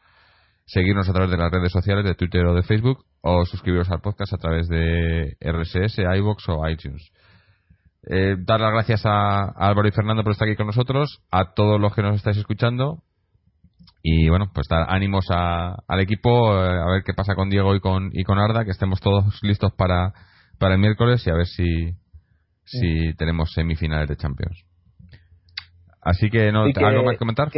[0.67, 4.01] seguirnos a través de las redes sociales de Twitter o de Facebook o suscribiros al
[4.01, 7.09] podcast a través de RSS, iBox o iTunes.
[8.05, 11.81] Eh, dar las gracias a, Álvaro y Fernando por estar aquí con nosotros, a todos
[11.81, 13.01] los que nos estáis escuchando
[14.03, 17.79] y bueno, pues dar ánimos al equipo, eh, a ver qué pasa con Diego y
[17.79, 20.13] con, y con Arda, que estemos todos listos para
[20.59, 21.93] para el miércoles y a ver si,
[22.65, 24.63] si tenemos semifinales de Champions.
[26.01, 27.49] Así que, ¿no, ¿algo más que comentar?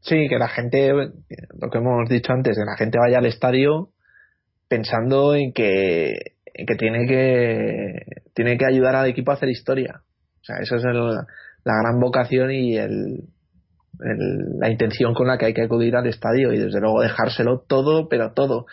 [0.00, 3.90] sí, que la gente, lo que hemos dicho antes, que la gente vaya al estadio
[4.68, 6.12] pensando en que,
[6.46, 10.02] en que tiene que tiene que ayudar al equipo a hacer historia.
[10.40, 13.28] O sea, esa es la gran vocación y el,
[13.98, 18.08] la intención con la que hay que acudir al estadio y desde luego dejárselo todo,
[18.08, 18.66] pero todo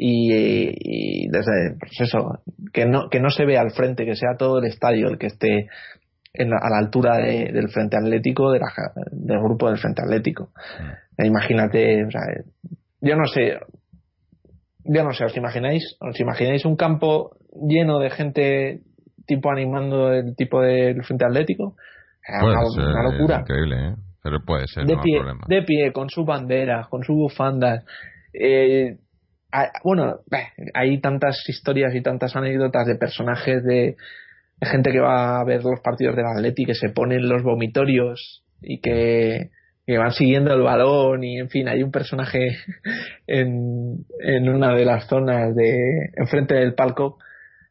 [0.00, 2.40] y, desde pues eso
[2.72, 5.26] que no que no se vea al frente que sea todo el estadio el que
[5.26, 5.68] esté
[6.38, 8.60] a la altura del frente atlético de
[9.10, 10.52] del grupo del frente atlético.
[11.18, 11.24] Mm.
[11.24, 12.20] imagínate o sea,
[13.00, 13.58] yo no sé
[14.84, 17.36] yo no sé os imagináis os imagináis un campo
[17.68, 18.82] lleno de gente
[19.26, 21.74] tipo animando el tipo del frente atlético
[22.40, 23.40] una, locura.
[23.40, 23.94] increíble ¿eh?
[24.22, 27.84] pero puede ser de pie de pie con sus banderas con sus bufandas
[28.32, 28.98] eh,
[29.84, 30.20] bueno,
[30.74, 33.96] hay tantas historias y tantas anécdotas de personajes de,
[34.60, 38.80] gente que va a ver los partidos del Atleti que se ponen los vomitorios y
[38.80, 39.50] que,
[39.96, 42.58] van siguiendo el balón y en fin hay un personaje
[43.26, 47.18] en, en una de las zonas de enfrente del palco.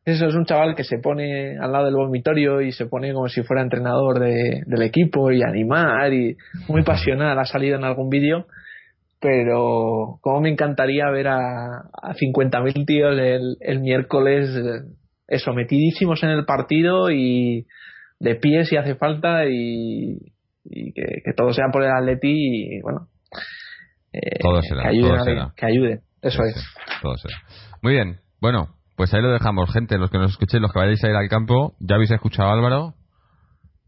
[0.04, 3.28] Eso es un chaval que se pone al lado del vomitorio y se pone como
[3.28, 6.38] si fuera entrenador de, del equipo y animar y
[6.70, 7.38] muy pasional.
[7.38, 8.48] Ha salido en algún vídeo
[9.20, 14.50] pero como me encantaría ver a, a 50.000 tíos el, el miércoles
[15.28, 17.66] eh, sometidísimos en el partido y
[18.20, 20.20] de pie si hace falta y,
[20.64, 23.08] que, todo sea por el Atleti y bueno
[24.14, 26.56] eh, todo será, que, ayude, que ayude eso es.
[27.02, 27.36] todo será.
[27.82, 31.04] muy bien bueno pues ahí lo dejamos gente los que nos escuchéis los que vayáis
[31.04, 32.94] a ir al campo ya habéis escuchado a Álvaro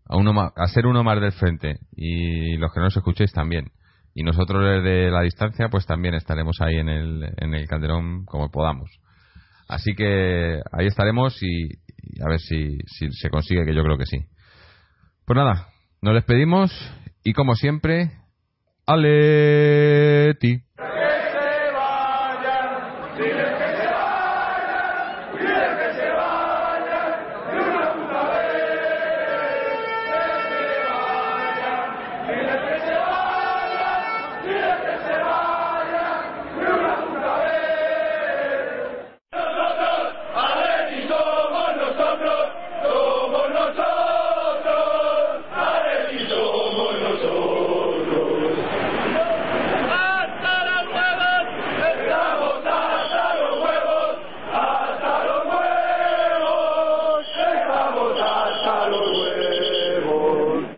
[0.06, 3.32] a, uno más, a ser uno más del frente y los que no nos escuchéis
[3.32, 3.72] también
[4.20, 8.52] y nosotros desde la distancia pues también estaremos ahí en el, en el Calderón como
[8.52, 8.90] podamos.
[9.70, 11.70] Así que ahí estaremos y,
[12.22, 14.18] a ver si, si, se consigue, que yo creo que sí.
[15.26, 15.70] Pues nada,
[16.02, 16.70] nos despedimos
[17.24, 18.12] y como siempre,
[18.86, 20.64] Aleti.